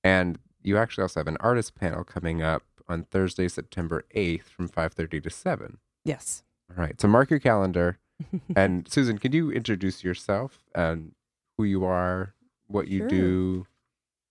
And 0.03 0.39
you 0.63 0.77
actually 0.77 1.01
also 1.03 1.19
have 1.19 1.27
an 1.27 1.37
artist 1.41 1.75
panel 1.75 2.03
coming 2.03 2.41
up 2.41 2.63
on 2.87 3.03
Thursday, 3.03 3.47
September 3.47 4.03
8th 4.15 4.43
from 4.43 4.67
5:30 4.69 5.23
to 5.23 5.29
7. 5.29 5.77
yes. 6.05 6.43
All 6.69 6.77
right. 6.81 6.99
So 7.01 7.07
mark 7.09 7.29
your 7.29 7.39
calendar. 7.39 7.99
and 8.55 8.87
Susan, 8.89 9.17
can 9.17 9.33
you 9.33 9.51
introduce 9.51 10.03
yourself 10.05 10.63
and 10.73 11.11
who 11.57 11.65
you 11.65 11.83
are, 11.83 12.33
what 12.67 12.87
you 12.87 12.99
Sure. 12.99 13.07
do? 13.09 13.67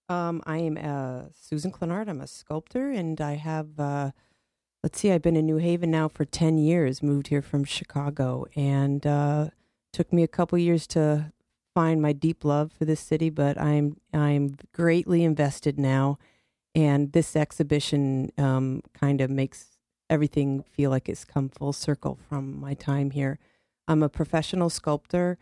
um, 0.09 0.43
I 0.47 0.59
am 0.59 0.77
uh, 0.79 1.29
Susan 1.35 1.71
Clinard. 1.71 2.09
I'm 2.09 2.21
a 2.21 2.27
sculptor, 2.27 2.91
and 2.91 3.21
I 3.21 3.35
have, 3.35 3.79
uh, 3.79 4.11
let's 4.83 4.99
see, 4.99 5.13
I've 5.13 5.23
been 5.23 5.37
in 5.37 5.47
New 5.47 5.59
Haven 5.59 5.91
now 5.91 6.09
for 6.09 6.25
10 6.25 6.59
years, 6.59 7.03
moved 7.03 7.29
here 7.29 7.43
from 7.43 7.65
Chicago, 7.65 8.47
and 8.57 9.07
uh, 9.07 9.49
took 9.93 10.13
me 10.13 10.23
a 10.23 10.29
couple 10.29 10.59
years 10.59 10.87
to 10.89 11.33
find 11.75 12.01
my 12.01 12.13
deep 12.13 12.45
love 12.45 12.73
for 12.73 12.85
this 12.85 13.01
city, 13.01 13.31
but 13.31 13.61
I'm, 13.61 13.97
I'm 14.13 14.57
greatly 14.73 15.23
invested 15.23 15.79
now. 15.79 16.19
And 16.75 17.13
this 17.13 17.37
exhibition 17.37 18.33
um, 18.39 18.83
kind 18.95 19.21
of 19.21 19.31
makes 19.31 19.79
everything 20.09 20.63
feel 20.63 20.91
like 20.91 21.09
it's 21.09 21.25
come 21.25 21.49
full 21.49 21.73
circle 21.73 22.19
from 22.29 22.59
my 22.59 22.75
time 22.75 23.11
here. 23.11 23.39
I'm 23.87 24.03
a 24.03 24.09
professional 24.09 24.71
sculptor. 24.71 25.39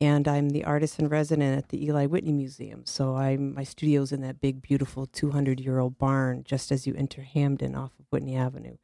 And 0.00 0.26
I'm 0.26 0.50
the 0.50 0.64
artist 0.64 0.98
in 0.98 1.08
resident 1.08 1.58
at 1.58 1.68
the 1.68 1.84
Eli 1.84 2.06
Whitney 2.06 2.32
Museum. 2.32 2.82
So 2.86 3.16
I'm 3.16 3.54
my 3.54 3.64
studio's 3.64 4.12
in 4.12 4.22
that 4.22 4.40
big, 4.40 4.62
beautiful 4.62 5.06
200 5.06 5.60
year 5.60 5.78
old 5.78 5.98
barn 5.98 6.42
just 6.44 6.72
as 6.72 6.86
you 6.86 6.94
enter 6.94 7.22
Hamden 7.22 7.74
off 7.74 7.92
of 7.98 8.06
Whitney 8.10 8.36
Avenue, 8.36 8.76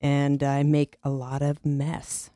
and 0.00 0.42
I 0.42 0.62
make 0.62 0.96
a 1.02 1.10
lot 1.10 1.42
of 1.42 1.64
mess 1.64 2.30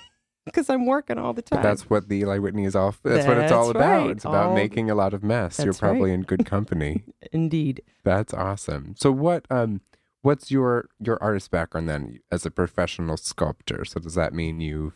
because 0.44 0.68
I'm 0.68 0.86
working 0.86 1.18
all 1.18 1.32
the 1.32 1.42
time. 1.42 1.62
But 1.62 1.68
that's 1.68 1.88
what 1.88 2.08
the 2.08 2.16
Eli 2.18 2.38
Whitney 2.38 2.64
is 2.64 2.74
all. 2.74 2.94
That's, 3.02 3.26
what 3.26 3.38
it's 3.38 3.52
all 3.52 3.70
about. 3.70 4.06
right. 4.06 4.10
It's 4.10 4.24
about 4.24 4.54
making 4.54 4.90
a 4.90 4.94
lot 4.94 5.14
of 5.14 5.22
mess. 5.22 5.58
You're 5.58 5.66
That's 5.66 5.82
right. 5.82 5.90
probably 5.90 6.12
in 6.12 6.22
good 6.22 6.46
company. 6.46 7.04
indeed. 7.32 7.82
That's 8.04 8.34
awesome. 8.34 8.94
So 8.98 9.12
what 9.12 9.46
um 9.50 9.80
what's 10.22 10.50
your 10.50 10.88
your 10.98 11.22
artist 11.22 11.50
background 11.50 11.88
then 11.88 12.18
as 12.32 12.44
a 12.44 12.50
professional 12.50 13.16
sculptor? 13.16 13.84
So 13.84 14.00
does 14.00 14.14
that 14.14 14.34
mean 14.34 14.60
you 14.60 14.92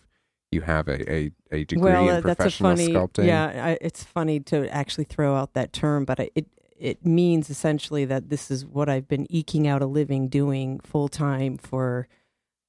you 0.50 0.62
have 0.62 0.88
a 0.88 1.12
a, 1.12 1.32
a 1.52 1.64
degree 1.64 1.90
well, 1.90 2.08
in 2.08 2.16
uh, 2.16 2.20
that's 2.20 2.32
a 2.32 2.36
professional 2.36 2.76
funny. 2.76 2.88
sculpting? 2.88 3.26
Yeah, 3.26 3.64
I, 3.64 3.78
it's 3.80 4.04
funny 4.04 4.40
to 4.40 4.72
actually 4.74 5.04
throw 5.04 5.36
out 5.36 5.54
that 5.54 5.72
term, 5.72 6.04
but 6.04 6.20
I, 6.20 6.30
it 6.34 6.46
it 6.78 7.04
means 7.04 7.50
essentially 7.50 8.04
that 8.06 8.30
this 8.30 8.50
is 8.50 8.64
what 8.64 8.88
I've 8.88 9.06
been 9.06 9.26
eking 9.30 9.68
out 9.68 9.82
a 9.82 9.86
living 9.86 10.28
doing 10.28 10.80
full 10.80 11.08
time 11.08 11.58
for 11.58 12.08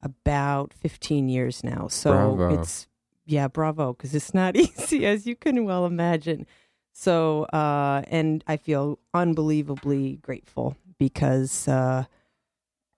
about 0.04 0.74
15 0.74 1.30
years 1.30 1.64
now. 1.64 1.88
So 1.88 2.36
Bravo. 2.36 2.62
it's 2.62 2.88
yeah, 3.26 3.48
bravo, 3.48 3.94
because 3.94 4.14
it's 4.14 4.34
not 4.34 4.56
easy 4.58 5.06
as 5.06 5.26
you 5.26 5.36
can 5.36 5.66
well 5.66 5.86
imagine. 5.86 6.46
So 6.94 7.44
uh, 7.46 8.04
and 8.08 8.44
I 8.48 8.58
feel 8.58 9.00
unbelievably 9.14 10.18
grateful 10.22 10.76
because. 10.98 11.68
Uh, 11.68 12.06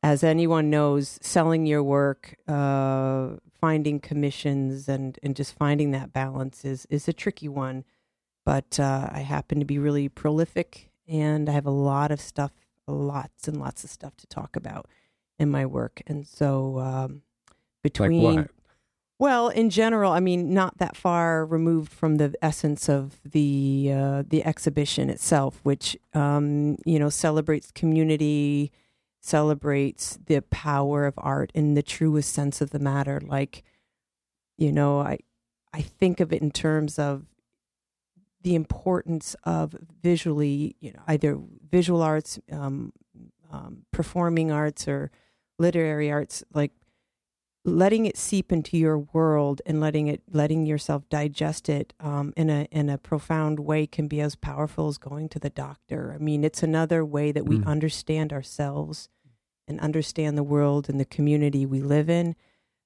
as 0.04 0.22
anyone 0.22 0.70
knows, 0.70 1.18
selling 1.22 1.66
your 1.66 1.82
work, 1.82 2.36
uh, 2.46 3.30
finding 3.64 3.98
commissions, 3.98 4.90
and 4.90 5.18
and 5.24 5.38
just 5.38 5.56
finding 5.56 5.92
that 5.92 6.12
balance 6.12 6.66
is 6.66 6.86
is 6.90 7.08
a 7.08 7.14
tricky 7.14 7.48
one. 7.48 7.86
But 8.46 8.78
uh, 8.78 9.08
I 9.10 9.20
happen 9.20 9.60
to 9.62 9.66
be 9.66 9.80
really 9.80 10.10
prolific, 10.10 10.92
and 11.08 11.48
I 11.48 11.54
have 11.54 11.66
a 11.66 11.72
lot 11.72 12.12
of 12.12 12.20
stuff, 12.20 12.52
lots 12.88 13.48
and 13.48 13.58
lots 13.58 13.86
of 13.86 13.90
stuff 13.90 14.18
to 14.18 14.28
talk 14.28 14.58
about 14.58 14.90
in 15.40 15.50
my 15.50 15.66
work. 15.66 16.02
And 16.06 16.28
so 16.28 16.80
um, 16.80 17.22
Like 17.52 17.84
between 17.84 18.22
what? 18.36 18.52
well, 19.18 19.48
in 19.48 19.70
general, 19.70 20.12
I 20.12 20.20
mean, 20.20 20.54
not 20.54 20.80
that 20.80 20.98
far 20.98 21.46
removed 21.46 21.94
from 21.94 22.18
the 22.18 22.36
essence 22.42 22.90
of 22.90 23.22
the 23.24 23.94
uh, 23.96 24.24
the 24.28 24.44
exhibition 24.44 25.10
itself, 25.10 25.62
which 25.64 25.96
um, 26.14 26.76
you 26.86 27.00
know 27.00 27.10
celebrates 27.10 27.72
community, 27.72 28.74
celebrates 29.24 30.20
the 30.26 30.42
power 30.42 31.06
of 31.06 31.14
art 31.18 31.50
in 31.56 31.76
the 31.76 31.82
truest 31.82 32.34
sense 32.34 32.60
of 32.60 32.72
the 32.72 32.80
matter. 32.80 33.22
Like, 33.24 33.64
you 34.58 34.72
know, 34.72 35.00
I 35.00 35.20
I 35.74 35.82
think 35.82 36.20
of 36.20 36.34
it 36.34 36.42
in 36.42 36.52
terms 36.52 37.00
of 37.00 37.26
the 38.42 38.54
importance 38.54 39.36
of 39.46 39.76
visually, 40.02 40.76
you 40.82 40.92
know, 40.92 41.00
either 41.08 41.40
visual 41.72 42.02
arts, 42.02 42.38
um, 42.52 42.92
um, 43.50 43.86
performing 43.92 44.52
arts, 44.52 44.88
or 44.90 45.10
literary 45.58 46.12
arts, 46.12 46.44
like 46.54 46.74
letting 47.66 48.06
it 48.06 48.18
seep 48.18 48.52
into 48.52 48.78
your 48.78 48.98
world 48.98 49.62
and 49.66 49.80
letting 49.80 50.08
it 50.08 50.22
letting 50.32 50.66
yourself 50.66 51.08
digest 51.10 51.70
it 51.70 51.94
um, 52.00 52.34
in 52.36 52.50
a 52.50 52.68
in 52.72 52.90
a 52.90 52.98
profound 52.98 53.60
way 53.60 53.88
can 53.88 54.08
be 54.08 54.20
as 54.20 54.36
powerful 54.36 54.88
as 54.90 54.98
going 54.98 55.30
to 55.30 55.40
the 55.40 55.50
doctor. 55.50 56.14
I 56.14 56.18
mean, 56.22 56.44
it's 56.44 56.62
another 56.64 57.06
way 57.06 57.32
that 57.32 57.46
we 57.46 57.60
Mm. 57.60 57.66
understand 57.68 58.34
ourselves 58.34 59.10
and 59.68 59.80
understand 59.80 60.38
the 60.38 60.44
world 60.44 60.90
and 60.90 61.00
the 61.00 61.06
community 61.06 61.66
we 61.66 61.82
live 61.82 62.10
in. 62.10 62.36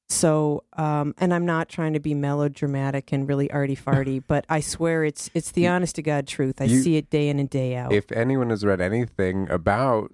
So, 0.09 0.63
um, 0.77 1.15
and 1.17 1.33
I'm 1.33 1.45
not 1.45 1.67
trying 1.67 1.91
to 1.93 1.99
be 1.99 2.13
melodramatic 2.13 3.11
and 3.11 3.27
really 3.27 3.49
arty 3.51 3.75
farty, 3.75 4.23
but 4.27 4.45
I 4.47 4.59
swear 4.59 5.03
it's 5.03 5.29
it's 5.33 5.51
the 5.51 5.67
honest 5.67 5.95
to 5.95 6.01
god 6.03 6.27
truth. 6.27 6.61
I 6.61 6.65
you- 6.65 6.81
see 6.81 6.97
it 6.97 7.09
day 7.09 7.29
in 7.29 7.39
and 7.39 7.49
day 7.49 7.75
out. 7.75 7.91
If 7.93 8.11
anyone 8.11 8.51
has 8.51 8.63
read 8.63 8.79
anything 8.79 9.49
about 9.49 10.13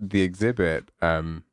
the 0.00 0.22
exhibit, 0.22 0.90
um, 1.00 1.44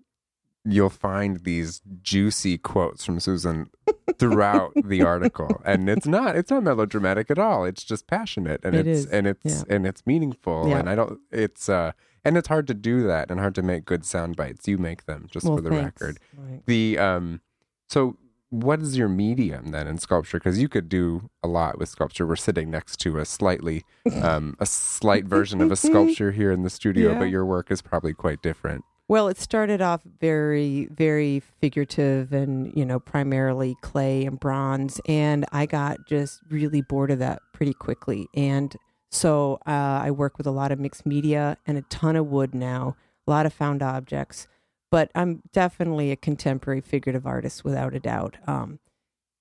you'll 0.64 0.90
find 0.90 1.38
these 1.44 1.82
juicy 2.02 2.58
quotes 2.58 3.04
from 3.04 3.20
Susan 3.20 3.70
throughout 4.18 4.72
the 4.76 5.02
article, 5.14 5.62
and 5.66 5.90
it's 5.90 6.06
not 6.08 6.36
it's 6.36 6.52
not 6.52 6.64
melodramatic 6.64 7.32
at 7.32 7.40
all. 7.40 7.66
It's 7.66 7.84
just 7.84 8.08
passionate, 8.08 8.62
and 8.64 8.76
It 8.76 8.88
it's 8.88 9.00
is, 9.02 9.06
and 9.08 9.28
it's 9.28 9.66
yeah. 9.68 9.76
and 9.76 9.86
it's 9.88 10.06
meaningful. 10.06 10.68
Yeah. 10.68 10.80
And 10.80 10.90
I 10.90 10.96
don't. 10.96 11.20
It's 11.32 11.70
uh, 11.70 11.92
and 12.24 12.38
it's 12.38 12.48
hard 12.48 12.68
to 12.68 12.74
do 12.74 13.04
that, 13.08 13.32
and 13.32 13.40
hard 13.40 13.56
to 13.56 13.62
make 13.64 13.86
good 13.86 14.06
sound 14.06 14.36
bites. 14.36 14.68
You 14.68 14.78
make 14.78 15.06
them, 15.06 15.28
just 15.32 15.46
Well, 15.48 15.58
for 15.58 15.62
the 15.62 15.70
thanks. 15.72 16.02
record. 16.02 16.20
Right. 16.38 16.62
The 16.66 16.98
um, 17.00 17.42
so 17.88 18.18
what 18.50 18.82
is 18.82 18.98
your 18.98 19.08
medium 19.08 19.72
then 19.72 19.88
in 19.88 19.98
sculpture? 19.98 20.38
Because 20.38 20.60
you 20.62 20.68
could 20.68 20.90
do 20.90 21.30
a 21.42 21.48
lot 21.48 21.80
with 21.80 21.88
sculpture. 21.88 22.28
We're 22.28 22.36
sitting 22.36 22.70
next 22.70 22.98
to 22.98 23.18
a 23.18 23.26
slightly 23.26 23.84
um, 24.22 24.56
a 24.60 24.66
slight 24.66 25.26
version 25.26 25.62
of 25.62 25.72
a 25.72 25.76
sculpture 25.78 26.32
here 26.32 26.52
in 26.52 26.64
the 26.64 26.70
studio, 26.70 27.14
Yeah. 27.14 27.20
but 27.20 27.30
your 27.30 27.46
work 27.46 27.72
is 27.72 27.82
probably 27.82 28.14
quite 28.14 28.42
different. 28.42 28.84
Well, 29.12 29.28
it 29.28 29.38
started 29.38 29.82
off 29.82 30.00
very, 30.22 30.88
very 30.90 31.42
figurative 31.60 32.32
and, 32.32 32.72
you 32.78 32.86
know, 32.86 32.98
primarily 32.98 33.76
clay 33.82 34.24
and 34.24 34.40
bronze. 34.40 35.02
And 35.06 35.44
I 35.52 35.66
got 35.66 36.08
just 36.08 36.40
really 36.50 36.82
bored 36.82 37.12
of 37.12 37.20
that 37.20 37.42
pretty 37.52 37.74
quickly 37.74 38.30
and 38.34 38.74
So 39.10 39.60
uh, 39.68 40.00
I 40.06 40.12
work 40.12 40.38
with 40.38 40.48
a 40.48 40.52
lot 40.52 40.72
of 40.72 40.80
mixed 40.80 41.06
media 41.06 41.58
and 41.68 41.78
a 41.78 41.82
ton 41.90 42.16
of 42.16 42.28
wood 42.28 42.56
now, 42.56 42.96
a 43.28 43.32
lot 43.32 43.46
of 43.46 43.52
found 43.52 43.84
objects. 43.84 44.48
But 44.90 45.12
I'm 45.14 45.42
definitely 45.52 46.12
a 46.12 46.16
contemporary 46.16 46.80
figurative 46.80 47.28
artist 47.28 47.66
without 47.66 47.94
a 47.94 48.00
doubt. 48.00 48.38
Um, 48.48 48.80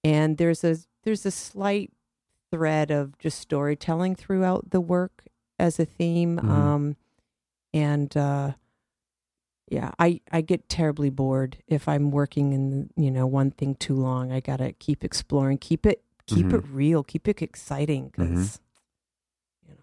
and 0.02 0.36
there's 0.36 0.64
a 0.64 0.78
there's 1.04 1.24
a 1.24 1.30
slight 1.30 1.92
thread 2.50 2.90
of 2.90 3.16
just 3.18 3.38
storytelling 3.38 4.16
throughout 4.16 4.70
the 4.70 4.80
work 4.80 5.26
as 5.60 5.78
a 5.78 5.84
theme. 5.84 6.38
Mhm. 6.38 6.48
Um, 6.48 6.96
and 7.72 8.16
uh, 8.16 8.52
yeah, 9.70 9.92
I, 9.98 10.20
I 10.32 10.40
get 10.42 10.68
terribly 10.68 11.08
bored 11.10 11.56
if 11.68 11.88
I'm 11.88 12.10
working 12.10 12.52
in 12.52 12.90
you 12.96 13.10
know 13.10 13.26
one 13.26 13.50
thing 13.52 13.76
too 13.76 13.94
long. 13.94 14.32
I 14.32 14.40
gotta 14.40 14.72
keep 14.72 15.02
exploring, 15.04 15.58
keep 15.58 15.86
it 15.86 16.02
keep 16.26 16.46
Mhm. 16.46 16.58
it 16.58 16.64
real, 16.70 17.02
keep 17.02 17.26
it 17.28 17.40
exciting 17.40 18.08
because 18.14 18.60
you 19.66 19.74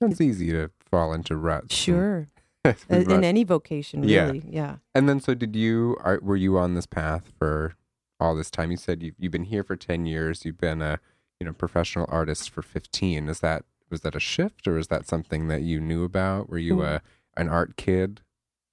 know 0.00 0.06
It's 0.08 0.20
easy 0.20 0.50
to 0.52 0.70
fall 0.90 1.12
into 1.12 1.36
ruts. 1.36 1.74
sure 1.74 2.28
in 2.64 3.04
rut. 3.06 3.24
any 3.24 3.44
vocation 3.44 4.02
Yeah. 4.04 4.26
really 4.26 4.44
yeah 4.48 4.76
And 4.94 5.08
then, 5.08 5.20
so 5.20 5.34
did 5.34 5.56
you? 5.56 5.96
Are, 6.00 6.18
were 6.22 6.36
you 6.36 6.58
on 6.58 6.74
this 6.74 6.86
path 6.86 7.32
for 7.38 7.74
all 8.18 8.34
this 8.36 8.50
time? 8.50 8.70
You 8.70 8.76
said 8.76 9.02
you've 9.02 9.14
you've 9.18 9.32
been 9.32 9.44
here 9.44 9.64
for 9.64 9.76
ten 9.76 10.04
years. 10.06 10.44
You've 10.44 10.58
been 10.58 10.82
a 10.82 11.00
you 11.38 11.46
know 11.46 11.52
professional 11.54 12.06
artist 12.10 12.50
for 12.50 12.60
fifteen. 12.62 13.28
Is 13.28 13.40
that 13.40 13.64
was 13.90 14.02
that 14.02 14.14
a 14.14 14.20
shift, 14.20 14.68
or 14.68 14.76
is 14.78 14.88
that 14.88 15.06
something 15.08 15.48
that 15.48 15.62
you 15.62 15.80
knew 15.80 16.04
about? 16.04 16.48
Were 16.50 16.58
you 16.58 16.76
Mm. 16.76 16.84
a 16.86 17.02
an 17.36 17.48
art 17.48 17.76
kid? 17.76 18.20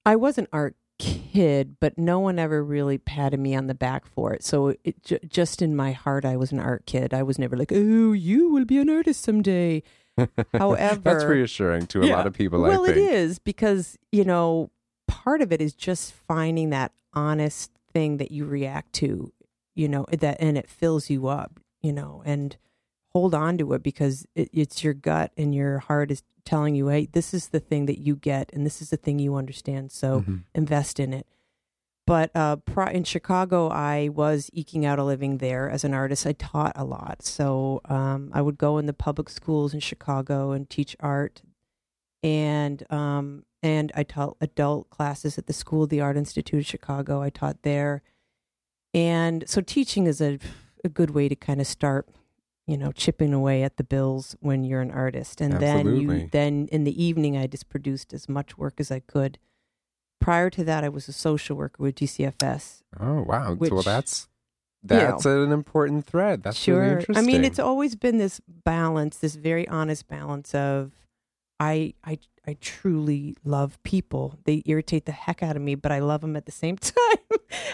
I 0.08 0.16
was 0.16 0.38
an 0.38 0.48
art 0.54 0.76
kid, 1.00 1.76
but 1.80 1.98
no 1.98 2.20
one 2.20 2.40
ever 2.40 2.64
really 2.64 2.98
patted 2.98 3.40
me 3.40 3.54
on 3.56 3.68
the 3.68 3.76
back 3.76 4.06
for 4.08 4.34
it. 4.34 4.44
So 4.44 4.70
it 4.84 5.04
j- 5.04 5.20
just 5.28 5.62
in 5.62 5.76
my 5.76 5.92
heart, 5.92 6.26
I 6.26 6.38
was 6.38 6.52
an 6.52 6.60
art 6.60 6.86
kid. 6.86 7.14
I 7.14 7.24
was 7.24 7.38
never 7.38 7.56
like, 7.58 7.72
"Oh, 7.74 8.14
you 8.14 8.50
will 8.50 8.66
be 8.66 8.80
an 8.80 8.90
artist 8.90 9.22
someday." 9.22 9.84
However, 10.54 11.02
that's 11.04 11.26
reassuring 11.26 11.86
to 11.88 12.02
a 12.02 12.08
Yeah. 12.08 12.16
lot 12.18 12.26
of 12.28 12.34
people. 12.34 12.60
well, 12.62 12.86
it 12.86 12.98
is 12.98 13.38
because 13.38 13.98
you 14.12 14.24
know 14.24 14.72
part 15.08 15.42
of 15.42 15.52
it 15.52 15.62
is 15.62 15.74
just 15.74 16.14
finding 16.14 16.70
that 16.72 16.92
honest 17.14 17.72
thing 17.94 18.18
that 18.18 18.32
you 18.32 18.46
react 18.46 18.94
to, 18.94 19.32
you 19.76 19.88
know, 19.88 20.06
that 20.12 20.38
and 20.40 20.58
it 20.58 20.68
fills 20.70 21.10
you 21.10 21.28
up, 21.28 21.60
you 21.82 21.94
know, 21.94 22.24
and 22.26 22.58
hold 23.14 23.34
on 23.34 23.58
to 23.58 23.74
it 23.74 23.84
because 23.84 24.26
it, 24.36 24.50
it's 24.54 24.84
your 24.84 24.94
gut 24.94 25.32
and 25.38 25.54
your 25.56 25.80
heart 25.80 26.12
is 26.12 26.24
telling 26.46 26.76
you, 26.76 26.88
hey, 26.88 27.08
this 27.12 27.34
is 27.34 27.50
the 27.50 27.60
thing 27.60 27.86
that 27.88 28.00
you 28.00 28.16
get 28.16 28.50
and 28.54 28.66
this 28.66 28.82
is 28.82 28.90
the 28.90 28.98
thing 28.98 29.20
you 29.20 29.36
understand. 29.36 29.92
So 29.92 30.22
Mhm. 30.22 30.44
invest 30.56 31.00
in 31.00 31.14
it. 31.14 31.28
But 32.06 32.34
uh, 32.34 32.56
in 32.94 33.04
Chicago, 33.04 33.68
I 33.68 34.08
was 34.08 34.50
eking 34.54 34.86
out 34.86 34.98
a 34.98 35.04
living 35.04 35.40
there 35.40 35.70
as 35.70 35.84
an 35.84 35.94
artist. 35.94 36.26
I 36.26 36.32
taught 36.32 36.72
a 36.76 36.86
lot, 36.86 37.22
so 37.22 37.82
um, 37.86 38.32
I 38.34 38.42
would 38.42 38.58
go 38.58 38.78
in 38.78 38.86
the 38.86 38.94
public 38.94 39.30
schools 39.30 39.74
in 39.74 39.82
Chicago 39.82 40.52
and 40.52 40.70
teach 40.70 40.96
art, 41.02 41.42
and 42.24 42.90
um, 42.90 43.44
and 43.62 43.92
I 43.94 44.04
taught 44.04 44.38
adult 44.40 44.90
classes 44.90 45.38
at 45.38 45.48
the 45.48 45.54
School 45.54 45.84
of 45.84 45.90
the 45.90 46.00
Art 46.00 46.16
Institute 46.16 46.60
of 46.62 46.66
Chicago. 46.66 47.22
I 47.22 47.30
taught 47.30 47.64
there, 47.64 48.04
and 48.94 49.44
so 49.50 49.60
teaching 49.60 50.08
is 50.08 50.22
a 50.22 50.40
a 50.86 50.90
good 50.90 51.10
way 51.10 51.28
to 51.28 51.36
kind 51.36 51.60
of 51.60 51.68
start, 51.68 52.08
you 52.68 52.78
know, 52.78 52.92
chipping 52.92 53.34
away 53.34 53.64
at 53.64 53.78
the 53.78 53.84
bills 53.84 54.36
when 54.40 54.64
you're 54.64 54.82
an 54.82 54.92
artist, 54.92 55.42
and 55.42 55.54
then 55.54 55.96
you 55.96 56.30
then 56.32 56.68
in 56.72 56.84
the 56.84 57.04
evening 57.04 57.38
I 57.38 57.48
just 57.48 57.70
produced 57.70 58.14
as 58.14 58.30
much 58.30 58.58
work 58.58 58.76
as 58.80 58.92
I 58.92 59.00
could 59.00 59.40
prior 60.20 60.50
to 60.50 60.64
that, 60.66 60.84
I 60.84 60.90
was 60.90 61.08
a 61.08 61.14
social 61.14 61.56
worker 61.56 61.82
with 61.82 61.96
DCFS. 61.96 62.84
Oh 63.00 63.22
wow! 63.22 63.54
well, 63.54 63.56
Which, 63.56 63.86
that's 63.86 64.28
you 64.84 64.96
know, 64.96 65.12
that's 65.12 65.26
an 65.26 65.52
important 65.52 66.06
thread. 66.06 66.44
That's 66.44 66.58
sure. 66.58 66.82
really 66.82 66.92
interesting. 66.94 67.18
I 67.18 67.26
mean, 67.26 67.44
it's 67.44 67.60
always 67.60 67.96
been 67.96 68.18
this 68.18 68.42
balance, 68.46 69.18
this 69.18 69.36
very 69.36 69.68
honest 69.68 70.08
balance 70.08 70.54
of 70.54 70.92
I 71.60 71.94
I 72.04 72.20
I 72.46 72.56
truly 72.62 73.36
love 73.44 73.82
people. 73.84 74.38
They 74.46 74.64
irritate 74.66 75.06
the 75.06 75.12
heck 75.12 75.44
out 75.44 75.56
of 75.56 75.62
me, 75.62 75.76
but 75.76 75.92
I 75.92 76.00
love 76.00 76.22
them 76.22 76.36
at 76.36 76.46
the 76.46 76.52
same 76.52 76.78
time. 76.78 76.96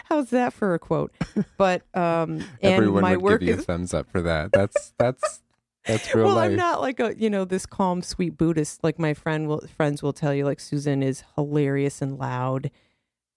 How's 0.06 0.30
that 0.32 0.54
for 0.54 0.74
a 0.74 0.80
quote? 0.80 1.14
But 1.58 1.84
um 1.96 2.40
and 2.62 2.74
everyone 2.74 3.02
my 3.02 3.16
would 3.16 3.24
work 3.24 3.40
give 3.42 3.50
you 3.50 3.56
is 3.56 3.62
a 3.62 3.64
thumbs 3.64 3.94
up 3.94 4.10
for 4.10 4.22
that. 4.22 4.52
That's 4.52 4.94
that's 4.98 5.42
that's 5.86 6.16
real 6.16 6.26
well, 6.26 6.36
life. 6.36 6.52
I'm 6.52 6.56
not 6.56 6.82
like 6.82 7.00
a 7.00 7.14
you 7.18 7.30
know 7.30 7.46
this 7.46 7.66
calm, 7.66 8.02
sweet 8.02 8.38
Buddhist. 8.38 8.84
Like 8.84 9.00
my 9.00 9.14
friend 9.14 9.48
will 9.48 9.64
friends 9.76 10.02
will 10.02 10.14
tell 10.14 10.34
you, 10.34 10.46
like 10.46 10.60
Susan 10.60 11.04
is 11.04 11.24
hilarious 11.36 12.02
and 12.02 12.18
loud, 12.18 12.72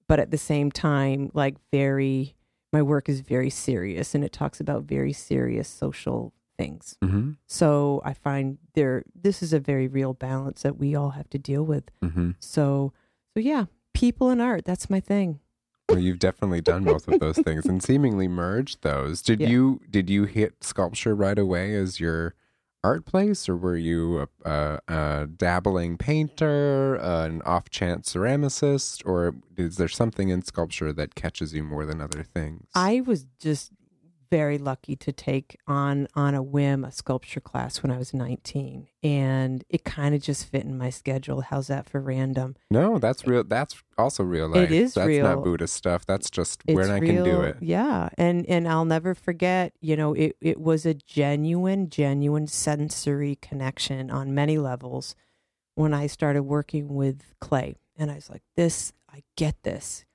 but 0.07 0.21
at 0.21 0.31
the 0.31 0.39
same 0.39 0.71
time, 0.71 1.31
like 1.35 1.57
very. 1.73 2.35
My 2.73 2.83
work 2.83 3.09
is 3.09 3.21
very 3.21 3.49
serious, 3.49 4.15
and 4.15 4.23
it 4.23 4.33
talks 4.33 4.61
about 4.61 4.83
very 4.83 5.13
serious 5.13 5.67
social 5.67 6.35
things. 6.57 6.97
hmm 7.03 7.33
So 7.47 8.01
I 8.05 8.13
find 8.13 8.59
there 8.75 9.05
this 9.15 9.43
is 9.43 9.53
a 9.53 9.61
very 9.61 9.89
real 9.89 10.13
balance 10.15 10.63
that 10.63 10.79
we 10.79 10.95
all 10.95 11.11
have 11.11 11.29
to 11.31 11.39
deal 11.39 11.65
with. 11.65 11.85
hmm 12.03 12.31
So 12.41 12.93
so 13.35 13.41
yeah, 13.41 13.67
people 13.95 14.31
and 14.31 14.41
art, 14.41 14.65
that's 14.65 14.89
my 14.91 15.01
thing. 15.01 15.41
Well, 15.89 15.99
you've 16.01 16.19
definitely 16.19 16.61
done 16.63 16.83
both 16.85 17.07
of 17.07 17.21
those 17.21 17.39
things 17.39 17.67
and 17.67 17.83
seemingly 17.91 18.27
merged 18.29 18.83
those. 18.83 19.23
Did 19.23 19.41
Yeah. 19.41 19.49
you 19.51 19.81
did 19.91 20.11
you 20.11 20.25
hit 20.25 20.65
sculpture 20.65 21.15
right 21.15 21.39
away 21.39 21.75
as 21.77 22.01
your 22.01 22.35
art 22.85 23.05
place, 23.05 23.49
or 23.49 23.57
were 23.57 23.77
you 23.77 24.21
a, 24.21 24.29
a, 24.49 24.81
a 24.89 25.27
dabbling 25.27 25.97
painter, 25.99 26.95
an 26.97 27.43
off 27.43 27.69
chance 27.69 28.13
ceramicist, 28.13 29.03
or 29.05 29.35
is 29.57 29.77
there 29.77 29.89
something 29.89 30.29
in 30.29 30.43
sculpture 30.43 30.93
that 30.93 31.15
catches 31.17 31.53
you 31.53 31.63
more 31.65 31.85
than 31.85 32.01
other 32.01 32.23
things? 32.23 32.69
I 32.75 33.01
was 33.01 33.27
just 33.41 33.73
very 34.31 34.59
lucky 34.59 34.97
to 34.97 35.13
take 35.13 35.57
on 35.67 36.09
on 36.15 36.35
a 36.35 36.43
whim 36.43 36.85
a 36.85 36.93
sculpture 36.93 37.41
class 37.41 37.83
when 37.83 37.91
I 37.91 37.99
was 37.99 38.15
19 38.15 38.89
and 39.03 39.65
it 39.69 39.85
kind 39.85 40.15
of 40.15 40.23
just 40.23 40.47
fit 40.49 40.65
in 40.65 40.77
my 40.79 40.91
schedule. 40.91 41.41
How's 41.43 41.67
that 41.67 41.89
for 41.89 42.01
random? 42.01 42.57
no, 42.71 42.99
that's 42.99 43.27
real. 43.27 43.45
That's 43.45 43.83
also 43.99 44.23
real 44.23 44.49
life. 44.49 44.71
It 44.71 44.73
is 44.73 44.95
That's 44.95 45.07
real. 45.07 45.25
not 45.25 45.45
Buddhist 45.45 45.75
stuff. 45.75 46.07
That's 46.07 46.31
just 46.31 46.63
It's 46.67 46.75
when 46.75 46.91
I 46.91 46.99
real, 46.99 47.25
can 47.25 47.25
do 47.25 47.41
it. 47.43 47.57
Yeah, 47.61 48.09
and 48.17 48.47
and 48.47 48.67
I'll 48.69 48.85
never 48.85 49.15
forget. 49.15 49.73
You 49.81 49.97
know, 49.97 50.15
it 50.15 50.37
it 50.41 50.61
was 50.61 50.87
a 50.87 50.95
genuine, 50.95 51.91
genuine 51.91 52.47
sensory 52.47 53.37
connection 53.43 54.11
on 54.11 54.35
many 54.35 54.57
levels 54.59 55.15
when 55.75 55.93
I 55.93 56.07
started 56.07 56.45
working 56.45 56.95
with 56.95 57.23
clay, 57.41 57.77
and 57.99 58.11
I 58.11 58.15
was 58.15 58.31
like, 58.31 58.43
"This, 58.57 58.93
I 59.13 59.23
get 59.37 59.63
this," 59.63 60.06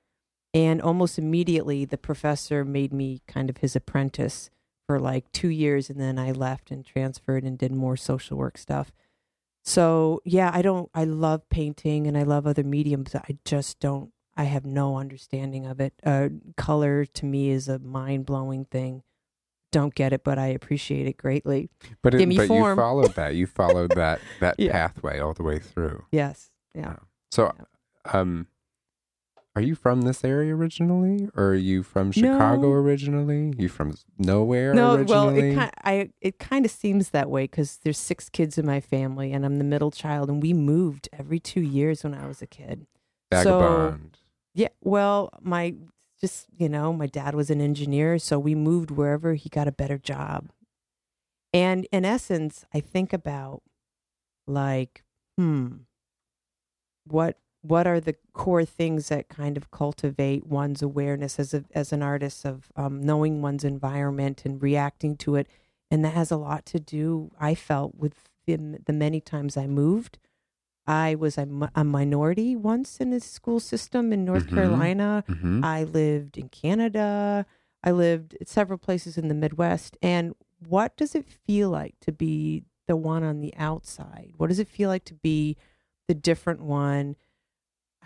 and 0.54 0.80
almost 0.82 1.18
immediately 1.18 1.84
the 1.84 1.98
professor 1.98 2.64
made 2.64 2.92
me 2.92 3.22
kind 3.26 3.48
of 3.50 3.58
his 3.58 3.74
apprentice 3.76 4.50
for 4.86 4.98
like 4.98 5.30
two 5.32 5.48
years, 5.48 5.88
and 5.88 6.00
then 6.00 6.18
I 6.18 6.32
left 6.32 6.70
and 6.70 6.84
transferred 6.84 7.44
and 7.44 7.56
did 7.56 7.72
more 7.72 7.96
social 7.96 8.36
work 8.36 8.58
stuff. 8.58 8.92
So 9.64 10.20
yeah, 10.24 10.50
I 10.52 10.60
don't. 10.62 10.90
I 10.94 11.04
love 11.04 11.48
painting 11.48 12.06
and 12.06 12.18
I 12.18 12.24
love 12.24 12.46
other 12.46 12.64
mediums. 12.64 13.14
I 13.14 13.38
just 13.44 13.78
don't. 13.80 14.10
I 14.36 14.44
have 14.44 14.64
no 14.64 14.96
understanding 14.96 15.66
of 15.66 15.78
it. 15.80 15.92
Uh, 16.04 16.30
color 16.56 17.04
to 17.04 17.26
me 17.26 17.50
is 17.50 17.68
a 17.68 17.78
mind 17.78 18.26
blowing 18.26 18.64
thing. 18.64 19.02
Don't 19.70 19.94
get 19.94 20.12
it, 20.12 20.24
but 20.24 20.38
I 20.38 20.48
appreciate 20.48 21.06
it 21.06 21.16
greatly. 21.16 21.70
But, 22.02 22.14
it, 22.14 22.28
but 22.36 22.48
you 22.50 22.74
followed 22.74 23.14
that. 23.14 23.34
You 23.34 23.46
followed 23.46 23.92
that 23.94 24.20
that 24.40 24.56
Yeah. 24.58 24.72
pathway 24.72 25.18
all 25.20 25.32
the 25.32 25.42
way 25.42 25.58
through. 25.60 26.04
Yes. 26.10 26.50
Yeah. 26.74 26.96
So, 27.30 27.52
um, 28.12 28.48
are 29.54 29.62
you 29.62 29.74
from 29.74 30.02
this 30.02 30.24
area 30.24 30.54
originally, 30.56 31.28
or 31.34 31.50
are 31.50 31.54
you 31.54 31.82
from 31.82 32.10
Chicago 32.12 32.68
No. 32.68 32.72
originally? 32.72 33.52
You 33.58 33.68
from 33.68 33.94
nowhere 34.18 34.74
No, 34.74 34.94
originally? 34.94 35.06
well, 35.06 35.28
it 35.28 35.54
kind 35.54 35.70
I 35.84 36.10
it 36.20 36.38
kind 36.38 36.64
of 36.64 36.70
seems 36.70 37.10
that 37.10 37.28
way 37.28 37.44
because 37.44 37.78
there's 37.78 37.98
six 37.98 38.28
kids 38.30 38.56
in 38.56 38.64
my 38.64 38.80
family, 38.80 39.32
and 39.32 39.44
I'm 39.44 39.56
the 39.56 39.64
middle 39.64 39.90
child, 39.90 40.30
and 40.30 40.42
we 40.42 40.52
moved 40.52 41.08
every 41.12 41.38
two 41.38 41.60
years 41.60 42.02
when 42.02 42.14
I 42.14 42.26
was 42.26 42.40
a 42.40 42.46
kid. 42.46 42.86
So 43.34 43.98
yeah, 44.54 44.68
well, 44.80 45.30
my 45.40 45.74
just 46.20 46.46
you 46.56 46.68
know, 46.68 46.92
my 46.92 47.06
dad 47.06 47.34
was 47.34 47.50
an 47.50 47.60
engineer, 47.60 48.18
so 48.18 48.38
we 48.38 48.54
moved 48.54 48.90
wherever 48.90 49.34
he 49.34 49.48
got 49.48 49.68
a 49.68 49.72
better 49.72 49.98
job. 49.98 50.50
And 51.52 51.86
in 51.92 52.06
essence, 52.06 52.64
I 52.72 52.80
think 52.80 53.12
about 53.12 53.62
like, 54.46 55.04
hmm, 55.36 55.68
what 57.06 57.36
what 57.62 57.86
are 57.86 58.00
the 58.00 58.16
core 58.32 58.64
things 58.64 59.08
that 59.08 59.28
kind 59.28 59.56
of 59.56 59.70
cultivate 59.70 60.46
one's 60.46 60.82
awareness 60.82 61.38
as 61.38 61.54
a 61.54 61.64
as 61.74 61.92
an 61.92 62.02
artist 62.02 62.44
of 62.44 62.70
um, 62.76 63.00
knowing 63.00 63.40
one's 63.40 63.64
environment 63.64 64.42
and 64.44 64.60
reacting 64.62 65.16
to 65.18 65.36
it, 65.36 65.46
and 65.90 66.04
that 66.04 66.14
has 66.14 66.30
a 66.30 66.36
lot 66.36 66.66
to 66.66 66.80
do. 66.80 67.30
I 67.40 67.54
felt 67.54 67.94
with 67.94 68.14
the, 68.46 68.56
the 68.84 68.92
many 68.92 69.20
times 69.20 69.56
I 69.56 69.66
moved. 69.68 70.18
I 70.84 71.14
was 71.14 71.38
a, 71.38 71.46
a 71.76 71.84
minority 71.84 72.56
once 72.56 73.00
in 73.00 73.10
the 73.10 73.20
school 73.20 73.60
system 73.60 74.12
in 74.12 74.24
North 74.24 74.46
Mhm. 74.48 74.54
Carolina. 74.54 75.24
hmm 75.28 75.64
I 75.64 75.84
lived 75.84 76.36
in 76.36 76.48
Canada. 76.48 77.46
I 77.84 77.92
lived 77.92 78.36
at 78.40 78.48
several 78.48 78.78
places 78.78 79.16
in 79.16 79.28
the 79.28 79.34
Midwest. 79.34 79.96
And 80.02 80.34
what 80.68 80.96
does 80.96 81.14
it 81.14 81.24
feel 81.24 81.70
like 81.70 81.94
to 82.00 82.10
be 82.10 82.64
the 82.88 82.96
one 82.96 83.22
on 83.22 83.40
the 83.40 83.54
outside? 83.56 84.32
What 84.36 84.48
does 84.48 84.58
it 84.58 84.66
feel 84.68 84.88
like 84.88 85.04
to 85.04 85.14
be 85.14 85.56
the 86.08 86.14
different 86.14 86.60
one? 86.62 87.14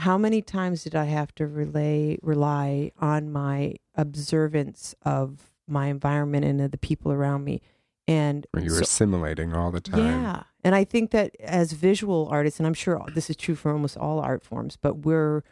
How 0.01 0.19
many 0.19 0.43
times 0.43 0.85
did 0.85 0.95
I 0.95 1.05
have 1.07 1.35
to 1.37 1.47
relay 1.47 2.19
rely 2.23 2.93
on 2.99 3.31
my 3.33 3.77
observance 3.95 4.95
of 5.03 5.51
my 5.67 5.87
environment 5.89 6.45
and 6.45 6.61
of 6.61 6.71
the 6.71 6.79
people 6.79 7.13
around 7.13 7.45
me? 7.45 7.61
and 8.09 8.47
Where 8.53 8.63
you 8.63 8.71
were 8.71 8.77
so- 8.77 8.83
assimilating 8.83 9.53
all 9.53 9.73
the 9.73 9.81
time. 9.81 9.99
yeah, 9.99 10.43
and 10.63 10.77
I 10.77 10.85
think 10.85 11.11
that 11.11 11.35
as 11.41 11.73
visual 11.73 12.29
artists, 12.31 12.61
and 12.61 12.67
I'm 12.67 12.73
sure 12.75 13.05
this 13.17 13.29
is 13.29 13.35
true 13.37 13.57
for 13.57 13.73
almost 13.73 13.97
all 13.97 14.21
art 14.21 14.45
forms, 14.45 14.77
but 14.77 14.99
we're 14.99 15.43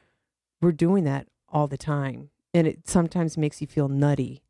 we're 0.63 0.71
doing 0.71 1.03
that 1.03 1.27
all 1.49 1.67
the 1.67 1.77
time, 1.77 2.31
and 2.55 2.69
it 2.69 2.87
sometimes 2.89 3.37
makes 3.37 3.61
you 3.61 3.67
feel 3.67 3.89
nutty, 3.89 4.45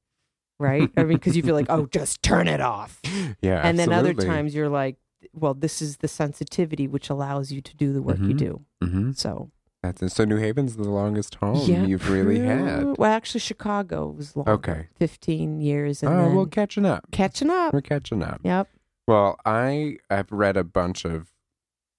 right? 0.58 0.90
I 0.98 1.04
mean, 1.04 1.16
because 1.16 1.34
you 1.34 1.42
feel 1.42 1.54
like, 1.54 1.70
oh, 1.70 1.86
just 1.90 2.22
turn 2.22 2.46
it 2.46 2.60
off, 2.60 3.00
Yeah. 3.40 3.62
and 3.66 3.78
then 3.78 3.90
other 3.90 4.12
times 4.12 4.54
you're 4.54 4.68
like, 4.68 4.96
well, 5.32 5.54
this 5.54 5.80
is 5.80 5.96
the 5.96 6.08
sensitivity 6.08 6.86
which 6.86 7.08
allows 7.08 7.52
you 7.52 7.62
to 7.62 7.74
do 7.74 7.94
the 7.94 8.02
work 8.02 8.18
you 8.18 8.34
Mhm. 8.34 8.38
do. 8.38 8.60
Mhm. 8.82 9.16
So 9.16 9.50
That's. 9.92 10.14
So 10.14 10.24
New 10.24 10.36
Haven's 10.36 10.76
the 10.76 10.88
longest 10.88 11.36
home 11.36 11.68
yeah, 11.70 11.84
you've 11.84 12.10
really 12.10 12.40
had. 12.40 12.96
Well, 12.98 13.12
actually, 13.12 13.40
Chicago 13.40 14.08
was 14.08 14.34
long. 14.36 14.48
Okay. 14.48 14.88
fifteen 14.96 15.60
years, 15.60 16.02
and 16.02 16.12
Oh, 16.12 16.34
well, 16.34 16.46
catching 16.46 16.86
up. 16.86 17.04
catching 17.12 17.50
up. 17.50 17.72
We're 17.74 17.80
catching 17.82 18.22
up. 18.22 18.40
Yep. 18.42 18.68
Well, 19.06 19.38
I 19.44 19.98
have 20.10 20.32
read 20.32 20.56
a 20.56 20.64
bunch 20.64 21.04
of 21.04 21.30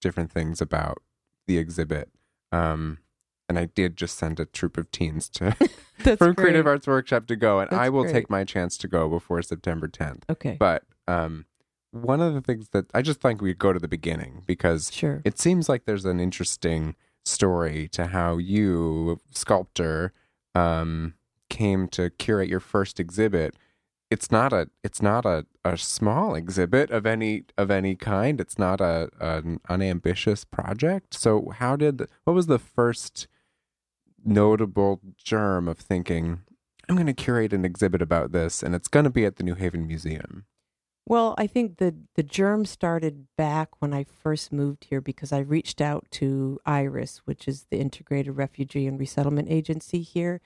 different 0.02 0.32
things 0.32 0.62
about 0.62 1.02
the 1.48 1.58
exhibit. 1.58 2.10
Um, 2.52 3.00
and 3.48 3.60
I 3.60 3.66
did 3.66 3.96
just 3.96 4.18
send 4.18 4.40
a 4.40 4.46
troop 4.46 4.76
of 4.78 4.90
teens 4.90 5.30
to 5.30 5.56
That's 6.04 6.18
from 6.18 6.34
great. 6.34 6.38
Creative 6.38 6.66
Arts 6.66 6.88
Workshop 6.88 7.28
to 7.28 7.36
go, 7.36 7.60
and 7.60 7.70
I 7.72 7.90
will 7.90 8.04
great. 8.04 8.14
take 8.14 8.30
my 8.30 8.44
chance 8.44 8.76
to 8.80 8.88
go 8.88 9.08
before 9.08 9.42
September 9.44 9.88
10th. 9.88 10.24
Okay. 10.30 10.58
But 10.60 10.84
um, 11.08 11.46
one 11.92 12.22
of 12.22 12.34
the 12.34 12.42
things 12.42 12.70
that 12.70 12.86
I 12.94 13.04
just 13.04 13.22
think 13.22 13.42
we'd 13.42 13.60
go 13.60 13.72
to 13.72 13.78
the 13.80 13.88
beginning 13.88 14.42
because 14.48 14.92
Sure. 14.92 15.22
it 15.24 15.38
seems 15.38 15.70
like 15.70 15.86
there's 15.86 16.06
an 16.06 16.20
interesting 16.20 16.96
story 17.26 17.88
to 17.90 18.08
how 18.08 18.38
you, 18.38 19.20
sculptor, 19.32 20.14
um, 20.54 21.16
came 21.50 21.88
to 21.90 22.10
curate 22.10 22.50
your 22.50 22.60
first 22.60 23.00
exhibit. 23.00 23.56
It's 24.12 24.32
not 24.32 24.54
a 24.54 24.70
it's 24.84 25.02
not 25.02 25.26
a, 25.26 25.46
a 25.64 25.78
small 25.78 26.36
exhibit 26.36 26.92
of 26.92 27.06
any 27.06 27.44
of 27.58 27.72
any 27.72 27.96
kind. 27.96 28.40
It's 28.40 28.58
not 28.58 28.80
a 28.80 29.10
an 29.20 29.60
unambitious 29.68 30.46
project. 30.46 31.14
So 31.14 31.50
how 31.58 31.76
did 31.76 32.08
what 32.24 32.34
was 32.34 32.48
the 32.48 32.60
first 32.60 33.28
notable 34.24 35.02
germ 35.18 35.68
of 35.68 35.78
thinking 35.78 36.42
I'm 36.88 36.96
going 36.96 37.08
to 37.08 37.14
curate 37.14 37.54
an 37.54 37.66
exhibit 37.66 38.02
about 38.02 38.32
this 38.32 38.62
and 38.62 38.76
it's 38.76 38.88
going 38.88 39.06
to 39.06 39.10
be 39.10 39.26
at 39.26 39.38
the 39.38 39.44
New 39.44 39.56
Haven 39.56 39.88
Museum? 39.88 40.46
Well, 41.08 41.36
I 41.38 41.46
think 41.46 41.78
the 41.78 41.96
the 42.16 42.24
germ 42.24 42.66
started 42.66 43.28
back 43.38 43.70
when 43.80 43.94
I 43.94 44.06
first 44.06 44.52
moved 44.52 44.86
here 44.86 45.02
because 45.02 45.32
I 45.32 45.40
reached 45.40 45.80
out 45.80 46.08
to 46.12 46.60
IRIS, 46.66 47.22
which 47.26 47.48
is 47.48 47.68
the 47.70 47.78
Integrated 47.78 48.36
Refugee 48.36 48.88
and 48.88 49.00
Resettlement 49.00 49.50
Agency 49.52 50.02
here 50.02 50.42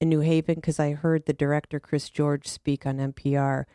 in 0.00 0.08
New 0.08 0.20
Haven, 0.20 0.56
because 0.56 0.80
I 0.80 0.92
heard 0.92 1.26
the 1.26 1.32
director 1.32 1.78
Chris 1.78 2.10
George 2.10 2.48
speak 2.48 2.86
on 2.86 2.98
NPR, 2.98 3.66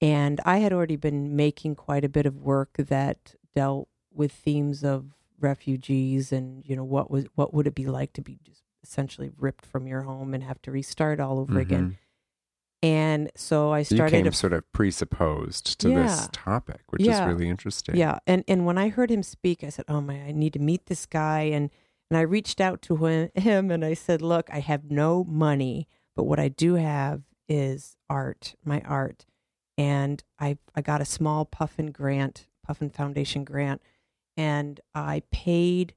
and 0.00 0.40
I 0.46 0.58
had 0.58 0.72
already 0.72 0.96
been 0.96 1.36
making 1.36 1.76
quite 1.76 2.04
a 2.04 2.08
bit 2.08 2.24
of 2.24 2.40
work 2.40 2.70
that 2.78 3.34
dealt 3.54 3.88
with 4.10 4.32
themes 4.32 4.82
of 4.82 5.06
refugees 5.40 6.32
and 6.32 6.64
you 6.64 6.74
know 6.74 6.84
what 6.84 7.10
was 7.10 7.26
what 7.34 7.52
would 7.52 7.66
it 7.66 7.74
be 7.74 7.86
like 7.86 8.12
to 8.14 8.22
be 8.22 8.38
just 8.42 8.62
essentially 8.82 9.30
ripped 9.36 9.66
from 9.66 9.86
your 9.86 10.02
home 10.02 10.32
and 10.34 10.44
have 10.44 10.62
to 10.62 10.70
restart 10.70 11.18
all 11.20 11.38
over 11.38 11.52
mm-hmm. 11.52 11.60
again. 11.60 11.98
And 12.84 13.30
so 13.34 13.72
I 13.72 13.82
So 13.82 13.94
you 13.94 13.98
started 13.98 14.16
came 14.18 14.26
a 14.26 14.32
sort 14.32 14.52
of 14.52 14.70
presupposed 14.72 15.80
to 15.80 15.88
Yeah. 15.88 16.02
this 16.02 16.28
topic, 16.32 16.82
which 16.90 17.02
Yeah. 17.02 17.22
is 17.22 17.26
really 17.26 17.48
interesting. 17.48 17.96
Yeah, 17.96 18.18
and 18.26 18.44
and 18.46 18.66
when 18.66 18.76
I 18.76 18.90
heard 18.90 19.10
him 19.10 19.22
speak, 19.22 19.64
I 19.64 19.70
said, 19.70 19.86
"Oh 19.88 20.02
my, 20.02 20.20
I 20.20 20.32
need 20.32 20.52
to 20.52 20.58
meet 20.58 20.86
this 20.86 21.06
guy." 21.06 21.42
And 21.44 21.70
and 22.10 22.18
I 22.18 22.20
reached 22.20 22.60
out 22.60 22.82
to 22.82 22.96
him, 22.96 23.30
him 23.34 23.70
and 23.70 23.84
I 23.84 23.94
said, 23.94 24.20
"Look, 24.20 24.50
I 24.52 24.60
have 24.60 24.90
no 24.90 25.24
money, 25.24 25.88
but 26.14 26.24
what 26.24 26.38
I 26.38 26.48
do 26.48 26.74
have 26.74 27.22
is 27.48 27.96
art, 28.10 28.54
my 28.64 28.82
art." 28.82 29.24
And 29.78 30.22
I 30.38 30.58
I 30.74 30.82
got 30.82 31.00
a 31.00 31.06
small 31.06 31.46
Puffin 31.46 31.90
grant, 31.90 32.48
Puffin 32.66 32.90
Foundation 32.90 33.44
grant, 33.44 33.80
and 34.36 34.78
I 34.94 35.22
paid 35.30 35.94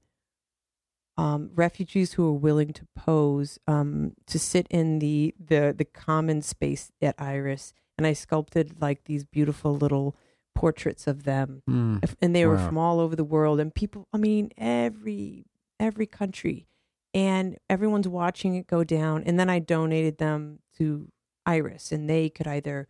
um, 1.18 1.50
refugees 1.56 2.14
who 2.14 2.26
were 2.26 2.38
willing 2.40 2.74
to 2.74 2.86
pose 2.96 3.58
um, 3.68 4.14
to 4.28 4.38
sit 4.38 4.68
in 4.70 5.00
the, 5.00 5.34
the 5.40 5.74
the 5.78 5.86
common 5.86 6.42
space 6.42 6.92
at 7.02 7.16
Iris, 7.18 7.74
and 7.98 8.06
I 8.06 8.14
sculpted 8.14 8.80
like 8.82 9.06
these 9.06 9.24
beautiful 9.26 9.76
little 9.76 10.16
portraits 10.56 11.06
of 11.08 11.24
them. 11.24 11.62
Mm. 11.70 12.04
and 12.22 12.36
they 12.36 12.46
were 12.46 12.56
Wow. 12.56 12.66
from 12.68 12.78
all 12.78 13.00
over 13.00 13.16
the 13.16 13.24
world. 13.24 13.60
And 13.60 13.74
people 13.74 14.08
i 14.14 14.18
mean 14.18 14.50
every 14.58 15.46
every 15.80 16.08
country. 16.08 16.68
And 17.14 17.58
everyone's 17.70 18.08
watching 18.08 18.56
it 18.56 18.68
go 18.68 18.84
down. 18.84 19.24
And 19.24 19.40
then 19.40 19.50
i 19.50 19.60
donated 19.60 20.18
them 20.18 20.60
to 20.78 21.10
iris. 21.46 21.92
And 21.92 22.10
they 22.10 22.30
could 22.30 22.48
either 22.48 22.88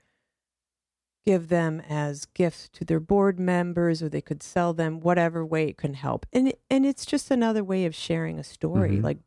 give 1.28 1.50
them 1.50 1.82
as 1.90 2.26
gifts 2.34 2.70
to 2.70 2.86
their 2.86 3.00
board 3.02 3.38
members 3.38 4.02
or 4.02 4.08
they 4.10 4.22
could 4.22 4.42
sell 4.42 4.74
them 4.74 5.00
whatever 5.02 5.46
way 5.46 5.68
it 5.68 5.78
can 5.78 5.94
help 5.94 6.26
and 6.32 6.54
and 6.70 6.86
it's 6.86 7.06
just 7.06 7.30
another 7.30 7.64
way 7.72 7.84
of 7.86 7.94
sharing 7.94 8.40
a 8.40 8.44
story 8.44 8.98
Mhm. 8.98 9.04
like 9.04 9.18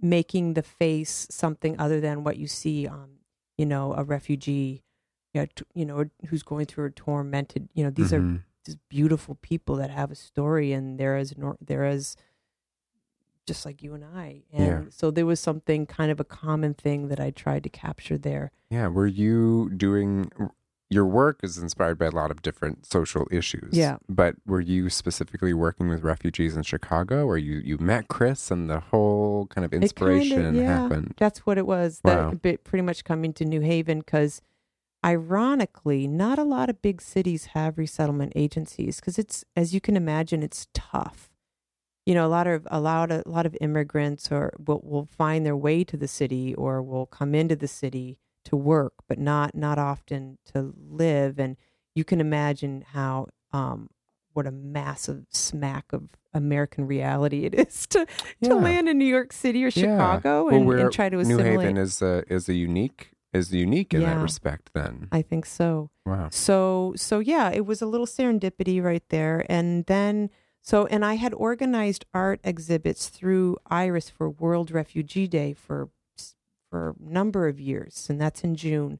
making 0.00 0.54
the 0.54 0.62
face 0.62 1.26
something 1.30 1.74
other 1.78 2.00
than 2.00 2.22
what 2.24 2.36
you 2.36 2.46
see 2.46 2.86
on 2.86 3.08
you 3.56 3.64
know 3.66 3.94
a 3.94 4.04
refugee 4.04 4.82
you 5.32 5.40
know, 5.42 5.46
t- 5.56 5.64
you 5.74 5.86
know 5.86 6.04
who's 6.28 6.42
going 6.42 6.66
through 6.66 6.86
a 6.86 6.90
tormented 6.90 7.68
you 7.76 7.82
know 7.84 7.90
these 7.90 8.12
are 8.12 8.20
Mhm. 8.20 8.42
just 8.66 8.78
beautiful 8.90 9.34
people 9.36 9.76
that 9.76 9.90
have 9.90 10.10
a 10.10 10.14
story 10.30 10.72
and 10.72 10.98
they're 10.98 11.16
as 11.16 11.36
nor- 11.38 11.56
they're 11.68 11.86
as 11.86 12.14
just 13.46 13.64
like 13.64 13.82
you 13.82 13.94
and 13.94 14.04
I. 14.04 14.42
And 14.52 14.66
Yeah. 14.66 14.84
so 14.90 15.10
there 15.10 15.24
was 15.24 15.40
something 15.40 15.86
kind 15.86 16.10
of 16.12 16.20
a 16.20 16.24
common 16.42 16.74
thing 16.74 17.08
that 17.08 17.18
I 17.18 17.30
tried 17.30 17.62
to 17.62 17.70
capture 17.70 18.18
there. 18.18 18.50
Yeah. 18.68 18.88
Were 18.88 19.06
you 19.06 19.70
doing 19.70 20.30
your 20.90 21.04
work 21.04 21.40
is 21.42 21.58
inspired 21.58 21.98
by 21.98 22.06
a 22.06 22.10
lot 22.10 22.30
of 22.30 22.40
different 22.40 22.86
social 22.86 23.26
issues. 23.30 23.76
Yeah. 23.76 23.98
But 24.08 24.36
were 24.46 24.60
you 24.60 24.88
specifically 24.88 25.52
working 25.52 25.88
with 25.88 26.02
refugees 26.02 26.56
in 26.56 26.62
Chicago 26.62 27.26
or 27.26 27.36
you, 27.36 27.58
you 27.58 27.76
met 27.78 28.08
Chris 28.08 28.50
and 28.50 28.70
the 28.70 28.80
whole 28.80 29.46
kind 29.48 29.64
of 29.64 29.70
kinda- 29.70 29.84
inspiration 29.84 30.54
yeah. 30.54 30.82
happened? 30.82 31.14
That's 31.18 31.40
what 31.40 31.58
it 31.58 31.66
was. 31.66 32.00
Wow. 32.02 32.30
That 32.30 32.42
bit 32.42 32.64
pretty 32.64 32.82
much 32.82 33.04
coming 33.04 33.34
to 33.34 33.44
New 33.44 33.60
Haven 33.60 33.98
because 33.98 34.40
ironically, 35.04 36.08
not 36.08 36.38
a 36.38 36.44
lot 36.44 36.70
of 36.70 36.80
big 36.80 37.02
cities 37.02 37.46
have 37.46 37.76
resettlement 37.76 38.32
agencies 38.34 38.98
because 38.98 39.18
it's 39.18 39.44
as 39.54 39.74
you 39.74 39.80
can 39.80 39.96
imagine, 39.96 40.42
it's 40.42 40.68
tough. 40.72 41.30
You 42.06 42.14
know, 42.14 42.26
a 42.26 42.28
lot 42.28 42.46
of 42.46 42.66
a 42.70 42.80
lot 42.80 43.10
of 43.10 43.22
a 43.26 43.28
lot 43.28 43.44
of 43.44 43.54
immigrants 43.60 44.32
or 44.32 44.54
will 44.58 44.80
will 44.82 45.04
find 45.04 45.44
their 45.44 45.56
way 45.56 45.84
to 45.84 45.98
the 45.98 46.08
city 46.08 46.54
or 46.54 46.82
will 46.82 47.04
come 47.04 47.34
into 47.34 47.54
the 47.54 47.68
city 47.68 48.18
to 48.44 48.56
work, 48.56 48.94
but 49.08 49.18
not 49.18 49.54
not 49.54 49.78
often 49.78 50.38
to 50.52 50.74
live. 50.76 51.38
And 51.38 51.56
you 51.94 52.04
can 52.04 52.20
imagine 52.20 52.84
how 52.92 53.28
um 53.52 53.90
what 54.32 54.46
a 54.46 54.50
massive 54.52 55.24
smack 55.30 55.92
of 55.92 56.10
American 56.32 56.86
reality 56.86 57.44
it 57.44 57.54
is 57.66 57.86
to 57.88 58.06
Yeah. 58.40 58.50
to 58.50 58.54
land 58.56 58.88
in 58.88 58.98
New 58.98 59.04
York 59.04 59.32
City 59.32 59.64
or 59.64 59.68
Yeah. 59.68 59.70
Chicago 59.72 60.44
Well, 60.46 60.54
and, 60.54 60.80
and 60.80 60.92
try 60.92 61.08
to 61.08 61.22
New. 61.22 61.38
Haven 61.38 61.76
is 61.76 62.00
a, 62.02 62.22
is 62.28 62.48
a 62.48 62.54
unique 62.54 63.12
is 63.32 63.52
unique 63.52 63.92
in 63.92 64.00
that 64.02 64.18
respect 64.22 64.70
then. 64.72 65.08
I 65.12 65.20
think 65.22 65.44
so. 65.44 65.90
Wow. 66.06 66.28
So 66.30 66.94
so 66.96 67.18
yeah, 67.18 67.50
it 67.50 67.66
was 67.66 67.82
a 67.82 67.86
little 67.86 68.06
serendipity 68.06 68.82
right 68.82 69.02
there. 69.10 69.44
And 69.48 69.84
then 69.86 70.30
so 70.62 70.86
and 70.86 71.04
I 71.04 71.14
had 71.14 71.34
organized 71.34 72.04
art 72.14 72.40
exhibits 72.44 73.08
through 73.08 73.56
Iris 73.68 74.08
for 74.08 74.30
World 74.30 74.70
Refugee 74.70 75.26
Day 75.26 75.52
for 75.52 75.88
for 76.70 76.90
a 76.90 76.94
number 77.12 77.48
of 77.48 77.60
years, 77.60 78.06
and 78.08 78.20
that's 78.20 78.44
in 78.44 78.54
June. 78.54 78.98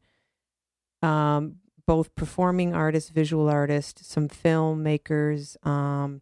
Um, 1.02 1.56
both 1.86 2.14
performing 2.14 2.74
artists, 2.74 3.10
visual 3.10 3.48
artists, 3.48 4.06
some 4.06 4.28
filmmakers, 4.28 5.56
um, 5.66 6.20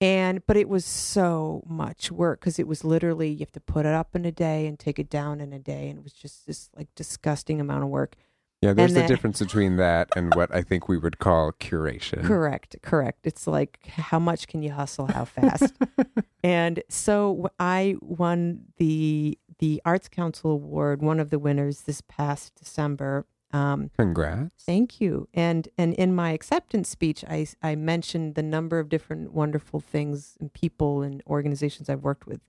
and 0.00 0.44
but 0.46 0.56
it 0.56 0.68
was 0.68 0.84
so 0.84 1.62
much 1.66 2.10
work 2.10 2.40
because 2.40 2.58
it 2.58 2.66
was 2.66 2.82
literally 2.82 3.30
you 3.30 3.38
have 3.38 3.52
to 3.52 3.60
put 3.60 3.86
it 3.86 3.94
up 3.94 4.16
in 4.16 4.24
a 4.24 4.32
day 4.32 4.66
and 4.66 4.78
take 4.78 4.98
it 4.98 5.08
down 5.08 5.40
in 5.40 5.52
a 5.52 5.58
day, 5.58 5.88
and 5.88 5.98
it 5.98 6.02
was 6.02 6.12
just 6.12 6.46
this 6.46 6.70
like 6.76 6.88
disgusting 6.94 7.60
amount 7.60 7.84
of 7.84 7.88
work. 7.90 8.16
Yeah, 8.64 8.72
there's 8.72 8.94
And 8.94 9.04
the 9.04 9.06
difference 9.06 9.40
between 9.40 9.76
that 9.76 10.08
and 10.16 10.34
what 10.34 10.52
I 10.54 10.62
think 10.62 10.88
we 10.88 10.96
would 10.96 11.18
call 11.18 11.52
curation. 11.52 12.24
Correct, 12.24 12.76
correct. 12.80 13.26
It's 13.26 13.46
like 13.46 13.78
how 13.86 14.18
much 14.18 14.48
can 14.48 14.62
you 14.62 14.72
hustle, 14.72 15.06
how 15.06 15.26
fast? 15.26 15.74
and 16.42 16.82
so 16.88 17.50
I 17.58 17.96
won 18.00 18.64
the 18.78 19.38
the 19.58 19.80
Arts 19.84 20.08
Council 20.08 20.50
Award, 20.50 21.02
one 21.02 21.20
of 21.20 21.30
the 21.30 21.38
winners 21.38 21.82
this 21.82 22.00
past 22.00 22.54
December. 22.54 23.26
Um, 23.52 23.90
Congrats. 23.96 24.64
thank 24.64 25.00
you. 25.00 25.28
And 25.32 25.68
and 25.78 25.94
in 25.94 26.14
my 26.14 26.30
acceptance 26.30 26.88
speech, 26.88 27.24
I 27.28 27.46
I 27.62 27.76
mentioned 27.76 28.34
the 28.34 28.42
number 28.42 28.78
of 28.80 28.88
different 28.88 29.32
wonderful 29.32 29.78
things 29.80 30.36
and 30.40 30.52
people 30.52 31.02
and 31.02 31.22
organizations 31.26 31.88
I've 31.88 32.02
worked 32.02 32.26
with 32.26 32.40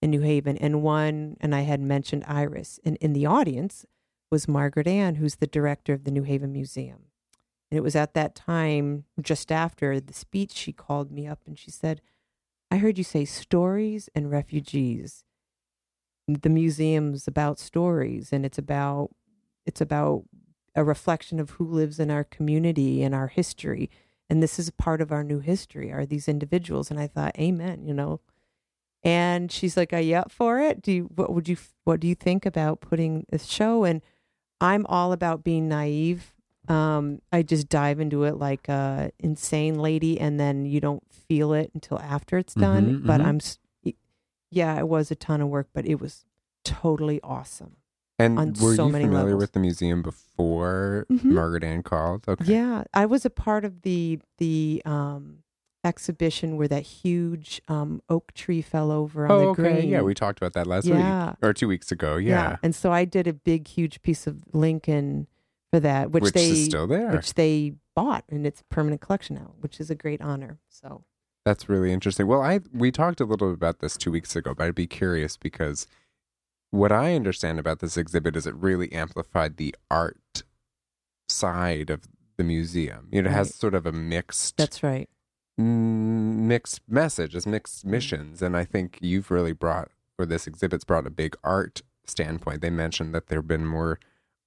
in 0.00 0.10
New 0.10 0.20
Haven. 0.20 0.56
And 0.56 0.82
one, 0.82 1.36
and 1.40 1.54
I 1.54 1.62
had 1.62 1.80
mentioned 1.80 2.24
Iris. 2.26 2.80
And 2.84 2.96
in 2.96 3.12
the 3.12 3.26
audience 3.26 3.84
was 4.30 4.48
Margaret 4.48 4.86
Ann, 4.86 5.16
who's 5.16 5.36
the 5.36 5.46
director 5.46 5.92
of 5.92 6.04
the 6.04 6.10
New 6.10 6.22
Haven 6.22 6.52
Museum. 6.52 7.06
And 7.70 7.76
it 7.76 7.82
was 7.82 7.96
at 7.96 8.14
that 8.14 8.34
time, 8.34 9.04
just 9.20 9.52
after 9.52 10.00
the 10.00 10.14
speech, 10.14 10.52
she 10.52 10.72
called 10.72 11.10
me 11.10 11.26
up 11.26 11.40
and 11.46 11.58
she 11.58 11.70
said, 11.70 12.00
I 12.70 12.76
heard 12.78 12.98
you 12.98 13.04
say 13.04 13.24
stories 13.24 14.08
and 14.14 14.30
refugees. 14.30 15.24
The 16.28 16.50
museum's 16.50 17.26
about 17.26 17.58
stories 17.58 18.32
and 18.32 18.44
it's 18.44 18.58
about 18.58 19.10
it's 19.64 19.80
about 19.80 20.24
a 20.74 20.84
reflection 20.84 21.40
of 21.40 21.50
who 21.50 21.64
lives 21.64 21.98
in 21.98 22.10
our 22.10 22.22
community 22.24 23.02
and 23.02 23.14
our 23.14 23.28
history. 23.28 23.88
And 24.30 24.42
this 24.42 24.58
is 24.58 24.68
a 24.68 24.72
part 24.72 25.00
of 25.00 25.10
our 25.10 25.24
new 25.24 25.40
history, 25.40 25.90
are 25.90 26.04
these 26.06 26.28
individuals. 26.28 26.90
And 26.90 27.00
I 27.00 27.06
thought, 27.06 27.38
Amen, 27.38 27.84
you 27.86 27.94
know. 27.94 28.20
And 29.02 29.50
she's 29.50 29.76
like, 29.76 29.92
Are 29.92 30.00
you 30.00 30.16
up 30.16 30.30
for 30.30 30.58
it? 30.60 30.82
Do 30.82 30.92
you 30.92 31.04
what 31.14 31.32
would 31.32 31.48
you 31.48 31.56
what 31.84 32.00
do 32.00 32.06
you 32.08 32.14
think 32.14 32.44
about 32.44 32.80
putting 32.80 33.24
this 33.30 33.46
show? 33.46 33.84
And 33.84 34.02
I'm 34.60 34.84
all 34.86 35.12
about 35.12 35.42
being 35.44 35.68
naive. 35.68 36.34
Um, 36.68 37.22
I 37.32 37.42
just 37.42 37.68
dive 37.70 38.00
into 38.00 38.24
it 38.24 38.36
like 38.36 38.68
a 38.68 39.10
insane 39.18 39.78
lady, 39.78 40.20
and 40.20 40.38
then 40.38 40.66
you 40.66 40.80
don't 40.80 41.02
feel 41.10 41.54
it 41.54 41.70
until 41.74 41.98
after 42.00 42.36
it's 42.36 42.54
done. 42.54 43.00
Mhm, 43.00 43.06
But 43.06 43.20
mhm. 43.22 43.24
I'm, 43.24 43.40
yeah, 44.50 44.78
it 44.78 44.88
was 44.88 45.10
a 45.10 45.14
ton 45.14 45.40
of 45.40 45.48
work, 45.48 45.68
but 45.72 45.86
it 45.86 46.00
was 46.00 46.24
totally 46.64 47.20
awesome. 47.22 47.76
And 48.20 48.36
were 48.60 48.74
so 48.74 48.86
you 48.86 48.92
many 48.92 49.04
familiar 49.04 49.26
levels. 49.26 49.40
with 49.42 49.52
the 49.52 49.60
museum 49.60 50.02
before 50.02 51.06
Mhm. 51.08 51.24
Margaret 51.24 51.62
Ann 51.62 51.82
called? 51.84 52.24
Okay. 52.28 52.44
Yeah, 52.52 52.82
I 52.92 53.06
was 53.06 53.24
a 53.24 53.30
part 53.30 53.64
of 53.64 53.82
the 53.82 54.18
the 54.38 54.82
um, 54.84 55.44
exhibition 55.84 56.56
where 56.56 56.66
that 56.68 56.82
huge 56.82 57.62
um, 57.68 58.02
oak 58.08 58.32
tree 58.34 58.60
fell 58.60 58.90
over 58.90 59.24
on 59.26 59.30
Oh, 59.30 59.38
the 59.38 59.46
okay. 59.50 59.62
green. 59.62 59.88
Yeah, 59.90 60.02
we 60.02 60.14
talked 60.14 60.38
about 60.40 60.52
that 60.54 60.66
last 60.66 60.86
Yeah. 60.86 61.28
week 61.30 61.36
or 61.42 61.52
two 61.52 61.68
weeks 61.68 61.92
ago. 61.92 62.16
Yeah. 62.16 62.56
and 62.62 62.74
so 62.74 62.92
I 62.92 63.04
did 63.04 63.28
a 63.28 63.32
big, 63.32 63.68
huge 63.68 64.02
piece 64.02 64.26
of 64.26 64.42
Lincoln 64.52 65.28
for 65.70 65.78
that, 65.80 66.10
which, 66.10 66.24
Which 66.24 66.34
they 66.34 66.50
is 66.50 66.64
still 66.64 66.88
there. 66.88 67.12
which 67.12 67.34
they 67.34 67.74
bought 67.94 68.24
and 68.28 68.44
its 68.46 68.62
permanent 68.68 69.00
collection 69.00 69.36
now, 69.36 69.52
which 69.60 69.78
is 69.80 69.90
a 69.90 69.94
great 69.94 70.20
honor. 70.20 70.58
So 70.68 71.04
That's 71.48 71.66
really 71.66 71.92
interesting. 71.92 72.26
Well, 72.26 72.42
I 72.42 72.60
we 72.74 72.90
talked 72.92 73.22
a 73.22 73.24
little 73.24 73.48
bit 73.48 73.54
about 73.54 73.78
this 73.78 73.96
two 73.96 74.10
weeks 74.10 74.36
ago, 74.36 74.52
but 74.52 74.66
I'd 74.66 74.74
be 74.74 74.86
curious 74.86 75.38
because 75.38 75.86
what 76.70 76.92
I 76.92 77.14
understand 77.14 77.58
about 77.58 77.78
this 77.78 77.96
exhibit 77.96 78.36
is 78.36 78.46
it 78.46 78.54
really 78.54 78.92
amplified 78.92 79.56
the 79.56 79.74
art 79.90 80.42
side 81.30 81.88
of 81.88 82.02
the 82.36 82.44
museum. 82.44 83.08
You 83.10 83.22
know, 83.22 83.30
It 83.30 83.32
has 83.32 83.54
sort 83.54 83.74
of 83.74 83.86
a 83.86 83.92
mixed 83.92 84.58
that's 84.58 84.82
right. 84.82 85.08
mm, 85.58 85.64
mixed 86.52 86.82
message, 86.86 87.34
it's 87.34 87.46
mixed 87.46 87.86
Mm. 87.86 87.90
missions, 87.92 88.42
and 88.42 88.54
I 88.54 88.66
think 88.66 88.98
you've 89.00 89.30
really 89.30 89.54
brought, 89.54 89.90
or 90.18 90.26
this 90.26 90.46
exhibit's 90.46 90.84
brought 90.84 91.06
a 91.06 91.10
big 91.10 91.34
art 91.42 91.80
standpoint. 92.04 92.60
They 92.60 92.68
mentioned 92.68 93.14
that 93.14 93.28
there 93.28 93.38
have 93.38 93.48
been 93.48 93.64
more 93.64 93.98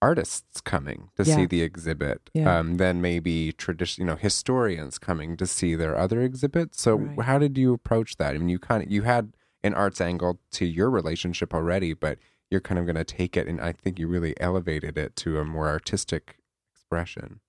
artists 0.01 0.61
coming 0.61 1.09
to 1.15 1.23
see 1.23 1.45
the 1.45 1.61
exhibit 1.61 2.29
Yeah. 2.33 2.57
um, 2.59 2.77
than 2.77 3.01
maybe 3.01 3.51
tradition, 3.51 4.01
you 4.01 4.07
know, 4.07 4.15
historians 4.15 4.97
coming 4.97 5.37
to 5.37 5.45
see 5.45 5.75
their 5.75 5.95
other 5.97 6.21
exhibits. 6.21 6.81
So, 6.81 6.95
Right. 6.95 7.21
how 7.25 7.37
did 7.37 7.57
you 7.57 7.73
approach 7.73 8.17
that? 8.17 8.33
I 8.35 8.37
mean, 8.39 8.49
you 8.49 8.59
kind 8.59 8.83
of 8.83 8.91
you 8.91 9.03
had 9.03 9.33
an 9.63 9.73
arts 9.75 10.01
angle 10.01 10.39
to 10.51 10.65
your 10.65 10.89
relationship 10.89 11.53
already, 11.53 11.93
but 11.93 12.17
you're 12.49 12.61
kind 12.61 12.79
of 12.79 12.85
going 12.85 12.95
to 12.95 13.03
take 13.03 13.37
it, 13.37 13.47
and 13.47 13.61
I 13.61 13.71
think 13.71 13.99
you 13.99 14.07
really 14.07 14.33
elevated 14.41 14.97
it 14.97 15.15
to 15.17 15.39
a 15.39 15.45
more 15.45 15.67
artistic 15.67 16.37
expression. 16.73 17.39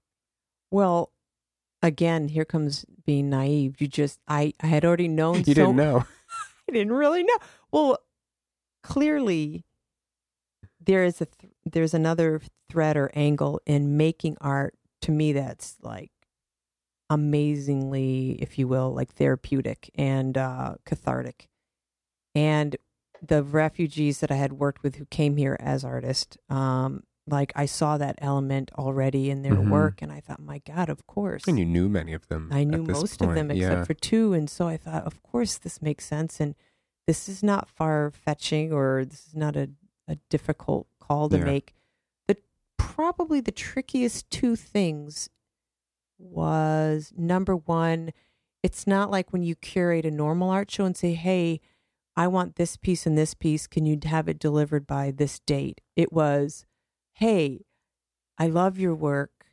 Well, 0.71 1.11
again, 1.83 2.29
here 2.29 2.45
comes 2.45 2.85
being 3.07 3.31
naive. 3.31 3.81
You 3.81 3.89
just 3.89 4.21
I 4.29 4.53
I 4.61 4.67
had 4.67 4.85
already 4.85 5.09
known. 5.09 5.37
You 5.47 5.55
so 5.55 5.55
didn't 5.55 5.77
know. 5.77 6.05
I 6.69 6.73
didn't 6.73 6.93
really 6.93 7.23
know. 7.25 7.39
Well, 7.73 7.99
clearly 8.83 9.65
there 10.85 11.05
is 11.05 11.21
a 11.21 11.27
th- 11.27 11.52
there's 11.73 11.95
another 11.95 12.41
thread 12.71 12.97
or 12.97 13.11
angle 13.15 13.61
in 13.67 13.97
making 13.97 14.37
art 14.41 14.75
to 15.03 15.11
me 15.11 15.33
that's 15.33 15.77
like 15.83 16.11
amazingly, 17.11 18.39
if 18.41 18.59
you 18.59 18.67
will, 18.69 18.93
like 18.93 19.13
therapeutic 19.13 19.91
and 19.95 20.39
uh, 20.39 20.77
cathartic. 20.87 21.49
And 22.35 22.77
the 23.21 23.43
refugees 23.43 24.21
that 24.21 24.31
I 24.31 24.37
had 24.37 24.55
worked 24.55 24.83
with 24.83 24.97
who 24.97 25.05
came 25.07 25.37
here 25.37 25.57
as 25.61 25.85
artists, 25.85 26.37
um, 26.49 27.03
like 27.29 27.53
I 27.55 27.67
saw 27.67 27.99
that 27.99 28.17
element 28.19 28.73
already 28.77 29.31
in 29.31 29.43
their 29.43 29.55
Mhm. 29.55 29.71
work, 29.71 30.03
and 30.03 30.11
I 30.11 30.21
thought, 30.21 30.41
my 30.41 30.59
God, 30.59 30.89
of 30.89 31.07
course. 31.07 31.45
And 31.47 31.59
you 31.59 31.65
knew 31.65 31.89
many 31.89 32.15
of 32.15 32.27
them. 32.29 32.49
I 32.51 32.65
knew 32.65 32.83
most 32.83 33.23
of 33.23 33.35
them 33.35 33.51
except 33.51 33.77
yeah. 33.79 33.85
for 33.85 33.95
two, 33.95 34.33
and 34.33 34.51
so 34.51 34.67
I 34.67 34.77
thought, 34.77 35.05
of 35.05 35.23
course, 35.23 35.59
this 35.59 35.81
makes 35.81 36.05
sense, 36.05 36.41
and 36.41 36.57
this 37.07 37.29
is 37.29 37.43
not 37.43 37.69
far 37.69 38.11
fetching, 38.11 38.73
or 38.73 39.05
this 39.05 39.27
is 39.29 39.37
not 39.37 39.55
a, 39.57 39.71
a 40.09 40.17
difficult 40.31 40.89
call 41.13 41.29
to 41.29 41.39
Yeah. 41.39 41.45
make. 41.45 41.75
The 42.29 42.37
probably 42.77 43.41
the 43.41 43.53
trickiest 43.53 44.31
two 44.31 44.57
things 44.57 45.29
was 46.19 47.13
number 47.17 47.57
one, 47.57 48.13
it's 48.63 48.87
not 48.87 49.11
like 49.11 49.33
when 49.33 49.43
you 49.43 49.55
curate 49.57 50.07
a 50.07 50.11
normal 50.11 50.51
art 50.51 50.71
show 50.71 50.85
and 50.85 50.97
say, 50.97 51.15
hey. 51.15 51.61
I 52.15 52.29
want 52.29 52.57
this 52.57 52.77
piece 52.77 53.07
and 53.07 53.17
this 53.17 53.33
piece. 53.33 53.67
Can 53.67 53.87
you 53.87 53.99
have 54.05 54.29
it 54.29 54.39
delivered 54.39 54.87
by 54.87 55.13
this 55.13 55.39
date? 55.41 55.81
It 55.97 56.13
was, 56.13 56.67
hey, 57.15 57.65
I 58.37 58.49
love 58.49 58.79
your 58.79 58.95
work. 58.95 59.47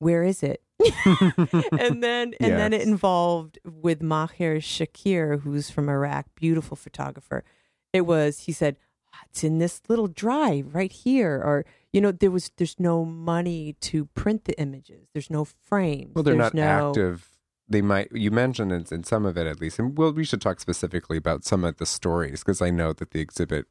Where 0.00 0.24
is 0.24 0.42
it? 0.42 0.60
and 1.04 2.02
then 2.02 2.34
and 2.40 2.54
then 2.58 2.72
it 2.72 2.82
involved 2.82 3.60
with 3.64 4.02
Maher 4.02 4.58
Shakir, 4.58 5.42
who's 5.42 5.70
from 5.70 5.88
Iraq, 5.88 6.26
beautiful 6.34 6.76
photographer. 6.76 7.44
It 7.92 8.00
was 8.06 8.40
he 8.40 8.50
said 8.52 8.76
"Ah, 8.80 8.87
it's 9.30 9.44
in 9.44 9.58
this 9.58 9.80
little 9.88 10.08
drive 10.08 10.74
right 10.74 10.92
here, 10.92 11.34
or 11.44 11.64
you 11.92 12.00
know 12.00 12.12
there 12.12 12.30
was 12.30 12.50
there's 12.56 12.78
no 12.78 13.04
money 13.04 13.74
to 13.80 14.06
print 14.06 14.44
the 14.44 14.58
images. 14.60 15.08
There's 15.12 15.30
no 15.30 15.44
frames. 15.44 16.14
Well, 16.14 16.22
they're 16.22 16.34
there's 16.36 16.54
not 16.54 16.54
no, 16.54 16.88
active. 16.90 17.28
They 17.68 17.82
might. 17.82 18.10
You 18.12 18.30
mentioned 18.30 18.72
in, 18.72 18.86
in 18.90 19.04
some 19.04 19.26
of 19.26 19.36
it 19.36 19.46
at 19.46 19.60
least, 19.60 19.78
and 19.78 19.96
well, 19.96 20.12
we 20.12 20.24
should 20.24 20.40
talk 20.40 20.60
specifically 20.60 21.16
about 21.16 21.44
some 21.44 21.64
of 21.64 21.76
the 21.76 21.86
stories 21.86 22.40
because 22.40 22.62
I 22.62 22.70
know 22.70 22.92
that 22.94 23.10
the 23.10 23.20
exhibit 23.20 23.66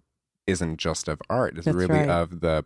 isn't 0.46 0.78
just 0.78 1.08
of 1.08 1.22
art; 1.30 1.58
it's 1.58 1.66
That's 1.66 1.76
really 1.76 2.00
right. 2.00 2.10
of 2.10 2.42
the 2.42 2.66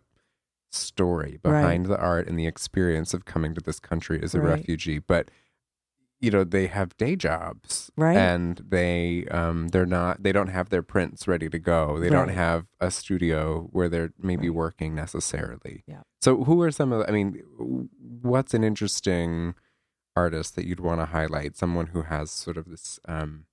story 0.70 1.38
Right. 1.44 1.60
behind 1.60 1.86
the 1.86 1.98
art 1.98 2.26
and 2.28 2.38
the 2.38 2.46
experience 2.46 3.12
of 3.14 3.24
coming 3.24 3.54
to 3.54 3.60
this 3.60 3.78
country 3.80 4.20
as 4.22 4.34
a 4.34 4.40
Right. 4.40 4.58
refugee. 4.58 4.98
But 4.98 5.30
you 6.22 6.30
know, 6.30 6.44
they 6.44 6.68
have 6.68 6.96
day 6.96 7.16
jobs, 7.16 7.90
Right. 7.96 8.16
And 8.16 8.62
they 8.68 9.26
um 9.30 9.68
they're 9.68 9.84
not. 10.00 10.22
They 10.22 10.32
don't 10.32 10.48
have 10.48 10.68
their 10.70 10.82
prints 10.82 11.26
ready 11.28 11.48
to 11.50 11.58
go. 11.58 11.98
They 11.98 12.08
don't 12.10 12.28
have 12.28 12.66
a 12.80 12.90
studio 12.90 13.68
where 13.72 13.88
they're 13.88 14.12
maybe 14.18 14.48
Right. 14.48 14.56
working 14.56 14.94
necessarily. 14.94 15.82
Yeah. 15.86 16.02
So, 16.20 16.44
who 16.44 16.62
are 16.62 16.70
some 16.70 16.92
of? 16.92 17.00
the- 17.00 17.08
I 17.08 17.12
mean, 17.12 17.42
what's 18.22 18.54
an 18.54 18.62
interesting 18.64 19.54
artist 20.14 20.54
that 20.56 20.66
you'd 20.66 20.80
want 20.80 21.00
to 21.00 21.06
highlight? 21.06 21.56
Someone 21.56 21.86
who 21.88 22.02
has 22.02 22.30
sort 22.30 22.56
of 22.56 22.66
this 22.70 23.00
um, 23.06 23.46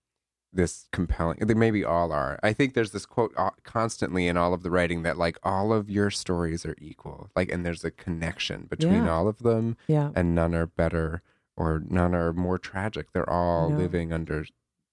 this 0.53 0.88
compelling. 0.91 1.38
They 1.39 1.53
maybe 1.53 1.84
all 1.84 2.12
are. 2.12 2.39
I 2.43 2.53
think 2.53 2.73
there's 2.73 2.91
this 2.91 3.05
quote 3.05 3.34
uh, 3.38 3.51
constantly 3.63 4.27
in 4.27 4.36
all 4.38 4.53
of 4.53 4.63
the 4.63 4.71
writing 4.71 5.03
that 5.03 5.17
like 5.17 5.38
all 5.43 5.71
of 5.73 5.89
your 5.89 6.10
stories 6.10 6.65
are 6.65 6.75
equal. 6.79 7.29
Like, 7.36 7.51
and 7.51 7.65
there's 7.65 7.84
a 7.86 7.91
connection 7.91 8.67
between 8.69 9.05
Yeah. 9.05 9.12
all 9.12 9.27
of 9.27 9.39
them, 9.39 9.77
yeah. 9.88 10.10
and 10.15 10.34
none 10.36 10.53
are 10.55 10.65
better 10.67 11.21
or 11.60 11.84
none 11.88 12.15
are 12.15 12.34
more 12.34 12.58
tragic. 12.58 13.12
They're 13.12 13.30
all 13.30 13.69
No. 13.69 13.78
living 13.78 14.12
under 14.13 14.45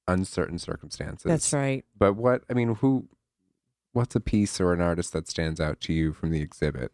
uncertain 0.08 0.58
circumstances. 0.58 1.28
That's 1.30 1.52
right. 1.52 1.84
But 1.96 2.14
what 2.14 2.42
I 2.50 2.54
mean, 2.54 2.74
who? 2.76 3.08
What's 3.92 4.14
a 4.14 4.20
piece 4.20 4.60
or 4.60 4.74
an 4.74 4.82
artist 4.82 5.14
that 5.14 5.26
stands 5.26 5.58
out 5.58 5.80
to 5.82 5.92
you 5.94 6.12
from 6.12 6.30
the 6.30 6.42
exhibit? 6.42 6.92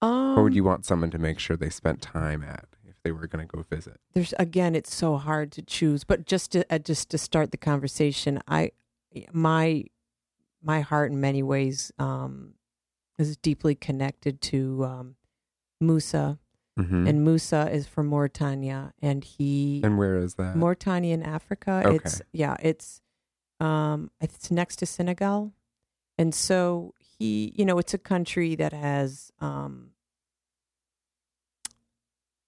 Um, 0.00 0.38
or 0.38 0.42
would 0.44 0.54
you 0.54 0.64
want 0.64 0.86
someone 0.86 1.10
to 1.10 1.18
make 1.18 1.38
sure 1.38 1.56
they 1.56 1.68
spent 1.70 2.00
time 2.00 2.42
at 2.42 2.66
if 2.88 2.94
they 3.02 3.12
were 3.12 3.26
going 3.26 3.46
to 3.46 3.56
go 3.56 3.62
visit? 3.62 4.00
there's 4.14 4.32
again 4.38 4.74
it's 4.74 4.94
so 4.94 5.16
hard 5.16 5.52
to 5.52 5.60
choose 5.62 6.04
but 6.04 6.24
just 6.26 6.52
to 6.52 6.64
uh, 6.72 6.78
just 6.78 7.10
to 7.10 7.18
start 7.18 7.50
the 7.50 7.56
conversation 7.58 8.40
i 8.48 8.70
my 9.32 9.84
my 10.62 10.80
heart 10.80 11.10
in 11.12 11.20
many 11.20 11.42
ways 11.42 11.92
um 11.98 12.54
is 13.18 13.36
deeply 13.38 13.74
connected 13.74 14.40
to 14.40 14.84
um 14.84 15.16
musa 15.80 16.38
Mm-hmm. 16.78 17.06
and 17.06 17.24
musa 17.24 17.70
is 17.72 17.86
from 17.86 18.06
mauritania 18.08 18.92
and 19.00 19.24
he 19.24 19.80
And 19.82 19.96
where 19.96 20.18
is 20.18 20.34
that? 20.34 20.54
mauritania 20.56 21.14
in 21.14 21.22
africa 21.22 21.80
Okay. 21.84 21.96
it's 21.96 22.20
yeah 22.32 22.56
it's 22.60 23.00
um 23.60 24.10
it's 24.20 24.50
next 24.50 24.76
to 24.80 24.86
senegal 24.86 25.54
and 26.18 26.34
so 26.34 26.92
he 26.98 27.52
you 27.56 27.64
know 27.64 27.78
it's 27.78 27.94
a 27.94 27.98
country 27.98 28.54
that 28.56 28.74
has 28.74 29.32
um 29.40 29.92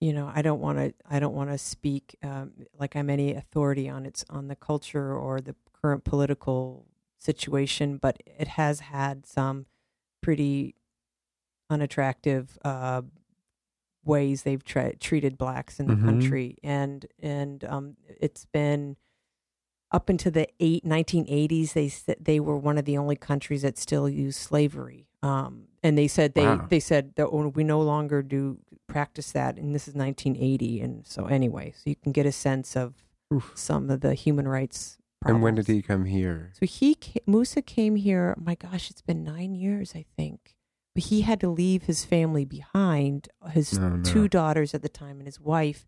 you 0.00 0.12
know 0.12 0.30
i 0.34 0.42
don't 0.42 0.60
want 0.60 0.76
to 0.78 0.92
i 1.10 1.18
don't 1.18 1.34
want 1.34 1.50
to 1.50 1.56
speak 1.58 2.16
um, 2.22 2.52
like 2.78 2.94
i'm 2.96 3.08
any 3.10 3.34
authority 3.34 3.88
on 3.88 4.04
its 4.06 4.24
on 4.28 4.48
the 4.48 4.56
culture 4.56 5.12
or 5.14 5.40
the 5.40 5.54
current 5.80 6.04
political 6.04 6.84
situation 7.18 7.96
but 7.96 8.22
it 8.26 8.48
has 8.48 8.80
had 8.80 9.24
some 9.26 9.64
pretty 10.22 10.74
unattractive 11.70 12.58
uh, 12.64 13.02
ways 14.08 14.42
they've 14.42 14.64
tra- 14.64 14.96
treated 14.96 15.36
blacks 15.38 15.78
in 15.78 15.86
the 15.86 15.94
Mhm. 15.94 16.04
country 16.04 16.56
and 16.64 17.06
and 17.22 17.62
um, 17.64 17.96
it's 18.20 18.46
been 18.46 18.96
up 19.90 20.10
into 20.10 20.30
the 20.30 20.46
eight, 20.60 20.84
1980s 20.84 21.72
they 21.74 22.14
they 22.20 22.40
were 22.40 22.56
one 22.58 22.78
of 22.78 22.84
the 22.84 22.96
only 22.98 23.16
countries 23.16 23.62
that 23.62 23.78
still 23.78 24.08
use 24.08 24.36
slavery 24.36 25.06
um, 25.22 25.68
and 25.82 25.96
they 25.96 26.08
said 26.08 26.34
they 26.34 26.46
Wow. 26.46 26.66
they 26.68 26.80
said 26.80 27.14
that 27.16 27.26
oh, 27.26 27.48
we 27.54 27.64
no 27.64 27.80
longer 27.80 28.22
do 28.22 28.58
practice 28.88 29.32
that 29.32 29.56
and 29.58 29.74
this 29.74 29.86
is 29.88 29.94
1980 29.94 30.80
and 30.80 31.06
so 31.06 31.26
anyway 31.26 31.72
so 31.76 31.82
you 31.90 31.96
can 31.96 32.12
get 32.12 32.26
a 32.26 32.32
sense 32.32 32.76
of 32.76 32.94
Oof. 33.32 33.52
some 33.54 33.90
of 33.90 34.00
the 34.00 34.14
human 34.14 34.48
rights 34.48 34.96
problems. 35.20 35.36
And 35.36 35.42
when 35.42 35.54
did 35.56 35.66
he 35.66 35.82
come 35.82 36.04
here? 36.06 36.52
so 36.58 36.64
he 36.66 36.96
Musa 37.26 37.60
came 37.62 37.96
here. 37.96 38.34
My 38.38 38.54
gosh, 38.54 38.90
it's 38.90 39.02
been 39.02 39.24
nine 39.24 39.54
years, 39.54 39.92
I 39.96 40.04
think. 40.16 40.54
He 40.98 41.22
had 41.22 41.40
to 41.40 41.48
leave 41.48 41.84
his 41.84 42.04
family 42.04 42.44
behind, 42.44 43.28
his 43.50 43.78
Oh, 43.78 43.88
no. 43.88 44.02
two 44.02 44.28
daughters 44.28 44.74
at 44.74 44.82
the 44.82 44.88
time 44.88 45.18
and 45.18 45.26
his 45.26 45.40
wife, 45.40 45.86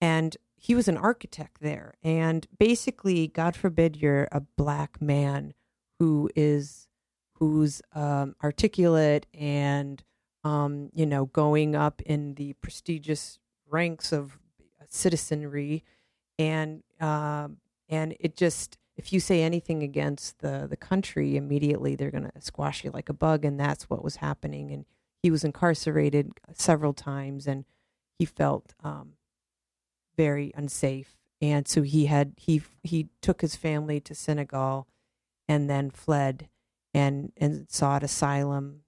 and 0.00 0.36
he 0.56 0.74
was 0.74 0.88
an 0.88 0.96
architect 0.96 1.60
there. 1.60 1.94
And 2.02 2.46
basically, 2.58 3.28
God 3.28 3.54
forbid 3.56 3.96
you're 3.96 4.28
a 4.32 4.40
black 4.40 5.00
man 5.02 5.54
who 5.98 6.30
is 6.34 6.88
who's 7.34 7.82
um, 7.94 8.34
articulate 8.42 9.26
and 9.34 10.02
um, 10.44 10.90
you 10.94 11.04
know 11.06 11.26
going 11.26 11.74
up 11.76 12.00
in 12.02 12.34
the 12.34 12.54
prestigious 12.54 13.38
ranks 13.68 14.12
of 14.12 14.38
citizenry, 14.88 15.84
and 16.38 16.82
um, 17.00 17.58
and 17.88 18.16
it 18.20 18.36
just 18.36 18.78
if 18.96 19.12
you 19.12 19.20
say 19.20 19.42
anything 19.42 19.82
against 19.82 20.38
the 20.38 20.66
the 20.68 20.76
country, 20.76 21.36
immediately 21.36 21.94
they're 21.94 22.10
going 22.10 22.30
to 22.30 22.40
squash 22.40 22.84
you 22.84 22.90
like 22.90 23.08
a 23.08 23.14
bug, 23.14 23.44
and 23.44 23.58
that's 23.58 23.90
what 23.90 24.04
was 24.04 24.16
happening. 24.16 24.70
And 24.70 24.84
he 25.22 25.30
was 25.30 25.44
incarcerated 25.44 26.32
several 26.54 26.92
times, 26.92 27.46
and 27.46 27.64
he 28.18 28.24
felt 28.24 28.74
um, 28.82 29.12
very 30.16 30.52
unsafe, 30.56 31.16
and 31.40 31.68
so 31.68 31.82
he 31.82 32.06
had 32.06 32.32
he 32.36 32.62
he 32.82 33.08
took 33.20 33.40
his 33.42 33.56
family 33.56 34.00
to 34.00 34.14
Senegal, 34.14 34.86
and 35.48 35.68
then 35.68 35.90
fled, 35.90 36.48
and 36.94 37.32
and 37.36 37.66
sought 37.70 38.02
asylum 38.02 38.82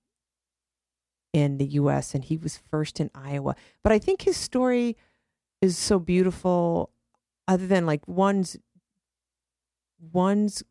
in 1.33 1.59
the 1.59 1.67
U.S. 1.67 2.15
and 2.15 2.25
he 2.25 2.37
was 2.37 2.57
first 2.71 3.01
in 3.01 3.11
Iowa. 3.15 3.55
But 3.83 3.93
I 3.93 3.99
think 3.99 4.23
his 4.23 4.37
story 4.37 4.97
is 5.61 5.77
so 5.77 5.99
beautiful. 5.99 6.91
Other 7.47 7.67
than 7.67 7.87
like 7.87 8.07
one's 8.07 8.57
one's 10.01 10.63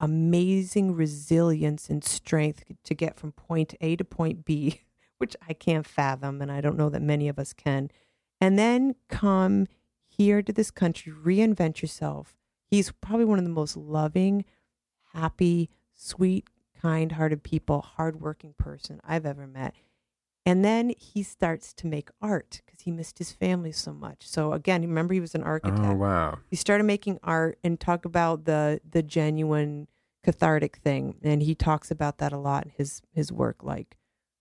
amazing 0.00 0.94
resilience 0.94 1.90
and 1.90 2.04
strength 2.04 2.64
to 2.84 2.94
get 2.94 3.16
from 3.16 3.32
point 3.32 3.74
A 3.80 3.96
to 3.96 4.04
point 4.04 4.44
B, 4.44 4.82
which 5.18 5.36
I 5.48 5.52
can't 5.52 5.86
fathom, 5.86 6.40
and 6.40 6.50
I 6.50 6.60
don't 6.60 6.78
know 6.78 6.88
that 6.90 7.02
many 7.02 7.28
of 7.28 7.38
us 7.38 7.52
can, 7.52 7.90
and 8.40 8.58
then 8.58 8.94
come 9.08 9.66
here 10.06 10.42
to 10.42 10.52
this 10.52 10.70
country, 10.70 11.12
reinvent 11.12 11.82
yourself. 11.82 12.36
He's 12.66 12.92
probably 13.00 13.24
one 13.24 13.38
of 13.38 13.44
the 13.44 13.50
most 13.50 13.76
loving, 13.76 14.44
happy, 15.12 15.70
sweet, 15.94 16.48
kind 16.80 17.12
hearted 17.12 17.42
people, 17.42 17.80
hardworking 17.80 18.54
person 18.58 19.00
I've 19.04 19.26
ever 19.26 19.46
met. 19.46 19.74
And 20.48 20.64
then 20.64 20.94
he 20.96 21.22
starts 21.22 21.74
to 21.74 21.86
make 21.86 22.08
art 22.22 22.62
because 22.64 22.80
he 22.80 22.90
missed 22.90 23.18
his 23.18 23.32
family 23.32 23.70
so 23.70 23.92
much. 23.92 24.26
So 24.26 24.54
again, 24.54 24.80
remember 24.80 25.12
he 25.12 25.20
was 25.20 25.34
an 25.34 25.42
architect 25.42 25.78
Oh 25.84 25.94
wow. 25.94 26.38
he 26.48 26.56
started 26.56 26.84
making 26.84 27.18
art 27.22 27.58
and 27.62 27.78
talk 27.78 28.06
about 28.06 28.46
the 28.46 28.80
the 28.88 29.02
genuine 29.02 29.88
cathartic 30.24 30.76
thing 30.78 31.16
and 31.22 31.42
he 31.42 31.54
talks 31.54 31.90
about 31.90 32.16
that 32.18 32.32
a 32.32 32.38
lot 32.38 32.64
in 32.64 32.70
his 32.76 33.02
his 33.12 33.30
work 33.30 33.62
like 33.62 33.96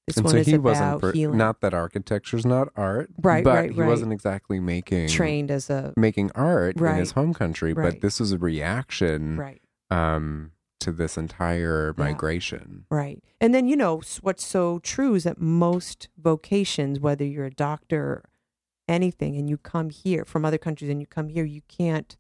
this 0.08 0.16
and 0.18 0.26
one 0.26 0.32
so 0.34 0.38
is 0.40 0.48
he 0.48 0.54
about 0.56 1.02
wasn't 1.02 1.16
healing 1.16 1.38
not 1.38 1.60
that 1.62 1.74
architecture's 1.74 2.46
not 2.46 2.70
art, 2.76 3.10
Right, 3.22 3.44
But 3.44 3.56
right, 3.56 3.72
he 3.72 3.82
right. 3.82 3.88
wasn't 3.88 4.14
exactly 4.14 4.60
making 4.62 5.10
trained 5.10 5.52
as 5.52 5.70
a 5.70 5.94
making 5.98 6.32
art 6.36 6.78
in 6.80 6.96
his 6.96 7.12
home 7.12 7.34
country, 7.34 7.74
but 7.74 8.00
this 8.02 8.20
was 8.20 8.32
a 8.32 8.38
reaction 8.38 9.36
right 9.38 9.62
um, 9.92 10.52
to 10.80 10.92
this 10.92 11.18
entire 11.18 11.94
Yeah. 11.98 12.04
migration. 12.04 12.86
right 12.90 13.24
and 13.42 13.54
then 13.54 13.68
you 13.68 13.76
know 13.76 14.02
what's 14.22 14.46
so 14.46 14.80
true 14.80 15.16
is 15.16 15.24
that 15.24 15.40
most 15.40 16.10
vocations 16.18 17.00
whether 17.00 17.26
you're 17.26 17.46
a 17.46 17.52
doctor 17.52 18.02
or 18.04 18.30
anything 18.88 19.36
and 19.36 19.50
you 19.50 19.58
come 19.58 19.90
here 19.90 20.24
from 20.24 20.46
other 20.46 20.58
countries 20.58 20.90
and 20.90 21.02
you 21.02 21.08
come 21.08 21.30
here 21.30 21.44
you 21.44 21.62
can't 21.68 22.18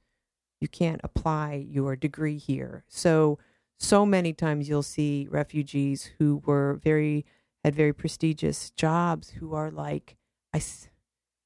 you 0.60 0.67
can't 0.67 1.02
apply 1.04 1.54
your 1.70 1.96
degree 1.96 2.38
here 2.38 2.84
so 2.88 3.38
so 3.80 4.06
many 4.06 4.34
times 4.34 4.67
you'll 4.67 4.82
see 4.84 5.28
refugees 5.30 6.12
who 6.17 6.41
were 6.46 6.80
very 6.84 7.26
had 7.63 7.76
very 7.76 7.93
prestigious 7.93 8.72
jobs 8.72 9.30
who 9.32 9.54
are 9.54 9.70
like 9.72 10.17
I 10.54 10.58
s- 10.58 10.89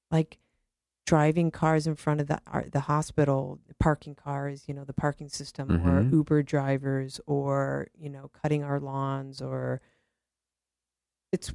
like 0.09 0.37
driving 1.05 1.51
cars 1.51 1.87
in 1.87 1.95
front 1.95 2.21
of 2.21 2.27
the 2.27 2.39
ar- 2.47 2.67
the 2.71 2.81
hospital, 2.81 3.59
parking 3.79 4.15
cars, 4.15 4.63
you 4.67 4.73
know, 4.73 4.83
the 4.85 4.93
parking 4.93 5.29
system, 5.29 5.71
or 5.71 6.03
Mhm. 6.03 6.11
Uber 6.11 6.43
drivers, 6.43 7.19
or 7.25 7.87
you 7.97 8.09
know, 8.09 8.29
cutting 8.41 8.63
our 8.63 8.79
lawns, 8.79 9.41
or 9.41 9.81
it's 11.31 11.53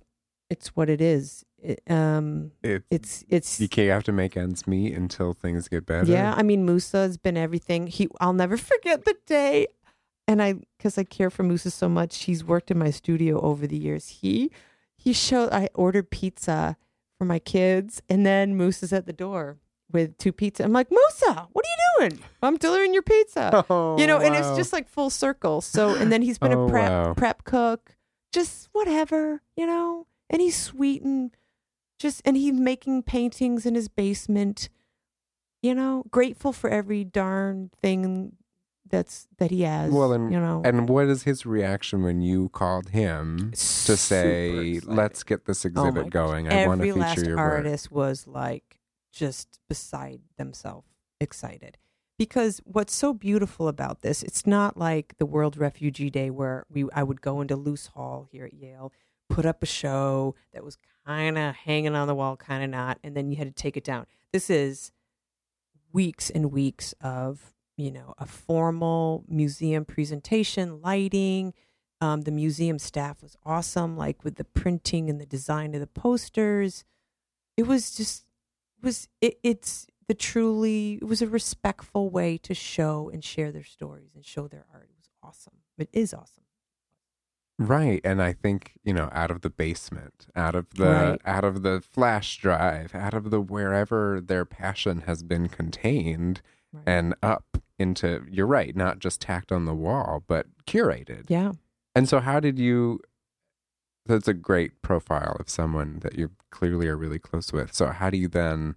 it's 0.48 0.76
what 0.76 0.88
it 0.88 1.00
is. 1.00 1.44
It, 1.58 1.82
um, 1.90 2.52
It, 2.62 2.84
it's 2.90 3.24
it's 3.28 3.60
you 3.60 3.68
can't 3.68 3.90
have 3.90 4.04
to 4.04 4.12
make 4.12 4.36
ends 4.36 4.66
meet 4.66 4.94
until 4.94 5.32
things 5.32 5.68
get 5.68 5.86
better. 5.86 6.10
yeah, 6.10 6.34
I 6.36 6.42
mean, 6.42 6.64
Musa 6.64 6.98
has 6.98 7.16
been 7.16 7.36
everything. 7.36 7.86
He, 7.88 8.08
I'll 8.20 8.32
never 8.32 8.56
forget 8.72 9.04
the 9.04 9.16
day, 9.26 9.66
and 10.28 10.42
I, 10.42 10.54
because 10.76 10.98
I 10.98 11.04
care 11.04 11.30
for 11.30 11.42
Musa 11.42 11.70
so 11.70 11.88
much, 11.88 12.24
he's 12.24 12.44
worked 12.44 12.70
in 12.70 12.78
my 12.78 12.90
studio 12.90 13.40
over 13.40 13.66
the 13.66 13.76
years. 13.78 14.08
He, 14.08 14.50
he 14.96 15.12
showed. 15.12 15.50
I 15.52 15.68
ordered 15.74 16.10
pizza 16.10 16.76
for 17.18 17.24
my 17.24 17.38
kids, 17.38 18.02
and 18.08 18.24
then 18.26 18.56
Musa's 18.56 18.92
at 18.92 19.06
the 19.06 19.12
door 19.12 19.56
with 19.90 20.18
two 20.18 20.32
pizza. 20.32 20.64
I'm 20.64 20.72
like, 20.72 20.90
Musa, 20.90 21.48
what 21.52 21.64
are 21.64 21.68
you 21.68 22.08
doing? 22.10 22.20
I'm 22.42 22.56
delivering 22.56 22.92
your 22.92 23.02
pizza. 23.02 23.64
Oh, 23.70 23.98
you 23.98 24.06
know, 24.06 24.18
and 24.18 24.34
it's 24.34 24.56
just 24.56 24.72
like 24.72 24.88
full 24.88 25.10
circle. 25.10 25.60
So, 25.60 25.94
and 25.94 26.10
then 26.12 26.22
he's 26.22 26.38
been 26.38 26.52
Oh, 26.52 26.66
a 26.66 26.68
prep 26.68 26.90
wow. 26.90 27.14
prep 27.14 27.44
cook, 27.44 27.96
just 28.32 28.68
whatever, 28.72 29.42
you 29.56 29.66
know. 29.66 30.06
And 30.28 30.42
he's 30.42 30.56
sweet 30.56 31.02
and 31.02 31.30
just, 31.98 32.20
and 32.24 32.36
he's 32.36 32.52
making 32.52 33.04
paintings 33.04 33.64
in 33.64 33.74
his 33.74 33.88
basement. 33.88 34.68
You 35.62 35.74
know, 35.74 36.04
grateful 36.10 36.52
for 36.52 36.68
every 36.68 37.02
darn 37.04 37.70
thing 37.82 38.32
that's 38.88 39.26
that 39.38 39.50
he 39.50 39.62
has. 39.62 39.90
Well, 39.92 40.12
and- 40.12 40.32
you 40.32 40.38
know, 40.40 40.62
And 40.64 40.88
what 40.88 41.06
is 41.06 41.24
his 41.24 41.44
reaction 41.46 42.02
when 42.02 42.20
you 42.22 42.48
called 42.50 42.90
him 42.90 43.50
to 43.52 43.96
say. 43.96 44.80
"Let's 44.84 45.22
get 45.22 45.46
this 45.46 45.64
Oh 45.64 45.68
exhibit 45.68 46.04
gosh. 46.04 46.12
going. 46.12 46.48
I 46.48 46.66
want 46.66 46.80
to 46.82 46.88
Every 46.88 47.00
feature 47.00 47.00
last 47.00 47.26
your 47.26 47.36
work." 47.36 47.52
artist 47.52 47.90
was 47.92 48.26
like 48.26 48.80
just 49.12 49.60
beside 49.68 50.20
themselves, 50.36 50.88
excited. 51.20 51.78
Because 52.18 52.60
what's 52.64 52.94
so 52.94 53.12
beautiful 53.12 53.68
about 53.68 54.00
this, 54.00 54.22
it's 54.22 54.46
not 54.46 54.76
like 54.78 55.14
the 55.18 55.26
World 55.26 55.56
Refugee 55.58 56.08
Day 56.10 56.30
where 56.30 56.64
we 56.70 56.86
I 56.94 57.02
would 57.02 57.20
go 57.20 57.40
into 57.40 57.56
Luce 57.56 57.88
Hall 57.88 58.26
here 58.30 58.46
at 58.46 58.54
Yale, 58.54 58.92
put 59.28 59.44
up 59.44 59.62
a 59.62 59.66
show 59.66 60.34
that 60.52 60.64
was 60.64 60.78
kind 61.06 61.36
of 61.36 61.54
hanging 61.54 61.94
on 61.94 62.06
the 62.08 62.14
wall, 62.14 62.36
kind 62.36 62.64
of 62.64 62.70
not, 62.70 62.98
and 63.02 63.14
then 63.16 63.30
you 63.30 63.36
had 63.36 63.48
to 63.48 63.52
take 63.62 63.76
it 63.76 63.84
down. 63.84 64.06
This 64.32 64.48
is 64.48 64.92
weeks 65.92 66.30
and 66.30 66.52
weeks 66.52 66.94
of 67.00 67.52
you 67.76 67.90
know 67.90 68.14
a 68.18 68.26
formal 68.26 69.24
museum 69.28 69.84
presentation, 69.84 70.80
lighting. 70.82 71.54
Um, 72.00 72.22
the 72.22 72.30
museum 72.30 72.78
staff 72.78 73.22
was 73.22 73.36
awesome, 73.44 73.96
like 73.96 74.22
with 74.22 74.36
the 74.36 74.44
printing 74.44 75.08
and 75.08 75.18
the 75.20 75.24
design 75.26 75.72
of 75.74 75.80
the 75.80 75.86
posters. 75.86 76.84
It 77.56 77.66
was 77.66 77.94
just 77.96 78.24
it 78.78 78.84
was 78.84 79.08
it, 79.20 79.38
it's 79.42 79.86
the 80.08 80.14
truly 80.14 80.94
it 81.00 81.04
was 81.04 81.22
a 81.22 81.26
respectful 81.26 82.10
way 82.10 82.36
to 82.38 82.52
show 82.54 83.08
and 83.12 83.24
share 83.24 83.50
their 83.50 83.64
stories 83.64 84.14
and 84.14 84.24
show 84.24 84.46
their 84.46 84.66
art. 84.72 84.88
It 84.90 84.96
was 84.98 85.08
awesome. 85.22 85.54
It 85.78 85.88
is 85.92 86.12
awesome. 86.12 86.44
Right, 87.58 88.02
and 88.04 88.20
I 88.22 88.34
think 88.34 88.72
you 88.84 88.92
know, 88.92 89.08
out 89.12 89.30
of 89.30 89.40
the 89.40 89.48
basement, 89.48 90.26
out 90.36 90.54
of 90.54 90.68
the 90.74 90.84
Right. 90.84 91.20
out 91.24 91.44
of 91.44 91.62
the 91.62 91.80
flash 91.80 92.36
drive, 92.36 92.94
out 92.94 93.14
of 93.14 93.30
the 93.30 93.40
wherever 93.40 94.20
their 94.20 94.44
passion 94.44 95.02
has 95.06 95.22
been 95.22 95.48
contained, 95.48 96.42
Right. 96.72 96.84
and 96.86 97.14
up 97.22 97.62
into 97.78 98.24
you're 98.30 98.46
right, 98.46 98.74
not 98.74 98.98
just 98.98 99.20
tacked 99.20 99.52
on 99.52 99.64
the 99.64 99.74
wall, 99.74 100.22
but 100.26 100.46
curated. 100.66 101.24
yeah, 101.28 101.52
And 101.94 102.08
so, 102.08 102.20
how 102.20 102.40
did 102.40 102.58
you? 102.58 103.00
That's 104.06 104.28
a 104.28 104.34
great 104.34 104.82
profile 104.82 105.36
of 105.40 105.48
someone 105.48 105.98
that 106.00 106.16
you 106.16 106.30
clearly 106.52 106.86
are 106.88 106.96
really 106.96 107.18
close 107.18 107.52
with. 107.52 107.74
So, 107.74 107.86
how 107.88 108.08
do 108.10 108.16
you 108.16 108.28
then 108.28 108.76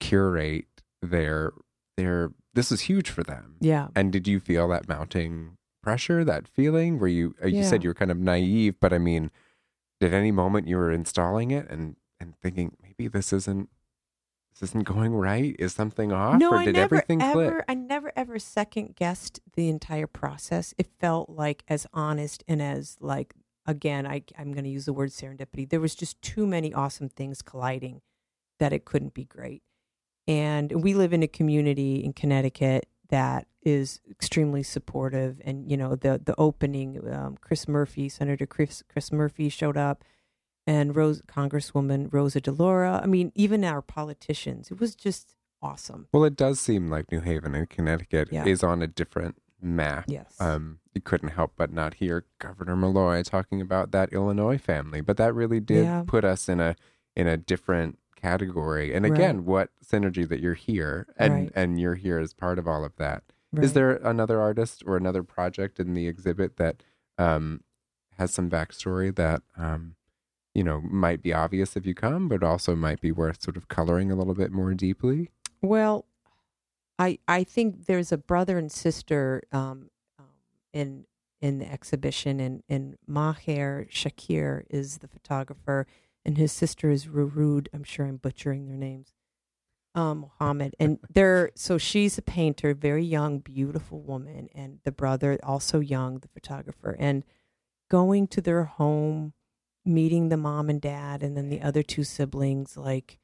curate 0.00 0.66
their 1.00 1.52
their? 1.96 2.32
This 2.54 2.70
is 2.70 2.82
huge 2.82 3.08
for 3.08 3.22
them. 3.22 3.56
yeah. 3.60 3.88
And 3.96 4.12
did 4.12 4.28
you 4.28 4.38
feel 4.38 4.68
that 4.68 4.86
mounting 4.88 5.56
pressure, 5.82 6.22
that 6.24 6.46
feeling? 6.46 6.98
Where 6.98 7.08
you 7.08 7.34
uh, 7.42 7.46
you 7.46 7.64
said 7.64 7.82
you 7.82 7.90
were 7.90 7.94
kind 7.94 8.10
of 8.10 8.18
naive, 8.18 8.74
but 8.80 8.92
I 8.92 8.98
mean, 8.98 9.30
did 10.00 10.12
any 10.12 10.30
moment 10.30 10.68
you 10.68 10.76
were 10.76 10.92
installing 10.92 11.50
it 11.50 11.68
and 11.70 11.96
and 12.20 12.34
thinking 12.42 12.76
maybe 12.82 13.08
this 13.08 13.32
isn't 13.32 13.68
this 14.52 14.70
isn't 14.70 14.84
going 14.84 15.14
right? 15.14 15.56
Is 15.58 15.72
something 15.72 16.12
off? 16.12 16.38
No, 16.38 16.50
or 16.50 16.58
I 16.58 16.64
did 16.66 16.74
never 16.74 16.96
everything 16.96 17.22
ever, 17.22 17.50
click? 17.52 17.64
I 17.68 17.74
never 17.74 18.12
ever 18.14 18.38
second 18.38 18.96
guessed 18.96 19.40
the 19.54 19.68
entire 19.68 20.06
process. 20.06 20.74
It 20.78 20.88
felt 21.00 21.30
like 21.30 21.64
as 21.68 21.86
honest 21.92 22.44
and 22.46 22.60
as 22.60 22.96
like 23.00 23.34
again, 23.66 24.06
I 24.06 24.22
I'm 24.38 24.52
going 24.52 24.64
to 24.64 24.70
use 24.70 24.84
the 24.84 24.92
word 24.92 25.10
serendipity. 25.10 25.68
There 25.68 25.80
was 25.80 25.94
just 25.94 26.20
too 26.22 26.46
many 26.46 26.72
awesome 26.72 27.08
things 27.08 27.42
colliding 27.42 28.02
that 28.58 28.72
it 28.72 28.84
couldn't 28.84 29.14
be 29.14 29.24
great. 29.24 29.62
And 30.28 30.82
we 30.82 30.94
live 30.94 31.12
in 31.12 31.22
a 31.22 31.28
community 31.28 31.96
in 31.96 32.12
Connecticut 32.12 32.86
that 33.08 33.46
is 33.62 34.00
extremely 34.10 34.62
supportive. 34.62 35.40
And 35.44 35.70
you 35.70 35.76
know, 35.76 35.96
the 35.96 36.20
the 36.24 36.34
opening, 36.38 37.00
um, 37.12 37.36
Chris 37.40 37.66
Murphy, 37.66 38.08
Senator 38.08 38.46
Chris 38.46 38.82
Chris 38.88 39.10
Murphy 39.12 39.48
showed 39.48 39.76
up, 39.76 40.04
and 40.66 40.94
Rose 40.94 41.22
Congresswoman 41.22 42.12
Rosa 42.12 42.40
DeLauro. 42.40 43.02
I 43.02 43.06
mean, 43.06 43.32
even 43.34 43.64
our 43.64 43.82
politicians. 43.82 44.70
It 44.70 44.78
was 44.80 44.94
just 44.94 45.34
awesome. 45.60 46.08
Well, 46.12 46.24
it 46.24 46.36
does 46.36 46.60
seem 46.60 46.90
like 46.90 47.10
New 47.12 47.20
Haven 47.20 47.54
and 47.54 47.68
Connecticut 47.68 48.28
Yeah. 48.32 48.44
is 48.46 48.62
on 48.62 48.82
a 48.82 48.86
different 48.86 49.40
map, 49.60 50.06
Yes. 50.08 50.34
um, 50.40 50.80
you 50.92 51.00
couldn't 51.00 51.28
help 51.30 51.52
but 51.56 51.72
not 51.72 51.94
hear 51.94 52.24
Governor 52.40 52.74
Malloy 52.74 53.22
talking 53.22 53.60
about 53.60 53.92
that 53.92 54.12
Illinois 54.12 54.58
family. 54.58 55.00
But 55.00 55.16
that 55.18 55.34
really 55.34 55.60
did 55.60 55.84
Yeah. 55.84 56.04
put 56.06 56.24
us 56.24 56.48
in 56.48 56.60
a 56.60 56.74
in 57.14 57.26
a 57.26 57.36
different 57.36 57.98
category. 58.16 58.94
And 58.94 59.04
Right. 59.04 59.12
again, 59.12 59.44
what 59.44 59.70
synergy 59.84 60.26
that 60.28 60.40
you're 60.40 60.54
here 60.54 61.06
and 61.16 61.34
Right. 61.34 61.52
and 61.54 61.78
you're 61.78 61.94
here 61.96 62.18
as 62.18 62.32
part 62.32 62.58
of 62.58 62.66
all 62.66 62.84
of 62.84 62.96
that. 62.96 63.22
Is 63.52 63.58
Right. 63.70 63.74
there 63.74 63.90
another 63.96 64.40
artist 64.40 64.82
or 64.86 64.96
another 64.96 65.22
project 65.22 65.78
in 65.78 65.92
the 65.94 66.08
exhibit 66.08 66.56
that 66.56 66.82
um, 67.18 67.60
has 68.16 68.32
some 68.32 68.48
backstory 68.48 69.14
that 69.14 69.42
um, 69.56 69.94
you 70.54 70.64
know 70.64 70.80
might 70.82 71.22
be 71.22 71.32
obvious 71.32 71.76
if 71.76 71.86
you 71.86 71.94
come, 71.94 72.28
but 72.28 72.42
also 72.42 72.74
might 72.76 73.00
be 73.00 73.12
worth 73.12 73.42
sort 73.42 73.56
of 73.56 73.68
coloring 73.68 74.10
a 74.10 74.16
little 74.16 74.34
bit 74.34 74.52
more 74.52 74.74
deeply? 74.74 75.30
Well, 75.60 76.06
I 76.98 77.18
I 77.26 77.44
think 77.44 77.86
there's 77.86 78.12
a 78.12 78.18
brother 78.18 78.58
and 78.58 78.70
sister 78.70 79.42
um, 79.52 79.90
um, 80.18 80.26
in 80.72 81.06
in 81.40 81.58
the 81.58 81.70
exhibition, 81.70 82.40
and 82.40 82.62
and 82.68 82.96
Maher 83.06 83.86
Shakir 83.90 84.64
is 84.70 84.98
the 84.98 85.08
photographer, 85.08 85.86
and 86.24 86.38
his 86.38 86.52
sister 86.52 86.90
is 86.90 87.06
Rurud. 87.06 87.68
I'm 87.72 87.84
sure 87.84 88.06
I'm 88.06 88.18
butchering 88.18 88.66
their 88.66 88.76
names. 88.76 89.12
Um, 89.94 90.20
Mohammed, 90.20 90.74
and 90.78 90.98
they're 91.12 91.50
so 91.54 91.78
she's 91.78 92.16
a 92.18 92.22
painter, 92.22 92.74
very 92.74 93.04
young, 93.04 93.40
beautiful 93.40 94.00
woman, 94.00 94.48
and 94.54 94.78
the 94.84 94.92
brother 94.92 95.38
also 95.42 95.80
young, 95.80 96.18
the 96.18 96.28
photographer, 96.28 96.96
and 96.98 97.24
going 97.90 98.26
to 98.28 98.40
their 98.40 98.64
home, 98.64 99.34
meeting 99.84 100.28
the 100.28 100.36
mom 100.36 100.68
and 100.70 100.80
dad, 100.80 101.22
and 101.22 101.36
then 101.36 101.48
the 101.48 101.62
other 101.62 101.82
two 101.82 102.04
siblings, 102.04 102.76
like 102.76 103.18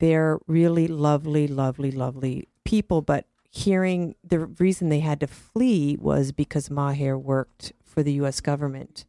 they're 0.00 0.38
really 0.46 0.86
lovely, 0.86 1.46
lovely, 1.46 1.90
lovely 1.90 2.48
people. 2.64 3.02
But 3.02 3.26
hearing 3.50 4.14
the 4.22 4.40
reason 4.40 4.88
they 4.88 5.00
had 5.00 5.20
to 5.20 5.26
flee 5.26 5.96
was 5.98 6.32
because 6.32 6.70
Maher 6.70 7.16
worked 7.18 7.72
for 7.84 8.02
the 8.02 8.12
U.S. 8.14 8.40
government 8.40 9.04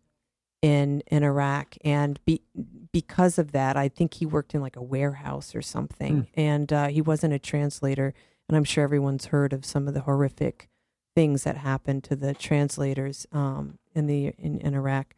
in 0.61 1.01
in 1.07 1.23
Iraq, 1.23 1.75
and 1.83 2.19
be, 2.25 2.41
because 2.91 3.37
of 3.37 3.51
that, 3.51 3.77
I 3.77 3.89
think 3.89 4.15
he 4.15 4.25
worked 4.25 4.55
in 4.55 4.61
like 4.61 4.75
a 4.75 4.81
warehouse 4.81 5.53
or 5.53 5.61
something, 5.61 6.27
and 6.33 6.71
uh, 6.73 6.87
he 6.87 7.01
wasn't 7.01 7.33
a 7.33 7.39
translator. 7.39 8.13
And 8.49 8.55
I'm 8.55 8.63
sure 8.63 8.83
everyone's 8.83 9.25
heard 9.25 9.51
of 9.51 9.65
some 9.65 9.87
of 9.89 9.93
the 9.93 10.01
horrific 10.01 10.69
things 11.15 11.43
that 11.43 11.57
happened 11.57 12.03
to 12.05 12.15
the 12.15 12.33
translators 12.33 13.27
um, 13.31 13.77
in 13.93 14.07
the 14.07 14.33
in, 14.37 14.59
in 14.59 14.73
Iraq. 14.73 15.15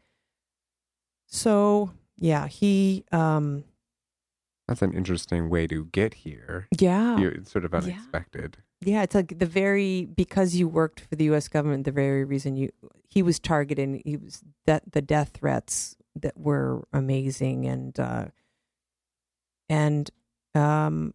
So 1.30 1.92
yeah, 2.18 2.48
he 2.48 3.06
um, 3.12 3.64
That's 4.68 4.82
an 4.82 4.94
interesting 4.94 5.50
way 5.50 5.68
to 5.68 5.86
get 5.86 6.14
here. 6.16 6.68
yeah 6.80 7.18
You 7.18 7.30
it's 7.30 7.52
sort 7.52 7.66
of 7.66 7.72
Yeah. 7.74 7.80
unexpected. 7.80 8.58
Yeah, 8.82 9.04
it's 9.04 9.14
like 9.14 9.38
the 9.40 9.46
very 9.46 10.06
because 10.06 10.56
you 10.56 10.68
worked 10.70 11.02
for 11.02 11.16
the 11.16 11.26
U.S. 11.26 11.50
government, 11.50 11.84
the 11.84 11.92
very 11.92 12.24
reason 12.24 12.56
you 12.56 12.70
he 13.10 13.22
was 13.22 13.38
targeted. 13.40 14.02
He 14.06 14.16
was 14.16 14.42
that 14.66 14.84
the 14.94 15.02
death 15.02 15.32
threats 15.34 15.98
that 16.16 16.38
were 16.38 16.88
amazing, 16.94 17.66
and 17.66 18.00
uh, 18.00 18.26
and 19.68 20.10
um, 20.56 21.14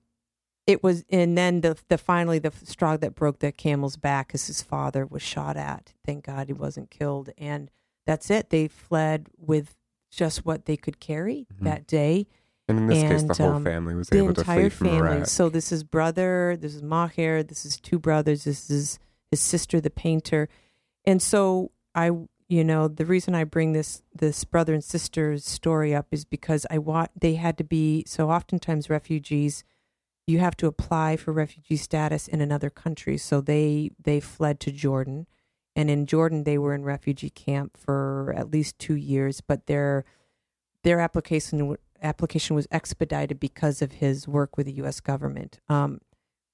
it 0.67 0.83
was, 0.83 1.05
and 1.09 1.39
then 1.39 1.63
the 1.63 1.79
the 1.89 1.97
finally 1.97 2.39
the 2.39 2.53
straw 2.65 2.99
that 2.99 3.15
broke 3.15 3.39
the 3.39 3.51
camel's 3.51 3.97
back 3.97 4.35
is 4.35 4.47
his 4.47 4.61
father 4.63 5.07
was 5.07 5.23
shot 5.23 5.57
at. 5.57 5.95
Thank 6.05 6.27
God 6.27 6.49
he 6.49 6.53
wasn't 6.53 6.91
killed, 6.91 7.31
and 7.39 7.71
that's 8.07 8.29
it. 8.31 8.51
They 8.51 8.69
fled 8.69 9.29
with 9.39 9.75
just 10.15 10.45
what 10.45 10.65
they 10.67 10.77
could 10.77 11.01
carry 11.01 11.47
Mhm. 11.55 11.65
that 11.65 11.87
day 11.87 12.27
And 12.69 12.79
in 12.79 12.87
this 12.87 13.03
case, 13.03 13.23
the 13.25 13.35
whole 13.35 13.55
um, 13.57 13.65
family 13.65 13.95
was 13.95 14.11
able 14.11 14.33
to 14.35 14.41
entire 14.41 14.71
flee 14.71 14.71
from 14.71 14.87
family. 14.89 15.17
Iraq. 15.17 15.27
So 15.27 15.49
this 15.51 15.71
is 15.71 15.85
brother, 15.85 16.57
this 16.59 16.75
is 16.75 16.83
Maher, 16.83 17.43
this 17.43 17.67
is 17.67 17.79
two 17.79 17.99
brothers, 17.99 18.45
this 18.45 18.71
is 18.71 18.99
his 19.31 19.41
sister, 19.41 19.81
the 19.81 19.91
painter, 19.91 20.49
and 21.05 21.21
so 21.21 21.73
I, 21.95 22.11
you 22.49 22.65
know, 22.65 22.89
the 22.89 23.05
reason 23.05 23.35
I 23.35 23.45
bring 23.45 23.73
this 23.73 24.03
this 24.15 24.45
brother 24.45 24.73
and 24.73 24.83
sister's 24.83 25.45
story 25.45 25.95
up 25.95 26.07
is 26.11 26.25
because 26.25 26.67
I 26.71 26.79
want 26.79 27.11
they 27.21 27.35
had 27.35 27.59
to 27.59 27.65
be 27.65 28.05
so 28.07 28.31
oftentimes 28.31 28.89
refugees. 28.89 29.63
You 30.27 30.39
have 30.39 30.57
to 30.57 30.67
apply 30.67 31.17
for 31.17 31.33
refugee 31.33 31.77
status 31.77 32.29
in 32.29 32.41
another 32.41 32.71
country, 32.71 33.19
so 33.19 33.43
they 33.43 33.91
they 34.03 34.21
fled 34.21 34.59
to 34.61 34.73
Jordan, 34.73 35.27
and 35.77 35.91
in 35.91 36.07
Jordan 36.07 36.45
they 36.45 36.59
were 36.59 36.75
in 36.75 36.85
refugee 36.85 37.31
camp 37.31 37.77
for 37.77 38.35
at 38.37 38.51
least 38.51 38.79
two 38.79 38.95
years, 38.95 39.41
but 39.41 39.67
their 39.67 40.05
their 40.83 41.01
application 41.01 41.77
application 42.03 42.55
was 42.55 42.69
expedited 42.71 43.41
because 43.41 43.81
of 43.81 43.93
his 43.93 44.29
work 44.29 44.57
with 44.57 44.67
the 44.67 44.75
U.S. 44.75 45.01
government. 45.01 45.61
Um, 45.69 46.01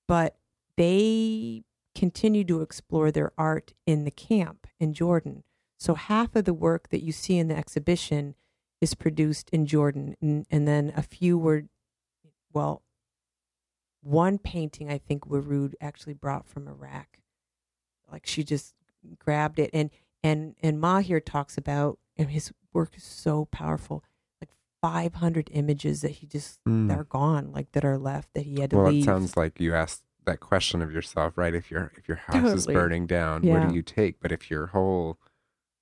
but 0.07 0.37
they 0.77 1.65
continued 1.95 2.49
to 2.49 2.63
explore 2.63 3.11
their 3.11 3.33
art 3.37 3.75
in 3.87 4.05
the 4.05 4.11
camp 4.11 4.67
in 4.79 4.95
Jordan. 4.95 5.43
So 5.77 5.95
half 5.95 6.37
of 6.37 6.45
the 6.45 6.55
work 6.55 6.91
that 6.91 7.03
you 7.03 7.11
see 7.11 7.39
in 7.39 7.49
the 7.49 7.57
exhibition 7.57 8.35
is 8.81 8.95
produced 8.95 9.51
in 9.51 9.67
Jordan, 9.67 10.17
and, 10.21 10.47
and 10.51 10.67
then 10.67 10.93
a 10.97 11.03
few 11.03 11.37
were, 11.37 11.65
well, 12.53 12.83
one 14.03 14.39
painting 14.39 14.91
I 14.91 14.99
think 14.99 15.27
Warud 15.27 15.75
actually 15.81 16.15
brought 16.15 16.47
from 16.47 16.67
Iraq. 16.67 17.19
Like 18.11 18.27
she 18.27 18.43
just 18.43 18.75
grabbed 19.19 19.59
it, 19.59 19.71
and 19.73 19.91
and 20.23 20.55
and 20.63 20.81
Maher 20.81 21.21
talks 21.21 21.57
about, 21.59 21.99
and 22.17 22.31
his 22.31 22.53
work 22.73 22.97
is 22.97 23.05
so 23.05 23.47
powerful. 23.47 24.05
Like 24.41 24.51
500 24.83 25.49
images 25.53 26.03
that 26.03 26.13
he 26.13 26.27
just 26.27 26.59
Mm. 26.69 26.89
that 26.89 26.99
are 26.99 27.05
gone, 27.05 27.53
like 27.53 27.73
that 27.73 27.85
are 27.85 27.99
left 27.99 28.33
that 28.35 28.43
he 28.45 28.61
had 28.61 28.71
to 28.71 28.77
Well, 28.77 28.87
leave. 28.93 29.03
it 29.03 29.05
sounds 29.07 29.37
like 29.37 29.61
you 29.61 29.75
asked 29.75 30.03
that 30.27 30.41
question 30.41 30.83
of 30.83 30.93
yourself, 30.93 31.37
right? 31.39 31.55
If 31.55 31.71
your 31.71 31.93
if 31.97 32.07
your 32.09 32.19
house 32.19 32.53
is 32.55 32.67
burning 32.67 33.07
down, 33.07 33.43
what 33.43 33.61
do 33.69 33.75
you 33.75 33.83
take? 33.83 34.21
But 34.21 34.33
if 34.33 34.51
your 34.51 34.67
whole 34.69 35.19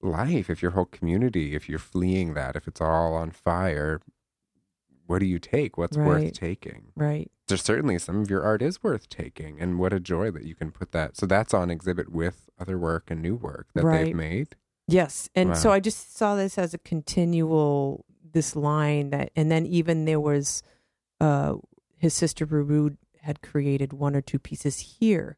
life, 0.01 0.49
if 0.49 0.63
your 0.63 0.71
whole 0.73 0.85
community, 0.85 1.55
if 1.57 1.69
you're 1.69 1.79
fleeing 1.81 2.35
that, 2.35 2.55
if 2.55 2.69
it's 2.69 2.81
all 2.81 3.15
on 3.15 3.33
fire, 3.33 4.01
what 5.07 5.19
do 5.19 5.27
you 5.27 5.39
take? 5.41 5.77
What's 5.77 5.97
worth 5.97 6.33
taking? 6.33 6.93
right. 6.95 7.31
There's 7.49 7.63
certainly 7.63 7.99
some 7.99 8.21
of 8.21 8.31
your 8.31 8.43
art 8.43 8.63
is 8.63 8.83
worth 8.83 9.09
taking, 9.09 9.61
and 9.61 9.79
what 9.79 9.93
a 9.93 10.01
joy 10.01 10.31
that 10.31 10.45
you 10.45 10.55
can 10.55 10.71
put 10.71 10.93
that. 10.93 11.17
So 11.17 11.27
that's 11.27 11.53
on 11.55 11.71
exhibit 11.71 12.11
with 12.11 12.49
other 12.59 12.79
work 12.79 13.11
and 13.11 13.21
new 13.23 13.35
work 13.35 13.69
that 13.75 13.85
Right. 13.85 14.05
they've 14.07 14.15
made. 14.17 14.57
Yes, 14.87 15.29
and 15.35 15.57
so 15.57 15.71
I 15.71 15.81
just 15.81 16.17
saw 16.17 16.35
this 16.35 16.57
as 16.57 16.73
a 16.73 16.79
continual 16.79 18.05
this 18.31 18.55
line 18.57 19.11
that, 19.11 19.31
and 19.37 19.51
then 19.51 19.67
even 19.67 20.05
there 20.05 20.21
was, 20.21 20.63
uh, 21.21 21.57
his 21.97 22.15
sister 22.15 22.47
Rurud 22.47 22.97
had 23.23 23.43
created 23.43 23.93
one 23.93 24.15
or 24.15 24.21
two 24.23 24.39
pieces 24.39 24.79
here, 25.01 25.37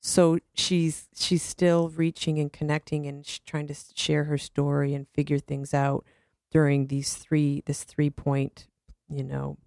so 0.00 0.38
she's 0.54 1.08
she's 1.14 1.42
still 1.42 1.88
reaching 1.90 2.38
and 2.38 2.52
connecting 2.52 3.06
and 3.06 3.24
trying 3.44 3.66
to 3.66 3.74
share 3.94 4.24
her 4.24 4.38
story 4.38 4.94
and 4.94 5.08
figure 5.08 5.38
things 5.38 5.74
out 5.74 6.04
during 6.50 6.86
these 6.86 7.14
three 7.14 7.62
this 7.66 7.84
three 7.84 8.10
point 8.10 8.68
you 9.08 9.24
know 9.24 9.58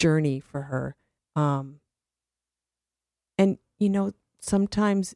journey 0.00 0.40
for 0.40 0.62
her, 0.62 0.96
um, 1.38 1.80
and 3.36 3.58
you 3.78 3.88
know 3.88 4.12
sometimes 4.40 5.14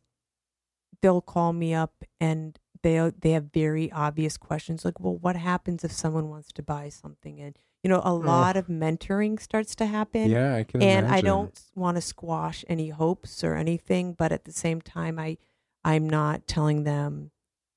they'll 1.01 1.21
call 1.21 1.53
me 1.53 1.75
up 1.75 2.05
and 2.21 2.59
they 2.83 3.13
they 3.21 3.31
have 3.33 3.53
very 3.53 3.91
obvious 3.93 4.37
questions 4.37 4.85
like 4.85 5.01
well 5.01 5.17
what 5.17 5.37
happens 5.37 5.85
if 5.85 5.93
someone 5.93 6.29
wants 6.29 6.53
to 6.53 6.63
buy 6.63 6.89
something? 6.89 7.41
And 7.41 7.57
you 7.83 7.89
know 7.89 8.03
a 8.05 8.15
lot 8.15 8.57
of 8.57 8.69
mentoring 8.69 9.41
starts 9.41 9.75
to 9.77 9.87
happen 9.87 10.31
yeah, 10.31 10.55
I 10.55 10.63
can. 10.63 10.81
and 10.81 11.09
i 11.09 11.21
don't 11.21 11.61
want 11.75 11.97
to 11.97 12.01
squash 12.01 12.65
any 12.69 12.91
hopes 12.91 13.43
or 13.43 13.57
anything 13.57 14.13
but 14.13 14.31
at 14.31 14.45
the 14.45 14.53
same 14.53 14.81
time 14.81 15.19
i 15.19 15.37
i'm 15.85 16.09
not 16.09 16.47
telling 16.47 16.85
them 16.85 17.33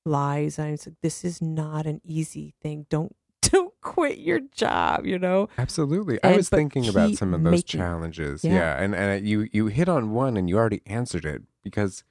lies. 0.06 0.58
I'm 0.58 0.70
like 0.72 0.80
this 1.02 1.24
is 1.24 1.42
not 1.42 1.86
an 1.86 2.00
easy 2.04 2.54
thing. 2.62 2.86
Don't 2.88 3.14
don't 3.52 3.72
quit 3.80 4.18
your 4.18 4.40
job 4.54 5.06
you 5.06 5.18
know 5.18 5.48
Absolutely. 5.58 6.18
I 6.22 6.36
was 6.36 6.48
thinking 6.48 6.88
about 6.88 7.14
some 7.14 7.34
of 7.34 7.42
those 7.42 7.50
making- 7.52 7.80
challenges. 7.80 8.42
Yeah. 8.44 8.52
Yeah. 8.54 8.82
And 8.82 8.94
and 8.94 9.26
you 9.28 9.48
you 9.52 9.66
hit 9.66 9.88
on 9.88 10.10
one 10.12 10.36
and 10.36 10.48
you 10.48 10.56
already 10.58 10.82
answered 10.86 11.24
it 11.24 11.42
because 11.62 12.04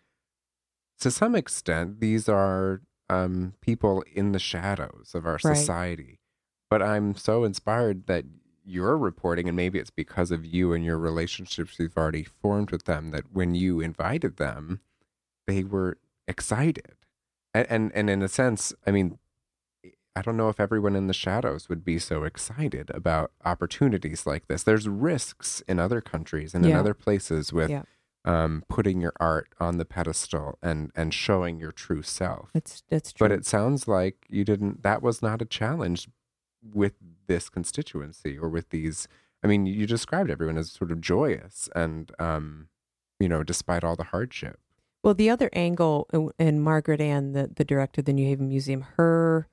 to 0.99 1.11
some 1.11 1.35
extent 1.35 1.99
these 1.99 2.27
are 2.29 2.81
um 3.09 3.53
people 3.61 4.03
in 4.13 4.31
the 4.31 4.39
shadows 4.39 5.11
of 5.13 5.25
our 5.25 5.39
Right. 5.43 5.55
society. 5.57 6.19
But 6.69 6.81
I'm 6.81 7.15
so 7.15 7.43
inspired 7.43 8.07
that 8.07 8.25
you're 8.63 8.97
reporting 8.97 9.47
and 9.47 9.55
maybe 9.55 9.77
it's 9.77 9.91
because 9.91 10.31
of 10.31 10.43
you 10.45 10.73
and 10.73 10.83
your 10.83 10.97
relationships 10.97 11.77
you've 11.79 11.97
already 11.97 12.23
formed 12.23 12.71
with 12.71 12.85
them 12.85 13.11
that 13.11 13.31
when 13.31 13.53
you 13.53 13.79
invited 13.79 14.37
them 14.37 14.79
they 15.47 15.63
were 15.63 15.97
excited. 16.27 16.95
And 17.53 17.67
and, 17.69 17.91
and 17.93 18.09
in 18.09 18.21
a 18.23 18.27
sense, 18.27 18.73
I 18.87 18.91
mean 18.91 19.19
I 20.15 20.21
don't 20.21 20.37
know 20.37 20.49
if 20.49 20.59
everyone 20.59 20.95
in 20.95 21.07
the 21.07 21.13
shadows 21.13 21.67
would 21.67 21.83
be 21.83 21.99
so 21.99 22.23
excited 22.23 22.89
about 22.91 23.31
opportunities 23.43 24.25
like 24.25 24.47
this. 24.47 24.63
There's 24.63 24.87
risks 24.87 25.61
in 25.67 25.77
other 25.79 25.99
countries 26.01 26.53
and 26.55 26.65
in 26.65 26.71
other 26.73 26.93
places 26.93 27.51
with 27.51 27.69
Yeah. 27.69 27.83
um, 28.23 28.63
putting 28.69 29.01
your 29.01 29.13
art 29.19 29.49
on 29.59 29.77
the 29.77 29.85
pedestal 29.85 30.57
and 30.63 30.91
and 30.95 31.13
showing 31.13 31.59
your 31.59 31.71
true 31.71 32.01
self. 32.01 32.49
that's 32.53 32.81
that's 32.89 33.11
true 33.13 33.27
But 33.27 33.33
it 33.33 33.45
sounds 33.45 33.87
like 33.87 34.25
you 34.29 34.43
didn't. 34.45 34.83
That 34.83 35.01
was 35.03 35.21
not 35.21 35.41
a 35.41 35.45
challenge 35.45 36.07
with 36.73 36.93
this 37.27 37.49
constituency 37.49 38.37
or 38.37 38.49
with 38.49 38.69
these. 38.69 39.07
I 39.43 39.47
mean, 39.47 39.65
you 39.67 39.85
described 39.85 40.31
everyone 40.31 40.57
as 40.57 40.71
sort 40.71 40.91
of 40.91 41.01
joyous 41.01 41.69
and, 41.75 42.11
um, 42.17 42.69
you 43.19 43.29
know, 43.29 43.43
despite 43.43 43.83
all 43.83 43.95
the 43.95 44.05
hardship. 44.05 44.59
Well, 45.03 45.13
the 45.13 45.29
other 45.29 45.51
angle, 45.53 46.07
uh, 46.11 46.29
and 46.39 46.63
Margaret 46.63 46.99
Ann, 46.99 47.33
the, 47.33 47.51
the 47.55 47.63
director 47.63 48.01
of 48.01 48.05
the 48.05 48.13
New 48.13 48.25
Haven 48.25 48.47
Museum, 48.49 48.81
her 48.97 49.47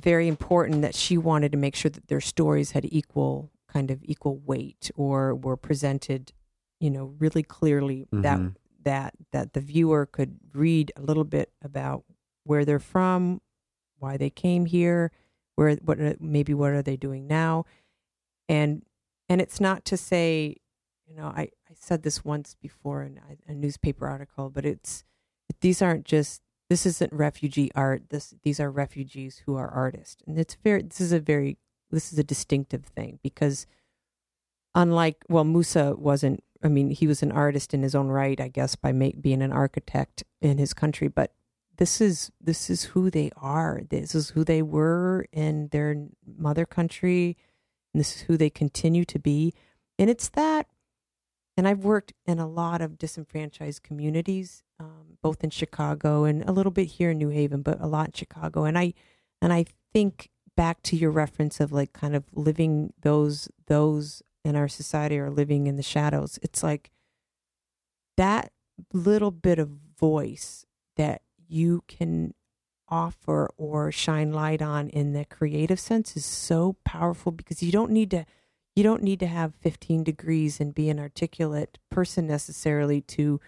very 0.00 0.26
important 0.28 0.82
that 0.82 0.94
she 0.94 1.18
wanted 1.18 1.52
to 1.52 1.58
make 1.58 1.74
sure 1.76 1.90
that 1.90 2.08
their 2.08 2.20
stories 2.20 2.72
had 2.72 2.86
equal 2.90 3.50
kind 3.68 3.90
of 3.90 4.02
equal 4.04 4.38
weight 4.38 4.90
or 4.94 5.34
were 5.34 5.56
presented, 5.56 6.32
you 6.80 6.90
know, 6.90 7.14
really 7.18 7.42
clearly 7.42 8.06
that 8.12 8.38
Mhm. 8.38 8.56
that 8.84 9.14
that 9.30 9.52
the 9.52 9.60
viewer 9.60 10.04
could 10.06 10.38
read 10.52 10.92
a 10.96 11.02
little 11.02 11.24
bit 11.24 11.52
about 11.62 12.04
where 12.44 12.64
they're 12.64 12.78
from, 12.80 13.40
why 13.98 14.16
they 14.16 14.28
came 14.30 14.66
here, 14.66 15.12
where 15.54 15.76
what 15.76 16.20
maybe 16.20 16.52
what 16.52 16.72
are 16.72 16.82
they 16.82 16.96
doing 16.96 17.26
now, 17.26 17.64
and 18.48 18.84
and 19.28 19.40
it's 19.40 19.60
not 19.60 19.84
to 19.86 19.96
say, 19.96 20.56
you 21.06 21.14
know, 21.14 21.26
I 21.26 21.48
I 21.70 21.74
said 21.74 22.02
this 22.02 22.24
once 22.24 22.54
before 22.54 23.02
in 23.02 23.18
a, 23.18 23.52
a 23.52 23.54
newspaper 23.54 24.06
article, 24.06 24.50
but 24.50 24.64
it's 24.66 25.04
these 25.60 25.80
aren't 25.80 26.04
just 26.04 26.42
this 26.72 26.86
isn't 26.86 27.12
refugee 27.12 27.70
art. 27.74 28.08
This 28.08 28.32
these 28.44 28.58
are 28.58 28.70
refugees 28.70 29.42
who 29.44 29.56
are 29.56 29.68
artists, 29.68 30.22
and 30.26 30.38
it's 30.38 30.56
very 30.64 30.80
this 30.80 31.02
is 31.02 31.12
a 31.12 31.20
very 31.20 31.58
this 31.90 32.14
is 32.14 32.18
a 32.18 32.24
distinctive 32.24 32.86
thing 32.86 33.18
because 33.22 33.66
unlike 34.74 35.22
well 35.28 35.44
Musa 35.44 35.94
wasn't 35.98 36.42
I 36.64 36.68
mean 36.68 36.88
he 36.88 37.06
was 37.06 37.22
an 37.22 37.30
artist 37.30 37.74
in 37.74 37.82
his 37.82 37.94
own 37.94 38.08
right 38.08 38.40
I 38.40 38.48
guess 38.48 38.74
by 38.74 38.90
being 38.92 39.42
an 39.42 39.52
architect 39.52 40.24
in 40.40 40.56
his 40.56 40.72
country 40.72 41.08
but 41.08 41.34
this 41.76 42.00
is 42.00 42.32
this 42.40 42.70
is 42.70 42.84
who 42.84 43.10
they 43.10 43.30
are. 43.36 43.82
This 43.90 44.14
is 44.14 44.30
who 44.30 44.42
they 44.42 44.62
were 44.62 45.26
in 45.30 45.68
their 45.72 46.06
mother 46.24 46.64
country. 46.64 47.36
And 47.92 48.00
this 48.00 48.16
is 48.16 48.22
who 48.22 48.38
they 48.38 48.48
continue 48.48 49.04
to 49.04 49.18
be. 49.18 49.52
And 49.98 50.08
it's 50.08 50.30
that 50.30 50.68
and 51.56 51.68
I've 51.68 51.84
worked 51.84 52.12
in 52.26 52.38
a 52.38 52.48
lot 52.48 52.80
of 52.80 52.98
disenfranchised 52.98 53.82
communities 53.82 54.62
um, 54.80 55.18
both 55.22 55.44
in 55.44 55.50
Chicago 55.50 56.24
and 56.24 56.42
a 56.48 56.52
little 56.52 56.72
bit 56.72 56.84
here 56.84 57.10
in 57.10 57.18
New 57.18 57.28
Haven 57.28 57.62
but 57.62 57.80
a 57.80 57.86
lot 57.86 58.06
in 58.06 58.12
Chicago. 58.12 58.64
And 58.64 58.78
I 58.78 58.94
and 59.40 59.52
I 59.52 59.66
think 59.92 60.28
back 60.56 60.82
to 60.82 60.96
your 60.96 61.10
reference 61.10 61.60
of 61.60 61.72
like 61.72 61.92
kind 61.92 62.14
of 62.14 62.24
living 62.32 62.92
those 63.00 63.48
those 63.66 64.22
in 64.44 64.56
our 64.56 64.68
society 64.68 65.18
are 65.18 65.30
living 65.30 65.66
in 65.66 65.76
the 65.76 65.82
shadows. 65.82 66.38
It's 66.42 66.62
like 66.62 66.90
that 68.16 68.52
little 68.92 69.30
bit 69.30 69.58
of 69.58 69.68
voice 69.98 70.66
that 70.96 71.22
you 71.48 71.84
can 71.86 72.34
offer 72.88 73.48
or 73.56 73.90
shine 73.90 74.32
light 74.32 74.60
on 74.60 74.88
in 74.90 75.12
the 75.12 75.24
creative 75.24 75.80
sense 75.80 76.16
is 76.16 76.24
so 76.24 76.76
powerful 76.84 77.32
because 77.32 77.62
you 77.62 77.72
don't 77.72 77.90
need 77.90 78.10
to 78.10 78.26
you 78.74 78.82
don't 78.82 79.02
need 79.02 79.20
to 79.20 79.26
have 79.26 79.54
15 79.56 80.02
degrees 80.04 80.60
and 80.60 80.74
be 80.74 80.88
an 80.88 80.98
articulate 80.98 81.78
person 81.90 82.26
necessarily 82.26 83.00
to 83.02 83.40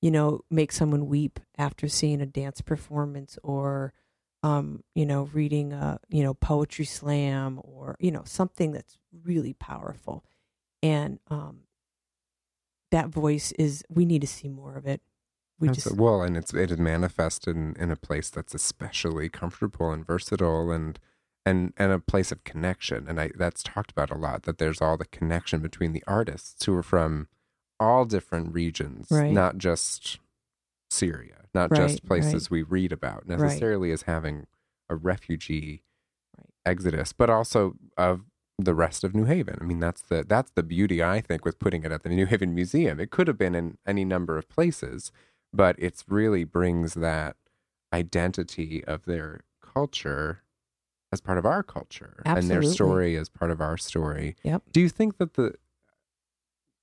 you 0.00 0.10
know 0.10 0.40
make 0.50 0.72
someone 0.72 1.06
weep 1.06 1.40
after 1.56 1.88
seeing 1.88 2.20
a 2.20 2.26
dance 2.26 2.60
performance 2.60 3.38
or 3.42 3.92
um, 4.42 4.84
you 4.94 5.04
know, 5.04 5.28
reading 5.32 5.72
a, 5.72 5.98
you 6.08 6.22
know, 6.22 6.34
poetry 6.34 6.84
slam 6.84 7.60
or, 7.64 7.96
you 7.98 8.10
know, 8.10 8.22
something 8.24 8.72
that's 8.72 8.98
really 9.24 9.52
powerful. 9.52 10.24
And 10.82 11.18
um, 11.28 11.60
that 12.90 13.08
voice 13.08 13.52
is, 13.52 13.84
we 13.88 14.04
need 14.04 14.20
to 14.20 14.26
see 14.26 14.48
more 14.48 14.76
of 14.76 14.86
it. 14.86 15.00
We 15.58 15.68
That's- 15.68 15.84
just, 15.84 15.96
well, 15.96 16.22
and 16.22 16.36
it's 16.36 16.54
it 16.54 16.70
is 16.70 16.78
manifested 16.78 17.56
in, 17.56 17.74
in 17.80 17.90
a 17.90 17.96
place 17.96 18.30
that's 18.30 18.54
especially 18.54 19.28
comfortable 19.28 19.90
and 19.90 20.06
versatile, 20.06 20.70
and 20.70 21.00
and 21.48 21.72
and 21.76 21.92
a 21.92 21.98
place 21.98 22.30
of 22.32 22.44
connection. 22.44 23.06
And 23.08 23.20
I 23.20 23.30
that's 23.36 23.62
talked 23.62 23.90
about 23.90 24.10
a 24.10 24.16
lot. 24.18 24.42
That 24.44 24.58
there's 24.58 24.80
all 24.82 24.96
the 24.96 25.06
connection 25.06 25.60
between 25.60 25.92
the 25.92 26.04
artists 26.06 26.64
who 26.64 26.74
are 26.74 26.82
from 26.82 27.28
all 27.80 28.04
different 28.04 28.52
regions, 28.52 29.08
Right. 29.10 29.30
not 29.30 29.58
just 29.58 30.18
Syria, 30.90 31.44
not 31.54 31.70
Right, 31.70 31.78
just 31.82 32.04
places 32.04 32.50
we 32.50 32.62
read 32.62 32.92
about 32.92 33.26
necessarily 33.28 33.90
as 33.92 34.02
having 34.02 34.46
a 34.88 34.96
refugee 34.96 35.82
Right. 36.36 36.46
exodus, 36.66 37.12
but 37.12 37.30
also 37.30 37.76
of 37.96 38.22
the 38.58 38.74
rest 38.74 39.04
of 39.04 39.14
New 39.14 39.24
Haven. 39.24 39.56
I 39.60 39.64
mean, 39.64 39.78
that's 39.80 40.02
the 40.02 40.24
that's 40.26 40.50
the 40.50 40.62
beauty 40.64 41.02
I 41.02 41.20
think 41.20 41.44
with 41.44 41.58
putting 41.58 41.84
it 41.84 41.92
at 41.92 42.02
the 42.02 42.08
New 42.08 42.26
Haven 42.26 42.54
Museum. 42.54 42.98
It 43.00 43.10
could 43.10 43.28
have 43.28 43.38
been 43.38 43.54
in 43.54 43.78
any 43.86 44.04
number 44.04 44.36
of 44.36 44.48
places, 44.48 45.12
but 45.52 45.76
it's 45.78 46.04
really 46.08 46.44
brings 46.44 46.94
that 46.94 47.36
identity 47.92 48.84
of 48.84 49.04
their 49.04 49.40
culture 49.62 50.42
as 51.12 51.20
part 51.20 51.38
of 51.38 51.46
our 51.46 51.62
culture 51.62 52.22
and 52.24 52.50
their 52.50 52.62
story 52.62 53.16
as 53.16 53.28
part 53.28 53.50
of 53.50 53.60
our 53.60 53.76
story. 53.76 54.36
Yep. 54.42 54.62
Do 54.72 54.80
you 54.80 54.88
think 54.88 55.18
that 55.18 55.34
the 55.34 55.54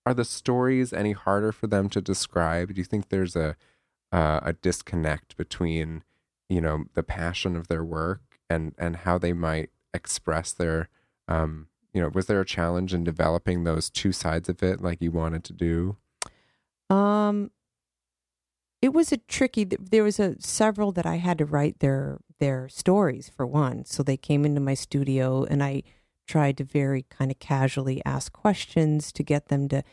are 0.05 0.13
the 0.13 0.25
stories 0.25 0.93
any 0.93 1.13
harder 1.13 1.51
for 1.51 1.67
them 1.67 1.89
to 1.89 2.01
describe? 2.01 2.73
Do 2.73 2.79
you 2.79 2.85
think 2.85 3.09
there's 3.09 3.35
a 3.35 3.55
uh, 4.11 4.39
a 4.43 4.53
disconnect 4.53 5.37
between 5.37 6.03
you 6.49 6.61
know 6.61 6.85
the 6.93 7.03
passion 7.03 7.55
of 7.55 7.67
their 7.67 7.83
work 7.83 8.21
and 8.49 8.73
and 8.77 8.97
how 8.97 9.17
they 9.17 9.33
might 9.33 9.69
express 9.93 10.51
their 10.51 10.89
um 11.27 11.67
you 11.93 12.01
know 12.01 12.09
was 12.13 12.27
there 12.27 12.41
a 12.41 12.45
challenge 12.45 12.93
in 12.93 13.03
developing 13.03 13.63
those 13.63 13.89
two 13.89 14.11
sides 14.11 14.49
of 14.49 14.61
it 14.61 14.81
like 14.81 15.01
you 15.01 15.09
wanted 15.09 15.43
to 15.43 15.53
do 15.53 15.97
um, 16.89 17.51
it 18.81 18.93
was 18.93 19.11
a 19.11 19.17
tricky, 19.17 19.63
there 19.63 20.03
was 20.03 20.19
a 20.19 20.39
several 20.39 20.91
that 20.93 21.05
I 21.05 21.15
had 21.15 21.37
to 21.39 21.45
write 21.45 21.79
their, 21.79 22.19
their 22.39 22.67
stories 22.69 23.29
for 23.29 23.45
one. 23.45 23.85
So 23.85 24.03
they 24.03 24.17
came 24.17 24.45
into 24.45 24.61
my 24.61 24.73
studio 24.73 25.43
and 25.43 25.63
I 25.63 25.83
tried 26.27 26.57
to 26.57 26.63
very 26.63 27.03
kind 27.09 27.31
of 27.31 27.39
casually 27.39 28.01
ask 28.05 28.33
questions 28.33 29.11
to 29.13 29.23
get 29.23 29.47
them 29.47 29.67
to 29.69 29.83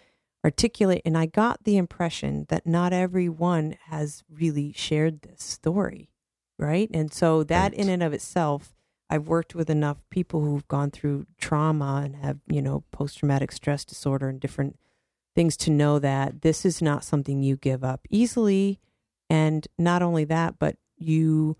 articulate. 0.44 1.02
And 1.04 1.16
I 1.16 1.26
got 1.26 1.64
the 1.64 1.76
impression 1.76 2.46
that 2.48 2.66
not 2.66 2.92
everyone 2.92 3.76
has 3.86 4.24
really 4.30 4.72
shared 4.72 5.22
this 5.22 5.42
story, 5.42 6.10
right? 6.58 6.90
And 6.92 7.12
so 7.12 7.44
that 7.44 7.72
Right. 7.72 7.74
in 7.80 7.88
and 7.88 8.02
of 8.02 8.12
itself, 8.12 8.74
I've 9.10 9.28
worked 9.28 9.54
with 9.54 9.68
enough 9.68 9.98
people 10.08 10.40
who've 10.40 10.66
gone 10.68 10.90
through 10.90 11.26
trauma 11.38 12.00
and 12.04 12.16
have, 12.16 12.38
you 12.46 12.62
know, 12.62 12.84
post 12.90 13.18
traumatic 13.18 13.52
stress 13.52 13.84
disorder 13.84 14.28
and 14.28 14.40
different 14.40 14.78
things 15.34 15.56
to 15.58 15.70
know 15.70 15.98
that 15.98 16.40
this 16.42 16.64
is 16.64 16.80
not 16.82 17.04
something 17.04 17.42
you 17.42 17.56
give 17.56 17.84
up 17.84 18.06
easily. 18.10 18.80
And 19.28 19.68
not 19.78 20.02
only 20.02 20.24
that, 20.24 20.58
but 20.58 20.76
you 20.96 21.56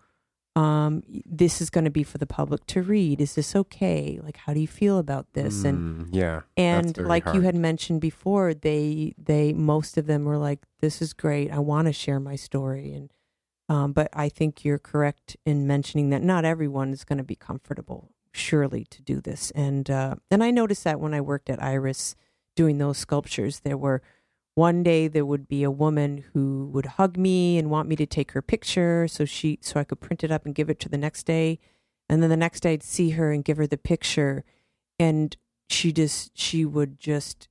um 0.55 1.03
this 1.25 1.61
is 1.63 1.71
going 1.71 1.85
to 1.85 1.91
be 1.91 2.03
for 2.03 2.19
the 2.19 2.27
public 2.27 2.67
to 2.67 2.83
read. 2.83 3.21
Is 3.21 3.35
this 3.35 3.57
okay? 3.57 4.21
Like 4.23 4.37
how 4.37 4.53
do 4.53 4.61
you 4.61 4.69
feel 4.69 4.99
about 4.99 5.27
this? 5.33 5.65
And 5.65 5.79
Mm, 5.79 6.09
yeah 6.13 6.43
that's 6.57 6.99
and 6.99 6.99
like 7.09 7.25
you 7.35 7.41
had 7.43 7.55
mentioned 7.55 8.01
before 8.03 8.53
they 8.53 9.15
they 9.17 9.53
most 9.55 9.97
of 9.97 10.07
them 10.07 10.25
were 10.25 10.39
like 10.39 10.61
this 10.81 11.01
is 11.01 11.13
great. 11.15 11.51
I 11.51 11.59
want 11.59 11.87
to 11.87 11.93
share 11.93 12.21
my 12.21 12.37
story. 12.37 12.93
And 12.93 13.11
um 13.69 13.93
but 13.93 14.09
i 14.13 14.29
think 14.29 14.65
you're 14.65 14.79
correct 14.79 15.37
in 15.47 15.67
mentioning 15.67 16.11
that 16.11 16.23
not 16.23 16.45
everyone 16.45 16.93
is 16.93 17.05
going 17.05 17.19
to 17.19 17.25
be 17.25 17.37
comfortable 17.37 18.11
surely 18.33 18.85
to 18.91 19.01
do 19.03 19.21
this. 19.21 19.51
And 19.53 19.89
uh 19.89 20.17
and 20.31 20.43
i 20.45 20.51
noticed 20.51 20.85
that 20.85 21.01
when 21.01 21.15
i 21.15 21.21
worked 21.21 21.49
at 21.49 21.63
IRIS 21.63 22.15
doing 22.57 22.77
those 22.79 22.99
sculptures 22.99 23.61
there 23.61 23.79
were 23.79 24.03
one 24.55 24.83
day 24.83 25.09
there 25.09 25.25
would 25.25 25.49
be 25.49 25.63
a 25.63 25.71
woman 25.71 26.25
who 26.33 26.69
would 26.73 26.87
hug 26.87 27.17
me 27.17 27.59
and 27.59 27.71
want 27.71 27.89
me 27.89 27.97
to 27.97 28.07
take 28.07 28.33
her 28.33 28.43
picture 28.43 29.09
so 29.09 29.25
she 29.25 29.59
so 29.63 29.81
i 29.81 29.85
could 29.85 30.01
print 30.01 30.23
it 30.23 30.31
up 30.31 30.45
and 30.45 30.55
give 30.55 30.69
it 30.69 30.81
to 30.81 30.89
the 30.89 30.99
next 30.99 31.25
day. 31.25 31.59
And 32.09 32.23
then 32.23 32.31
the 32.31 32.37
next 32.37 32.61
day 32.61 32.75
i'd 32.75 32.83
see 32.83 33.11
her 33.11 33.33
and 33.33 33.45
give 33.45 33.57
her 33.57 33.67
the 33.67 33.79
picture. 33.79 34.45
And 34.99 35.37
she 35.69 35.93
just 35.93 36.37
she 36.37 36.65
would 36.65 36.99
just 36.99 37.49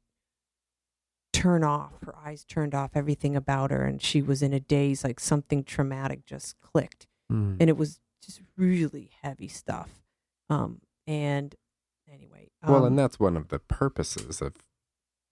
turn 1.34 1.64
off. 1.64 1.94
Her 2.06 2.16
eyes 2.24 2.44
turned 2.44 2.76
off 2.76 2.92
everything 2.94 3.36
about 3.36 3.72
her. 3.72 3.86
And 3.86 4.02
she 4.02 4.22
was 4.22 4.44
in 4.44 4.54
a 4.54 4.60
daze 4.60 5.04
like 5.04 5.20
something 5.20 5.64
traumatic 5.64 6.26
just 6.26 6.60
clicked. 6.62 7.08
Mm. 7.32 7.56
and 7.62 7.70
it 7.70 7.78
was 7.78 8.02
just 8.24 8.42
really 8.58 9.10
heavy 9.24 9.48
stuff. 9.48 10.04
Um 10.50 10.82
and 11.08 11.56
anyway 12.12 12.50
well 12.68 12.82
um, 12.82 12.88
and 12.88 13.00
that's 13.00 13.20
one 13.20 13.36
of 13.38 13.48
the 13.48 13.58
purposes 13.58 14.42
of 14.42 14.54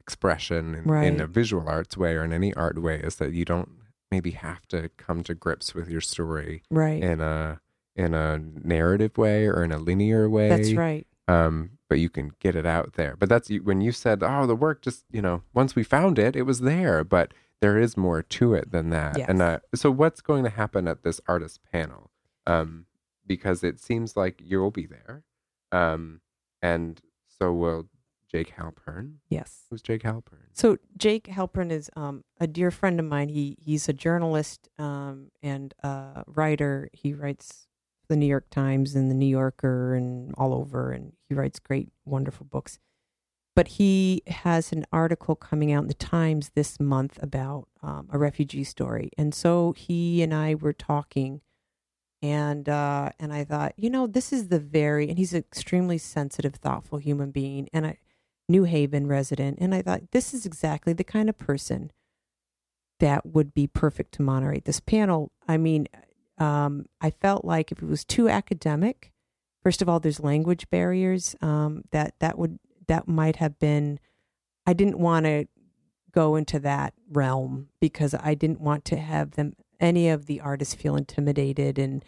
expression 0.10 0.74
in, 0.74 1.04
in 1.04 1.22
a 1.22 1.28
visual 1.28 1.70
arts 1.70 1.96
way 1.96 2.16
or 2.16 2.24
in 2.24 2.34
any 2.34 2.52
art 2.56 2.82
way 2.82 3.00
is 3.00 3.18
that 3.18 3.32
you 3.32 3.46
don't 3.46 3.70
maybe 4.10 4.32
have 4.32 4.68
to 4.68 4.90
come 4.98 5.22
to 5.22 5.36
grips 5.36 5.76
with 5.76 5.88
your 5.88 6.02
story 6.02 6.64
right. 6.72 7.04
in 7.04 7.22
a 7.22 7.62
in 7.96 8.16
a 8.16 8.40
narrative 8.64 9.16
way 9.20 9.46
or 9.46 9.64
in 9.64 9.72
a 9.72 9.78
linear 9.78 10.28
way. 10.28 10.50
That's 10.50 10.74
right. 10.74 11.06
Um 11.28 11.78
but 11.90 12.00
you 12.00 12.10
can 12.10 12.32
get 12.40 12.56
it 12.56 12.66
out 12.66 12.94
there. 12.94 13.16
But 13.20 13.30
that's 13.30 13.50
when 13.50 13.82
you 13.82 13.92
said 13.92 14.24
oh 14.24 14.48
the 14.48 14.56
work 14.56 14.82
just 14.82 15.06
you 15.12 15.22
know 15.22 15.44
once 15.54 15.76
we 15.76 15.84
found 15.84 16.18
it 16.18 16.36
it 16.36 16.44
was 16.44 16.62
there 16.62 17.04
but 17.04 17.32
there 17.62 17.78
is 17.78 17.96
more 17.96 18.24
to 18.24 18.56
it 18.56 18.72
than 18.72 18.90
that. 18.90 19.16
Yes. 19.16 19.30
and 19.30 19.42
uh, 19.42 19.60
so 19.76 19.92
what's 19.92 20.22
going 20.22 20.44
to 20.44 20.50
happen 20.50 20.88
at 20.88 21.04
this 21.04 21.22
artist 21.28 21.60
panel? 21.72 22.10
Um 22.48 22.88
because 23.28 23.64
it 23.64 23.80
seems 23.80 24.18
like 24.18 24.42
you'll 24.44 24.72
be 24.72 24.88
there. 24.88 25.24
Um 25.72 26.22
and 26.64 27.00
so 27.28 27.54
will 27.54 27.90
jake 28.32 28.54
halpern 28.58 29.16
yes 29.30 29.66
who's 29.70 29.82
jake 29.82 30.04
halpern 30.04 30.46
So 30.54 30.78
Jake 30.98 31.26
Halpern 31.28 31.72
is 31.72 31.90
um, 31.96 32.24
a 32.40 32.46
dear 32.48 32.70
friend 32.72 33.00
of 33.00 33.06
mine. 33.06 33.30
He 33.30 33.56
he's 33.60 33.88
a 33.88 33.94
journalist 33.94 34.68
um, 34.78 35.32
and 35.42 35.74
a 35.84 36.24
writer. 36.28 36.90
He 36.92 37.14
writes 37.14 37.68
the 38.10 38.18
New 38.18 38.26
York 38.26 38.50
Times 38.50 38.96
and 38.96 39.10
the 39.10 39.16
New 39.16 39.26
Yorker 39.42 39.96
and 39.96 40.34
all 40.38 40.54
over, 40.54 40.92
and 40.92 41.14
he 41.30 41.34
writes 41.36 41.60
great, 41.60 41.90
wonderful 42.06 42.46
books. 42.46 42.78
but 43.56 43.68
he 43.80 44.22
has 44.28 44.72
an 44.74 44.86
article 44.92 45.36
coming 45.36 45.72
out 45.72 45.84
in 45.84 45.88
the 45.88 45.94
Times 45.94 46.52
this 46.56 46.80
month 46.80 47.18
about 47.22 47.68
um, 47.82 48.10
a 48.12 48.18
refugee 48.18 48.64
story, 48.66 49.10
and 49.18 49.34
so 49.34 49.74
he 49.74 50.22
and 50.24 50.34
I 50.34 50.56
were 50.56 50.74
talking, 50.74 51.42
and 52.22 52.68
uh, 52.68 53.12
and 53.20 53.32
I 53.32 53.44
thought, 53.46 53.74
you 53.78 53.90
know, 53.90 54.08
this 54.08 54.34
is 54.34 54.48
the 54.50 54.60
very, 54.60 55.08
and 55.10 55.18
he's 55.18 55.34
an 55.34 55.40
extremely 55.40 55.98
sensitive, 55.98 56.56
thoughtful 56.56 56.98
human 57.00 57.32
being, 57.32 57.70
and 57.74 57.86
a 57.86 57.96
New 58.50 58.64
Haven 58.64 59.08
resident, 59.08 59.60
and 59.62 59.74
I 59.74 59.82
thought 59.82 60.12
this 60.12 60.34
is 60.34 60.46
exactly 60.46 60.92
the 60.92 61.04
kind 61.04 61.30
of 61.30 61.38
person 61.38 61.92
that 63.00 63.26
would 63.26 63.54
be 63.54 63.68
perfect 63.68 64.14
to 64.16 64.22
moderate 64.22 64.66
this 64.66 64.80
panel. 64.80 65.32
I 65.48 65.58
mean, 65.58 65.88
um, 66.38 66.86
I 67.00 67.12
felt 67.12 67.46
like 67.46 67.72
if 67.72 67.82
it 67.82 67.88
was 67.88 68.04
too 68.04 68.28
academic, 68.28 69.14
first 69.64 69.82
of 69.82 69.88
all, 69.88 70.00
there's 70.00 70.20
language 70.20 70.70
barriers 70.70 71.36
um, 71.42 71.84
that 71.92 72.16
that 72.20 72.38
would 72.38 72.60
that 72.88 73.08
might 73.08 73.38
have 73.38 73.60
been. 73.60 74.00
I 74.66 74.74
didn't 74.74 75.00
want 75.00 75.26
to 75.26 75.46
go 76.12 76.36
into 76.36 76.60
that 76.60 76.94
realm 77.12 77.70
because 77.80 78.16
I 78.16 78.34
didn't 78.34 78.62
want 78.62 78.84
to 78.86 78.98
have 78.98 79.32
them 79.32 79.54
any 79.80 80.10
of 80.10 80.26
the 80.26 80.42
artists 80.42 80.74
feel 80.74 80.96
intimidated 80.96 81.80
and 81.80 82.04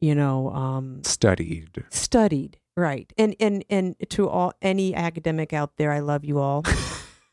you 0.00 0.14
know 0.14 0.50
um, 0.50 1.02
Studied. 1.04 1.84
studied 1.90 2.58
right 2.80 3.12
and 3.18 3.36
and 3.38 3.64
and 3.68 3.96
to 4.10 4.28
all 4.28 4.52
any 4.62 4.94
academic 4.94 5.52
out 5.52 5.76
there, 5.76 5.92
I 5.92 6.00
love 6.00 6.24
you 6.24 6.38
all. 6.38 6.64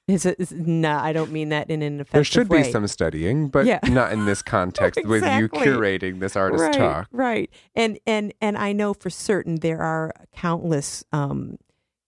Is 0.07 0.25
it? 0.25 0.37
Is, 0.39 0.53
nah, 0.53 1.03
I 1.03 1.11
don't 1.11 1.33
mean 1.33 1.49
that 1.49 1.69
in 1.69 1.81
an 1.81 1.99
offensive 1.99 2.13
There 2.13 2.23
should 2.23 2.47
way. 2.49 2.63
be 2.63 2.71
some 2.71 2.87
studying, 2.87 3.49
but 3.49 3.65
Yeah. 3.65 3.79
not 3.89 4.13
in 4.13 4.25
this 4.25 4.41
context 4.55 5.05
with 5.05 5.23
you 5.23 5.49
curating 5.49 6.21
this 6.21 6.37
artist 6.37 6.63
right, 6.63 6.73
talk. 6.73 7.09
Right. 7.11 7.49
And 7.75 7.99
and 8.07 8.33
and 8.39 8.57
I 8.57 8.71
know 8.71 8.93
for 8.93 9.09
certain 9.09 9.55
there 9.57 9.81
are 9.81 10.13
countless 10.33 11.03
um 11.11 11.57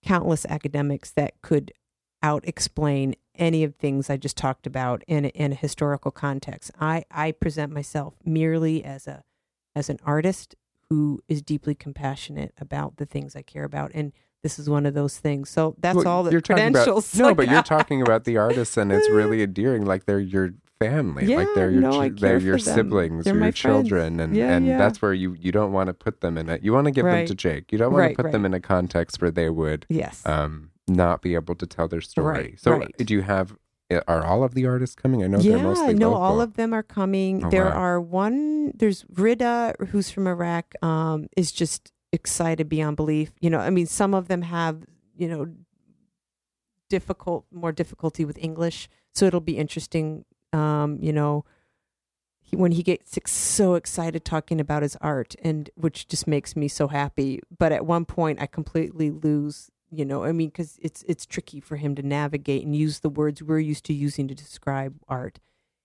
countless 0.02 0.46
academics 0.46 1.10
that 1.10 1.42
could 1.42 1.72
out 2.22 2.42
explain 2.48 3.16
any 3.34 3.64
of 3.64 3.74
things 3.76 4.08
I 4.08 4.16
just 4.16 4.36
talked 4.36 4.66
about 4.66 5.02
in 5.06 5.26
a, 5.26 5.28
in 5.28 5.52
a 5.52 5.54
historical 5.56 6.10
context. 6.10 6.70
I 6.80 7.04
I 7.10 7.32
present 7.32 7.70
myself 7.70 8.14
merely 8.24 8.82
as 8.82 9.06
a 9.06 9.24
as 9.76 9.90
an 9.90 9.98
artist 10.06 10.54
who 10.90 11.20
is 11.28 11.40
deeply 11.40 11.74
compassionate 11.74 12.52
about 12.60 12.96
the 12.96 13.06
things 13.06 13.34
I 13.36 13.42
care 13.42 13.64
about 13.64 13.92
and 13.94 14.12
this 14.42 14.58
is 14.58 14.70
one 14.70 14.86
of 14.86 14.94
those 14.94 15.18
things. 15.18 15.50
So 15.50 15.74
that's 15.78 15.96
Well, 15.96 16.08
all 16.08 16.22
the 16.22 16.30
you're 16.32 16.40
talking 16.40 16.68
about- 16.68 16.84
credentials. 16.84 17.14
no, 17.14 17.34
but 17.34 17.48
you're 17.50 17.62
talking 17.62 18.00
about 18.00 18.24
the 18.24 18.38
artists, 18.38 18.78
and 18.78 18.90
it's 18.90 19.06
really 19.10 19.42
endearing. 19.48 19.84
Like 19.84 20.06
they're 20.06 20.18
your 20.18 20.54
family, 20.78 21.26
like 21.26 21.48
they're 21.54 21.70
your 21.70 21.82
no, 21.82 22.08
they're 22.08 22.38
your 22.38 22.56
siblings, 22.58 23.26
They're 23.26 23.34
your 23.34 23.40
friends. 23.42 23.58
children, 23.58 24.18
and 24.18 24.34
Yeah, 24.34 24.56
and 24.56 24.66
yeah. 24.66 24.78
that's 24.78 25.02
where 25.02 25.12
you 25.12 25.34
you 25.34 25.52
don't 25.52 25.72
want 25.72 25.88
to 25.88 25.92
put 25.92 26.22
them 26.22 26.38
in 26.38 26.48
it. 26.48 26.62
You 26.62 26.72
want 26.72 26.86
to 26.86 26.90
give 26.90 27.04
them 27.04 27.26
to 27.26 27.34
Jake. 27.34 27.70
You 27.70 27.76
don't 27.76 27.92
want 27.92 28.00
Right, 28.00 28.08
to 28.12 28.16
put 28.16 28.24
right. 28.24 28.32
them 28.32 28.46
in 28.46 28.54
a 28.54 28.60
context 28.60 29.20
where 29.20 29.30
they 29.30 29.50
would 29.50 29.84
Yes. 29.90 30.22
um 30.24 30.70
not 30.88 31.20
be 31.20 31.34
able 31.34 31.54
to 31.56 31.66
tell 31.66 31.86
their 31.86 32.00
story. 32.00 32.34
Right, 32.34 32.58
so 32.60 32.78
right. 32.78 32.96
do 32.96 33.12
you 33.12 33.20
have? 33.20 33.54
Are 34.06 34.24
all 34.24 34.44
of 34.44 34.54
the 34.54 34.66
artists 34.66 34.94
coming? 34.94 35.24
I 35.24 35.26
know 35.26 35.40
yeah, 35.40 35.56
they're 35.56 35.64
mostly 35.64 35.94
no, 35.94 36.10
local. 36.10 36.22
all 36.22 36.40
of 36.40 36.54
them 36.54 36.72
are 36.72 36.82
coming. 36.82 37.44
Oh, 37.44 37.50
there 37.50 37.64
wow. 37.64 37.72
are 37.72 38.00
one. 38.00 38.72
There's 38.76 39.02
Rida, 39.04 39.88
who's 39.88 40.10
from 40.10 40.28
Iraq, 40.28 40.74
um, 40.82 41.28
is 41.36 41.50
just 41.50 41.92
excited 42.12 42.68
beyond 42.68 42.96
belief. 42.96 43.32
You 43.40 43.50
know, 43.50 43.58
I 43.58 43.70
mean, 43.70 43.86
some 43.86 44.14
of 44.14 44.28
them 44.28 44.42
have 44.42 44.84
you 45.16 45.28
know 45.28 45.48
difficult, 46.88 47.46
more 47.50 47.72
difficulty 47.72 48.24
with 48.24 48.38
English, 48.38 48.88
so 49.12 49.26
it'll 49.26 49.40
be 49.40 49.56
interesting. 49.56 50.24
Um, 50.52 50.98
you 51.00 51.12
know, 51.12 51.44
he, 52.42 52.56
when 52.56 52.72
he 52.72 52.82
gets 52.82 53.18
so 53.30 53.74
excited 53.74 54.24
talking 54.24 54.60
about 54.60 54.82
his 54.82 54.96
art, 55.00 55.34
and 55.42 55.70
which 55.74 56.06
just 56.06 56.26
makes 56.26 56.54
me 56.54 56.68
so 56.68 56.88
happy. 56.88 57.40
But 57.56 57.72
at 57.72 57.86
one 57.86 58.04
point, 58.04 58.40
I 58.40 58.46
completely 58.46 59.10
lose. 59.10 59.70
You 59.92 60.04
know, 60.04 60.24
I 60.24 60.32
mean, 60.32 60.48
because 60.48 60.78
it's 60.80 61.02
it's 61.08 61.26
tricky 61.26 61.60
for 61.60 61.76
him 61.76 61.94
to 61.96 62.02
navigate 62.02 62.64
and 62.64 62.76
use 62.76 63.00
the 63.00 63.08
words 63.08 63.42
we're 63.42 63.58
used 63.58 63.84
to 63.86 63.92
using 63.92 64.28
to 64.28 64.34
describe 64.34 64.94
art. 65.08 65.40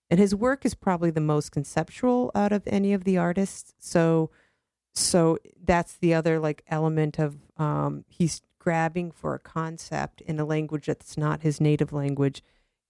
And 0.09 0.19
his 0.19 0.35
work 0.35 0.65
is 0.65 0.75
probably 0.75 1.09
the 1.09 1.21
most 1.21 1.51
conceptual 1.51 2.31
out 2.35 2.51
of 2.51 2.63
any 2.67 2.93
of 2.93 3.03
the 3.03 3.17
artists. 3.17 3.73
So, 3.79 4.29
so 4.93 5.39
that's 5.63 5.95
the 5.95 6.13
other 6.13 6.39
like 6.39 6.63
element 6.67 7.17
of 7.17 7.37
um, 7.57 8.05
he's 8.07 8.41
grabbing 8.59 9.11
for 9.11 9.33
a 9.33 9.39
concept 9.39 10.21
in 10.21 10.39
a 10.39 10.45
language 10.45 10.85
that's 10.85 11.17
not 11.17 11.41
his 11.41 11.59
native 11.59 11.91
language. 11.91 12.43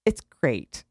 It's 0.05 0.21
great, 0.21 0.83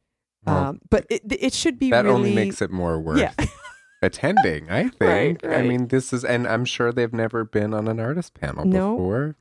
Well, 0.47 0.57
um, 0.57 0.81
but 0.91 1.07
it 1.11 1.23
it 1.31 1.53
should 1.53 1.79
be 1.79 1.91
that 1.91 2.05
really 2.05 2.17
only 2.17 2.35
makes 2.35 2.63
it 2.63 2.71
more 2.71 2.99
worth 2.99 3.19
yeah. 3.19 3.33
attending. 4.03 4.71
I 4.71 4.89
think. 4.89 5.43
Right, 5.43 5.55
I 5.55 5.63
mean, 5.63 5.89
this 5.89 6.13
is, 6.13 6.25
and 6.25 6.47
I'm 6.47 6.65
sure 6.65 6.93
they've 6.93 7.13
never 7.13 7.45
been 7.45 7.75
on 7.75 7.87
an 7.89 8.01
artist 8.01 8.35
panel 8.35 8.65
No. 8.65 8.97
before. 8.97 9.37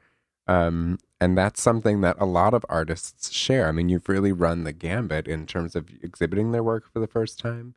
Um, 0.48 0.98
and 1.22 1.38
that's 1.38 1.62
something 1.62 2.02
that 2.02 2.18
a 2.20 2.26
lot 2.26 2.54
of 2.54 2.66
artists 2.70 3.32
share. 3.32 3.68
I 3.68 3.72
mean, 3.72 3.88
you've 3.89 4.10
really 4.10 4.32
run 4.34 4.64
the 4.66 4.74
gambit 4.74 5.28
in 5.28 5.46
terms 5.46 5.76
of 5.76 5.88
exhibiting 6.02 6.52
their 6.52 6.64
work 6.64 6.91
for 6.91 7.00
the 7.00 7.08
first 7.08 7.39
time, 7.39 7.76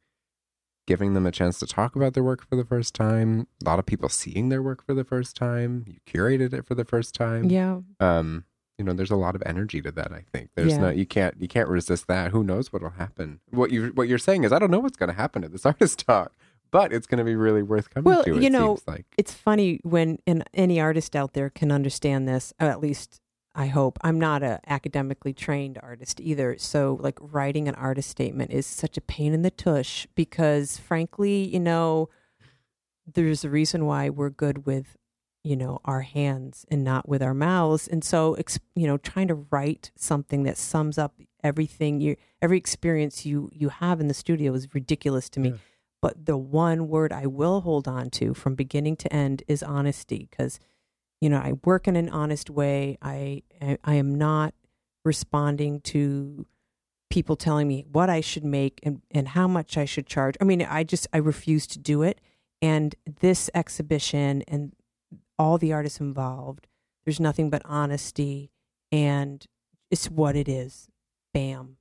giving 0.87 1.15
them 1.15 1.27
a 1.27 1.31
chance 1.33 1.59
to 1.61 1.67
talk 1.67 1.95
about 1.95 2.15
their 2.15 2.25
work 2.25 2.45
for 2.49 2.57
the 2.57 2.65
first 2.65 2.95
time. 2.95 3.47
A 3.65 3.69
lot 3.69 3.79
of 3.79 3.87
people 3.87 4.09
seeing 4.09 4.49
their 4.49 4.63
work 4.63 4.85
for 4.85 4.95
the 4.95 5.05
first 5.05 5.37
time. 5.37 5.85
You 5.87 5.99
curated 6.13 6.53
it 6.53 6.67
for 6.67 6.75
the 6.75 6.85
first 6.85 7.15
time. 7.15 7.45
yeah. 7.45 7.81
Um, 8.01 8.45
you 8.79 8.85
know, 8.85 8.93
there's 8.93 9.11
a 9.11 9.17
lot 9.17 9.35
of 9.35 9.43
energy 9.47 9.81
to 9.81 9.91
that. 9.93 10.13
I 10.13 10.23
think 10.33 10.51
there's 10.55 10.73
Yeah. 10.73 10.79
no 10.81 10.89
you 10.91 11.07
can't 11.07 11.35
you 11.41 11.49
can't 11.49 11.69
resist 11.69 12.09
that. 12.09 12.31
Who 12.33 12.45
knows 12.45 12.73
what'll 12.75 12.91
happen? 12.91 13.41
What 13.51 13.71
you 13.71 13.87
what 13.95 14.07
you're 14.07 14.19
saying 14.19 14.45
is 14.45 14.53
I 14.53 14.59
don't 14.59 14.71
know 14.71 14.81
what's 14.81 14.99
going 14.99 15.09
to 15.09 15.15
happen 15.17 15.45
at 15.45 15.53
this 15.53 15.65
artist 15.67 16.05
talk, 16.07 16.33
but 16.71 16.93
it's 16.93 17.07
going 17.07 17.19
to 17.19 17.25
be 17.25 17.37
really 17.37 17.63
worth 17.63 17.91
coming 17.91 18.05
Well, 18.05 18.25
to. 18.25 18.37
It 18.37 18.43
you 18.43 18.51
know, 18.51 18.79
like 18.87 19.07
it's 19.17 19.33
funny 19.33 19.81
when 19.83 20.19
and 20.27 20.45
any 20.55 20.81
artist 20.81 21.15
out 21.17 21.33
there 21.33 21.51
can 21.51 21.71
understand 21.73 22.29
this 22.29 22.53
or 22.61 22.69
at 22.69 22.81
least 22.81 23.21
i 23.55 23.67
hope 23.67 23.99
i'm 24.03 24.19
not 24.19 24.43
a 24.43 24.61
academically 24.67 25.33
trained 25.33 25.79
artist 25.83 26.21
either 26.21 26.59
so 26.59 26.99
like 27.01 27.19
writing 27.21 27.69
an 27.69 27.75
artist 27.77 28.11
statement 28.11 28.51
is 28.51 28.67
such 28.67 28.99
a 28.99 29.01
pain 29.01 29.33
in 29.33 29.41
the 29.41 29.51
tush 29.51 30.07
because 30.15 30.77
frankly 30.77 31.49
you 31.49 31.59
know 31.59 32.09
there's 33.07 33.45
a 33.45 33.51
reason 33.51 33.87
why 33.87 34.11
we're 34.11 34.31
good 34.31 34.67
with 34.67 34.97
you 35.43 35.57
know 35.57 35.81
our 35.85 36.03
hands 36.03 36.67
and 36.71 36.85
not 36.85 37.09
with 37.09 37.23
our 37.23 37.33
mouths 37.35 37.89
and 37.89 38.05
so 38.05 38.37
you 38.75 38.87
know 38.87 38.99
trying 38.99 39.29
to 39.29 39.47
write 39.51 39.91
something 39.97 40.43
that 40.43 40.59
sums 40.59 40.99
up 40.99 41.15
everything 41.43 42.01
you 42.01 42.17
every 42.43 42.59
experience 42.59 43.25
you 43.25 43.49
you 43.55 43.69
have 43.69 44.01
in 44.01 44.09
the 44.09 44.15
studio 44.15 44.53
is 44.53 44.75
ridiculous 44.75 45.29
to 45.31 45.41
me 45.41 45.49
Yeah. 45.51 45.57
But 46.03 46.27
the 46.27 46.37
one 46.37 46.89
word 46.89 47.13
I 47.13 47.27
will 47.27 47.63
hold 47.63 47.89
on 47.89 48.11
to 48.11 48.35
from 48.35 48.55
beginning 48.55 48.97
to 48.97 49.13
end 49.13 49.43
is 49.49 49.63
honesty 49.63 50.29
because 50.31 50.61
you 51.21 51.29
know 51.29 51.39
I 51.39 51.55
work 51.65 51.89
in 51.89 51.97
an 51.97 52.09
honest 52.09 52.51
way. 52.51 52.99
I 53.01 53.43
I, 53.61 53.79
I 53.85 53.95
am 53.95 54.15
not 54.15 54.55
responding 55.05 55.81
to 55.81 56.47
people 57.09 57.37
telling 57.37 57.69
me 57.69 57.85
what 57.91 58.11
I 58.11 58.21
should 58.21 58.45
make 58.45 58.81
and, 58.83 59.01
and 59.13 59.29
how 59.29 59.47
much 59.47 59.79
I 59.79 59.85
should 59.85 60.07
charge. 60.07 60.35
I 60.41 60.45
mean 60.45 60.63
I 60.63 60.85
just 60.85 61.07
I 61.13 61.19
refuse 61.19 61.67
to 61.69 61.79
do 61.79 62.03
it. 62.03 62.21
And 62.63 62.95
this 63.21 63.51
exhibition 63.55 64.43
and 64.49 64.73
all 65.39 65.59
the 65.59 65.73
artists 65.73 66.01
involved 66.01 66.67
there's 67.05 67.21
nothing 67.21 67.51
but 67.51 67.63
honesty 67.65 68.51
and 68.91 69.47
it's 69.91 70.11
what 70.11 70.37
it 70.37 70.49
is. 70.49 70.89
Bam. 71.33 71.77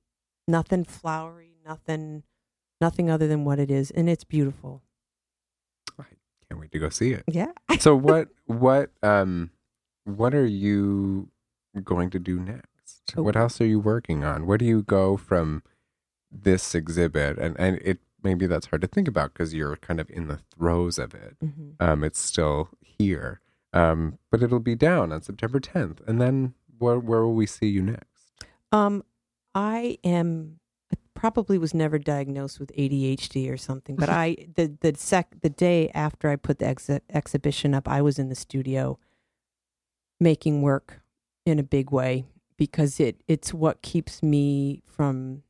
Nothing 0.48 0.84
flowery 0.84 1.56
nothing 1.66 2.22
nothing 2.80 3.10
other 3.10 3.26
than 3.26 3.44
what 3.44 3.58
it 3.58 3.70
is 3.70 3.90
and 3.90 4.08
it's 4.08 4.24
beautiful 4.24 4.82
I 5.98 6.04
can't 6.48 6.60
wait 6.60 6.70
to 6.72 6.78
go 6.78 6.88
see 6.90 7.12
it. 7.12 7.24
yeah 7.26 7.50
So 7.80 7.94
what 8.08 8.28
what 8.46 8.90
um 9.02 9.50
what 10.04 10.34
are 10.34 10.46
you 10.46 11.28
going 11.82 12.10
to 12.10 12.18
do 12.20 12.38
next? 12.38 13.02
Oh. 13.16 13.22
What 13.22 13.34
else 13.36 13.60
are 13.60 13.66
you 13.66 13.80
working 13.80 14.22
on? 14.22 14.46
Where 14.46 14.56
do 14.58 14.64
you 14.64 14.82
go 14.82 15.16
from 15.16 15.62
this 16.30 16.74
exhibit? 16.74 17.36
And 17.38 17.58
and 17.58 17.80
it 17.82 17.98
maybe 18.22 18.46
that's 18.46 18.66
hard 18.66 18.82
to 18.82 18.86
think 18.88 19.08
about 19.08 19.32
because 19.32 19.52
you're 19.54 19.76
kind 19.76 19.98
of 20.00 20.08
in 20.10 20.28
the 20.28 20.38
throes 20.54 20.98
of 20.98 21.12
it. 21.14 21.36
hmm 21.40 21.70
Um, 21.80 22.04
it's 22.04 22.20
still 22.20 22.68
here, 22.80 23.40
um, 23.72 24.18
but 24.30 24.42
it'll 24.42 24.60
be 24.60 24.76
down 24.76 25.10
on 25.12 25.22
September 25.22 25.58
10th. 25.60 25.98
And 26.06 26.20
then 26.20 26.54
where 26.78 26.98
where 27.00 27.22
will 27.22 27.34
we 27.34 27.46
see 27.46 27.66
you 27.68 27.82
next? 27.82 28.32
um 28.72 29.02
i 29.54 29.96
am 30.04 30.58
probably 31.16 31.58
was 31.58 31.74
never 31.74 31.98
diagnosed 31.98 32.60
with 32.60 32.70
adhd 32.76 33.50
or 33.50 33.56
something 33.56 33.96
but 33.96 34.08
i 34.08 34.36
the 34.54 34.76
the 34.80 34.94
sec 34.96 35.40
the 35.40 35.50
day 35.50 35.90
after 35.94 36.28
i 36.28 36.36
put 36.36 36.58
the 36.58 36.64
exhi- 36.64 37.00
exhibition 37.10 37.74
up 37.74 37.88
i 37.88 38.00
was 38.00 38.18
in 38.18 38.28
the 38.28 38.34
studio 38.34 38.98
making 40.20 40.62
work 40.62 41.00
in 41.44 41.58
a 41.58 41.64
big 41.64 41.90
way 41.90 42.24
because 42.56 43.00
it 43.00 43.22
it's 43.26 43.52
what 43.52 43.82
keeps 43.82 44.22
me 44.22 44.82
from 44.86 45.42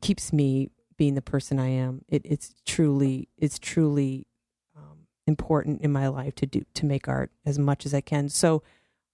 keeps 0.00 0.32
me 0.32 0.70
being 0.96 1.14
the 1.14 1.22
person 1.22 1.58
I 1.58 1.68
am. 1.68 2.04
It, 2.08 2.22
it's 2.24 2.54
truly 2.66 3.28
it's 3.38 3.58
truly 3.58 4.26
um, 4.76 5.06
important 5.26 5.80
in 5.80 5.90
my 5.90 6.08
life 6.08 6.34
to 6.36 6.46
do 6.46 6.64
to 6.74 6.86
make 6.86 7.08
art 7.08 7.30
as 7.46 7.58
much 7.58 7.86
as 7.86 7.94
I 7.94 8.00
can. 8.00 8.28
So 8.28 8.62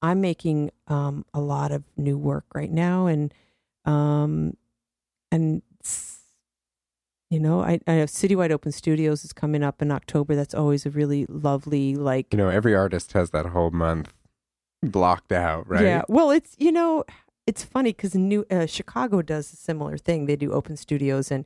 I'm 0.02 0.20
making 0.20 0.72
um, 0.88 1.24
a 1.32 1.40
lot 1.40 1.72
of 1.72 1.84
new 1.96 2.18
work 2.18 2.44
right 2.54 2.70
now, 2.70 3.06
and 3.06 3.32
um, 3.84 4.56
and 5.30 5.62
you 7.30 7.40
know 7.40 7.60
I, 7.60 7.80
I 7.86 7.94
have 7.94 8.08
Citywide 8.08 8.50
Open 8.50 8.72
Studios 8.72 9.24
is 9.24 9.32
coming 9.32 9.62
up 9.62 9.82
in 9.82 9.90
October. 9.90 10.34
That's 10.34 10.54
always 10.54 10.86
a 10.86 10.90
really 10.90 11.26
lovely 11.28 11.94
like 11.94 12.32
You 12.32 12.38
know, 12.38 12.48
every 12.48 12.74
artist 12.74 13.12
has 13.12 13.30
that 13.30 13.46
whole 13.46 13.70
month 13.70 14.12
blocked 14.82 15.32
out, 15.32 15.68
right? 15.68 15.82
Yeah. 15.82 16.02
Well, 16.08 16.30
it's 16.30 16.54
you 16.58 16.72
know, 16.72 17.04
it's 17.46 17.64
funny 17.64 17.90
because 17.92 18.14
New 18.14 18.44
uh, 18.50 18.66
Chicago 18.66 19.22
does 19.22 19.52
a 19.52 19.56
similar 19.56 19.96
thing. 19.98 20.26
They 20.26 20.36
do 20.36 20.52
open 20.52 20.76
studios 20.76 21.30
and 21.30 21.44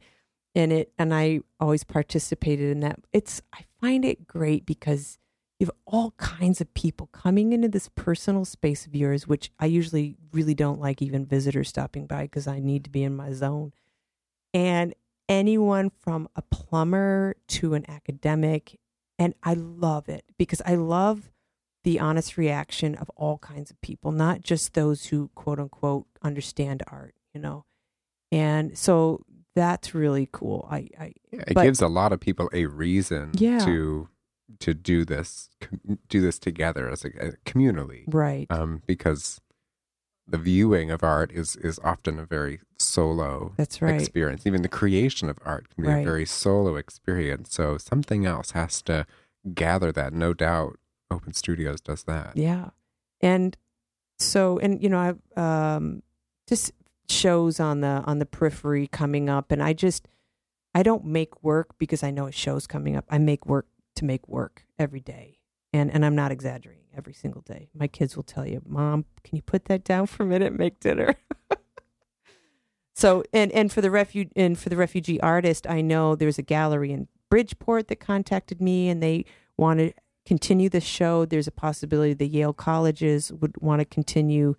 and 0.54 0.72
it 0.72 0.92
and 0.98 1.14
I 1.14 1.40
always 1.58 1.84
participated 1.84 2.70
in 2.70 2.80
that. 2.80 2.98
It's 3.12 3.40
I 3.52 3.64
find 3.80 4.04
it 4.04 4.26
great 4.26 4.66
because 4.66 5.18
you 5.60 5.66
have 5.66 5.74
all 5.86 6.12
kinds 6.16 6.60
of 6.62 6.72
people 6.72 7.08
coming 7.12 7.52
into 7.52 7.68
this 7.68 7.90
personal 7.94 8.46
space 8.46 8.86
of 8.86 8.94
yours, 8.96 9.28
which 9.28 9.52
I 9.58 9.66
usually 9.66 10.16
really 10.32 10.54
don't 10.54 10.80
like 10.80 11.02
even 11.02 11.26
visitors 11.26 11.68
stopping 11.68 12.06
by 12.06 12.22
because 12.22 12.46
I 12.48 12.60
need 12.60 12.82
to 12.84 12.90
be 12.90 13.02
in 13.04 13.14
my 13.14 13.32
zone. 13.32 13.72
And 14.54 14.94
anyone 15.28 15.90
from 15.90 16.28
a 16.34 16.40
plumber 16.40 17.36
to 17.48 17.74
an 17.74 17.84
academic, 17.90 18.80
and 19.18 19.34
I 19.42 19.52
love 19.52 20.08
it 20.08 20.24
because 20.38 20.62
I 20.64 20.76
love 20.76 21.30
the 21.84 22.00
honest 22.00 22.38
reaction 22.38 22.94
of 22.94 23.10
all 23.14 23.36
kinds 23.38 23.70
of 23.70 23.78
people, 23.82 24.12
not 24.12 24.40
just 24.42 24.72
those 24.72 25.06
who 25.06 25.28
quote 25.34 25.60
unquote 25.60 26.06
understand 26.22 26.82
art, 26.88 27.14
you 27.34 27.40
know. 27.40 27.66
And 28.32 28.78
so 28.78 29.24
that's 29.54 29.94
really 29.94 30.26
cool. 30.32 30.66
I, 30.70 30.88
I 30.98 31.12
it 31.32 31.54
gives 31.54 31.82
a 31.82 31.88
lot 31.88 32.12
of 32.14 32.20
people 32.20 32.48
a 32.54 32.64
reason 32.64 33.32
Yeah. 33.34 33.58
to 33.58 34.08
to 34.58 34.74
do 34.74 35.04
this 35.04 35.48
com- 35.60 35.98
do 36.08 36.20
this 36.20 36.38
together 36.38 36.88
as 36.88 37.04
a, 37.04 37.10
communally. 37.46 38.04
Right, 38.06 38.46
um, 38.50 38.82
because 38.86 39.40
the 40.30 40.38
viewing 40.38 40.90
of 40.90 41.02
art 41.02 41.32
is 41.32 41.56
is 41.56 41.78
often 41.82 42.18
a 42.18 42.24
very 42.24 42.60
solo 42.78 43.52
that's 43.56 43.82
right. 43.82 44.00
experience. 44.00 44.46
Even 44.46 44.62
the 44.62 44.68
creation 44.68 45.28
of 45.28 45.38
art 45.44 45.68
can 45.74 45.84
be 45.84 45.90
a 45.90 46.04
very 46.04 46.24
solo 46.24 46.76
experience. 46.76 47.52
So 47.52 47.78
something 47.78 48.26
else 48.26 48.52
has 48.52 48.80
to 48.82 49.06
gather 49.54 49.90
that. 49.92 50.12
No 50.12 50.32
doubt 50.32 50.78
open 51.10 51.32
studios 51.32 51.80
does 51.80 52.04
that. 52.04 52.36
Yeah. 52.36 52.70
And 53.20 53.56
so 54.18 54.58
and 54.58 54.82
you 54.82 54.88
know, 54.88 54.98
I've 54.98 55.38
um 55.42 56.02
just 56.48 56.72
shows 57.08 57.58
on 57.58 57.80
the 57.80 58.02
on 58.06 58.20
the 58.20 58.26
periphery 58.26 58.86
coming 58.86 59.28
up. 59.28 59.50
And 59.50 59.62
I 59.62 59.72
just 59.72 60.06
I 60.74 60.84
don't 60.84 61.04
make 61.04 61.42
work 61.42 61.76
because 61.78 62.02
I 62.04 62.12
know 62.12 62.26
a 62.26 62.32
show's 62.32 62.66
coming 62.66 62.96
up. 62.96 63.04
I 63.10 63.18
make 63.18 63.46
work 63.46 63.66
to 64.00 64.04
make 64.04 64.26
work 64.28 64.64
every 64.78 65.00
day. 65.00 65.38
And 65.72 65.90
and 65.92 66.04
I'm 66.04 66.16
not 66.16 66.32
exaggerating 66.32 66.86
every 66.96 67.12
single 67.12 67.42
day. 67.42 67.68
My 67.72 67.86
kids 67.86 68.16
will 68.16 68.24
tell 68.24 68.44
you, 68.46 68.60
"Mom, 68.66 69.04
can 69.22 69.36
you 69.36 69.42
put 69.42 69.66
that 69.66 69.84
down 69.84 70.06
for 70.06 70.24
a 70.24 70.26
minute 70.26 70.48
and 70.48 70.58
make 70.58 70.80
dinner?" 70.80 71.14
so, 72.94 73.22
and 73.32 73.52
and 73.52 73.70
for 73.72 73.80
the 73.80 73.90
refuge 73.90 74.30
and 74.34 74.58
for 74.58 74.68
the 74.68 74.76
refugee 74.76 75.20
artist, 75.20 75.66
I 75.68 75.80
know 75.80 76.16
there's 76.16 76.38
a 76.38 76.42
gallery 76.42 76.90
in 76.92 77.06
Bridgeport 77.30 77.88
that 77.88 78.00
contacted 78.00 78.60
me 78.60 78.88
and 78.88 79.00
they 79.00 79.24
want 79.56 79.78
to 79.78 79.92
continue 80.26 80.68
the 80.68 80.80
show. 80.80 81.24
There's 81.24 81.46
a 81.46 81.52
possibility 81.52 82.14
the 82.14 82.26
Yale 82.26 82.52
colleges 82.52 83.32
would 83.32 83.54
want 83.60 83.78
to 83.80 83.84
continue 83.84 84.56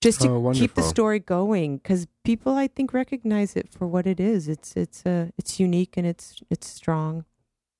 just 0.00 0.20
to 0.20 0.28
Oh, 0.28 0.52
keep 0.52 0.74
the 0.74 0.82
story 0.82 1.18
going 1.18 1.78
because 1.78 2.06
people 2.24 2.54
I 2.54 2.68
think 2.68 2.92
recognize 2.92 3.56
it 3.56 3.68
for 3.72 3.88
what 3.88 4.06
it 4.06 4.20
is. 4.20 4.48
It's 4.48 4.74
it's 4.76 5.04
uh, 5.04 5.30
it's 5.36 5.58
unique 5.58 5.96
and 5.96 6.06
it's 6.06 6.36
it's 6.48 6.68
strong. 6.68 7.24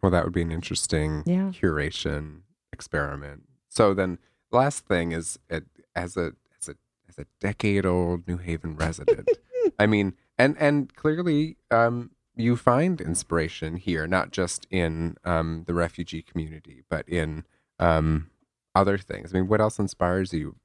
Well 0.05 0.11
that 0.11 0.25
would 0.25 0.35
be 0.35 0.43
an 0.43 0.53
interesting 0.53 1.23
Yeah. 1.27 1.51
curation 1.51 2.43
experiment 2.73 3.45
so 3.71 3.95
then 3.95 4.19
last 4.53 4.87
thing 4.87 5.13
is 5.13 5.39
uh, 5.51 5.61
as 5.97 6.17
a 6.17 6.33
as 6.61 6.69
a 6.69 6.75
as 7.09 7.19
a 7.19 7.27
decade 7.41 7.87
old 7.87 8.29
new 8.29 8.37
haven 8.37 8.77
resident 8.77 9.29
I 9.79 9.87
mean, 9.87 10.13
and 10.37 10.57
and 10.61 10.95
clearly, 10.95 11.57
um, 11.71 12.11
you 12.37 12.55
find 12.55 13.01
inspiration 13.01 13.77
here, 13.77 14.07
not 14.07 14.31
just 14.31 14.67
in 14.71 15.17
um, 15.25 15.65
the 15.67 15.73
refugee 15.73 16.21
community, 16.21 16.83
but 16.91 17.09
in 17.09 17.45
um, 17.79 18.29
other 18.75 18.99
things. 18.99 19.33
I 19.33 19.39
mean, 19.39 19.49
what 19.49 19.63
else 19.63 19.79
inspires 19.79 20.35
you 20.35 20.57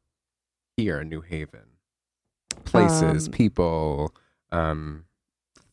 here 0.75 0.99
in 0.99 1.07
New 1.07 1.21
Haven? 1.21 1.77
Places, 2.65 3.27
Um, 3.27 3.31
people, 3.31 4.13
um, 4.51 5.05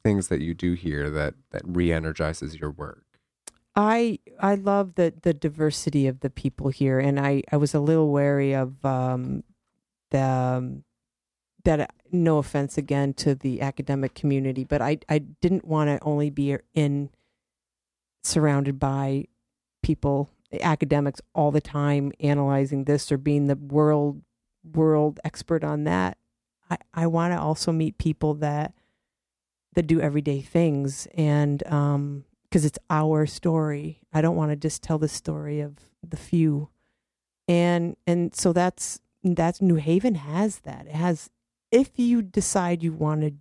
things 0.05 0.29
that 0.29 0.41
you 0.41 0.55
do 0.55 0.75
here 0.75 1.11
that 1.11 1.35
that 1.51 1.63
re-energizes 1.67 2.61
your 2.61 2.71
work. 2.71 3.06
I 3.77 4.19
I 4.41 4.55
love 4.55 4.95
the 4.95 5.15
the 5.23 5.35
diversity 5.35 6.07
of 6.07 6.21
the 6.21 6.31
people 6.31 6.71
here, 6.71 6.99
and 6.99 7.21
I 7.21 7.43
I 7.53 7.59
was 7.59 7.75
a 7.75 7.81
little 7.81 8.11
wary 8.11 8.55
of 8.55 8.85
um, 8.85 9.45
the 10.11 10.23
um, 10.23 10.85
that. 11.65 11.93
No 12.13 12.39
offense 12.39 12.79
again 12.79 13.15
to 13.15 13.35
the 13.35 13.61
academic 13.61 14.15
community, 14.15 14.65
but 14.65 14.81
I 14.81 14.99
I 15.09 15.19
didn't 15.19 15.65
want 15.67 15.89
to 15.91 15.99
only 16.03 16.31
be 16.31 16.57
in 16.73 17.11
surrounded 18.23 18.79
by 18.79 19.27
people 19.83 20.31
academics 20.61 21.21
all 21.35 21.51
the 21.51 21.61
time 21.61 22.13
analyzing 22.21 22.85
this 22.85 23.11
or 23.11 23.19
being 23.19 23.49
the 23.49 23.57
world 23.57 24.23
world 24.65 25.19
expert 25.25 25.65
on 25.65 25.85
that. 25.85 26.17
I 26.71 26.79
I 26.95 27.07
want 27.09 27.33
to 27.33 27.41
also 27.41 27.73
meet 27.73 27.99
people 27.99 28.35
that 28.35 28.73
that 29.75 29.89
do 29.89 30.01
everyday 30.01 30.41
things 30.41 31.09
and 31.15 31.67
um 31.67 32.26
because 32.49 32.65
it's 32.65 32.79
our 32.91 33.27
story. 33.27 34.01
I 34.13 34.21
don't 34.21 34.37
want 34.37 34.51
to 34.51 34.57
just 34.57 34.83
tell 34.83 34.99
the 34.99 35.09
story 35.09 35.61
of 35.61 35.75
the 36.07 36.17
few. 36.17 36.69
And 37.49 37.97
and 38.07 38.35
so 38.35 38.53
that's 38.53 39.01
that's 39.23 39.61
New 39.61 39.77
Haven 39.77 40.15
has 40.17 40.61
that. 40.61 40.87
It 40.87 40.95
has 40.95 41.31
if 41.71 41.99
you 41.99 42.23
decide 42.23 42.83
you 42.83 42.93
want 42.93 43.23
to 43.23 43.33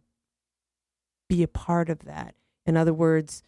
be 1.27 1.43
a 1.43 1.47
part 1.47 1.89
of 1.89 1.99
that. 2.05 2.35
In 2.65 2.77
other 2.77 2.93
words, 2.93 3.43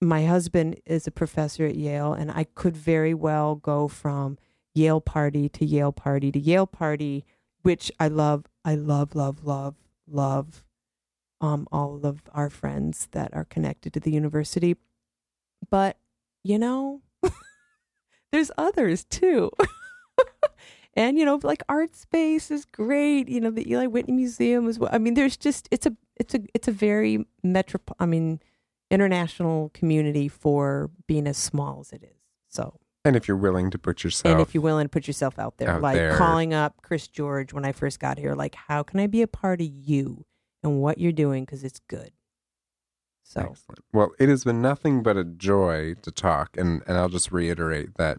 my 0.00 0.24
husband 0.26 0.80
is 0.86 1.06
a 1.06 1.10
professor 1.10 1.66
at 1.66 1.76
Yale 1.76 2.12
and 2.12 2.30
I 2.30 2.44
could 2.44 2.76
very 2.76 3.14
well 3.14 3.54
go 3.56 3.88
from 3.88 4.38
Yale 4.74 5.00
party 5.00 5.48
to 5.50 5.64
Yale 5.64 5.92
party 5.92 6.30
to 6.32 6.38
Yale 6.38 6.66
party, 6.66 7.24
which 7.62 7.90
I 7.98 8.08
love. 8.08 8.46
I 8.64 8.74
love, 8.74 9.14
love, 9.14 9.44
love, 9.44 9.76
love 10.06 10.64
um, 11.40 11.68
all 11.70 12.00
of 12.04 12.22
our 12.32 12.50
friends 12.50 13.08
that 13.12 13.32
are 13.34 13.44
connected 13.44 13.92
to 13.94 14.00
the 14.00 14.10
university. 14.10 14.76
But, 15.70 15.98
you 16.42 16.58
know, 16.58 17.02
there's 18.32 18.50
others 18.58 19.04
too. 19.04 19.50
and, 20.94 21.18
you 21.18 21.24
know, 21.24 21.38
like 21.42 21.66
Artspace 21.68 22.50
is 22.50 22.64
great. 22.64 23.28
You 23.28 23.40
know, 23.40 23.50
the 23.50 23.70
Eli 23.70 23.86
Whitney 23.86 24.14
Museum 24.14 24.68
is, 24.68 24.78
well. 24.78 24.90
I 24.92 24.98
mean, 24.98 25.14
there's 25.14 25.36
just, 25.36 25.68
it's 25.70 25.86
a, 25.86 25.96
it's 26.16 26.34
a, 26.34 26.40
it's 26.54 26.68
a 26.68 26.72
very 26.72 27.24
metro, 27.42 27.80
I 27.98 28.06
mean, 28.06 28.40
international 28.90 29.70
community 29.74 30.28
for 30.28 30.90
being 31.06 31.26
as 31.26 31.36
small 31.36 31.80
as 31.80 31.92
it 31.92 32.02
is. 32.02 32.16
So, 32.48 32.78
And 33.04 33.14
if 33.14 33.28
you're 33.28 33.36
willing 33.36 33.70
to 33.70 33.78
put 33.78 34.02
yourself, 34.02 34.32
and 34.32 34.40
if 34.40 34.54
you're 34.54 34.62
willing 34.62 34.86
to 34.86 34.88
put 34.88 35.06
yourself 35.06 35.38
out 35.38 35.58
there, 35.58 35.70
Out 35.70 35.82
like 35.82 35.96
there. 35.96 36.16
calling 36.16 36.54
up 36.54 36.80
Chris 36.82 37.06
George 37.06 37.52
when 37.52 37.64
I 37.64 37.72
first 37.72 38.00
got 38.00 38.18
here, 38.18 38.34
like, 38.34 38.54
how 38.54 38.82
can 38.82 38.98
I 38.98 39.06
be 39.06 39.22
a 39.22 39.28
part 39.28 39.60
of 39.60 39.68
you 39.68 40.24
and 40.62 40.80
what 40.80 40.98
you're 40.98 41.12
doing 41.12 41.44
because 41.44 41.64
it's 41.64 41.80
good. 41.88 42.12
So 43.22 43.40
Excellent. 43.40 43.84
Well, 43.92 44.10
it 44.18 44.28
has 44.28 44.44
been 44.44 44.62
nothing 44.62 45.02
but 45.02 45.16
a 45.16 45.24
joy 45.24 45.94
to 46.02 46.10
talk, 46.10 46.56
and, 46.56 46.82
and 46.86 46.96
I'll 46.96 47.10
just 47.10 47.30
reiterate 47.30 47.96
that 47.96 48.18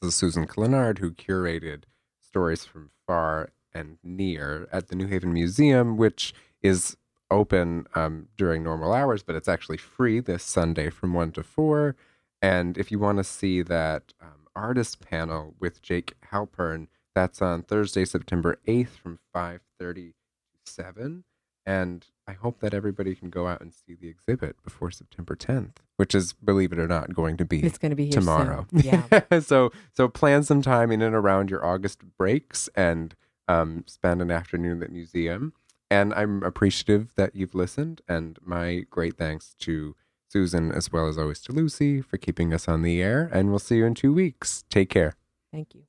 this 0.00 0.08
is 0.08 0.14
Susan 0.14 0.46
Clinard 0.46 0.98
who 0.98 1.10
curated 1.10 1.82
stories 2.20 2.64
from 2.64 2.90
far 3.06 3.50
and 3.74 3.98
near 4.02 4.68
at 4.72 4.88
the 4.88 4.96
New 4.96 5.06
Haven 5.06 5.32
Museum, 5.32 5.96
which 5.96 6.32
is 6.62 6.96
open 7.30 7.86
um, 7.94 8.28
during 8.36 8.62
normal 8.62 8.92
hours, 8.92 9.22
but 9.22 9.36
it's 9.36 9.48
actually 9.48 9.76
free 9.76 10.20
this 10.20 10.42
Sunday 10.42 10.88
from 10.90 11.12
one 11.12 11.32
to 11.32 11.42
four. 11.42 11.94
And 12.40 12.78
if 12.78 12.90
you 12.90 12.98
want 12.98 13.18
to 13.18 13.24
see 13.24 13.62
that 13.62 14.14
um, 14.22 14.46
artist 14.54 15.00
panel 15.00 15.54
with 15.58 15.82
Jake 15.82 16.14
Halpern, 16.32 16.86
that's 17.14 17.42
on 17.42 17.62
Thursday, 17.62 18.04
September 18.04 18.58
eighth, 18.66 18.96
from 18.96 19.18
five 19.32 19.60
thirty 19.78 20.12
to 20.12 20.72
seven. 20.72 21.24
And 21.68 22.06
I 22.26 22.32
hope 22.32 22.60
that 22.60 22.72
everybody 22.72 23.14
can 23.14 23.28
go 23.28 23.46
out 23.46 23.60
and 23.60 23.74
see 23.74 23.94
the 23.94 24.08
exhibit 24.08 24.56
before 24.64 24.90
September 24.90 25.36
10th, 25.36 25.76
which 25.98 26.14
is, 26.14 26.32
believe 26.32 26.72
it 26.72 26.78
or 26.78 26.88
not, 26.88 27.12
going 27.12 27.36
to 27.36 27.44
be 27.44 27.62
it's 27.62 27.76
going 27.76 27.90
to 27.90 27.96
be 27.96 28.04
here 28.04 28.12
soon. 28.12 28.22
tomorrow. 28.22 28.66
Yeah. 28.72 29.20
so 29.40 29.70
so 29.92 30.08
plan 30.08 30.44
some 30.44 30.62
time 30.62 30.90
in 30.90 31.02
and 31.02 31.14
around 31.14 31.50
your 31.50 31.62
August 31.62 32.00
breaks 32.16 32.70
and 32.74 33.14
um, 33.48 33.84
spend 33.86 34.22
an 34.22 34.30
afternoon 34.30 34.82
at 34.82 34.88
the 34.88 34.94
museum. 34.94 35.52
And 35.90 36.14
I'm 36.14 36.42
appreciative 36.42 37.14
that 37.16 37.36
you've 37.36 37.54
listened. 37.54 38.00
And 38.08 38.38
my 38.42 38.86
great 38.88 39.18
thanks 39.18 39.54
to 39.60 39.94
Susan 40.26 40.72
as 40.72 40.90
well 40.90 41.06
as 41.06 41.18
always 41.18 41.40
to 41.42 41.52
Lucy 41.52 42.00
for 42.00 42.16
keeping 42.16 42.54
us 42.54 42.66
on 42.66 42.80
the 42.80 43.02
air. 43.02 43.28
And 43.30 43.50
we'll 43.50 43.58
see 43.58 43.76
you 43.76 43.84
in 43.84 43.94
two 43.94 44.14
weeks. 44.14 44.64
Take 44.70 44.88
care. 44.88 45.12
Thank 45.52 45.74
you. 45.74 45.87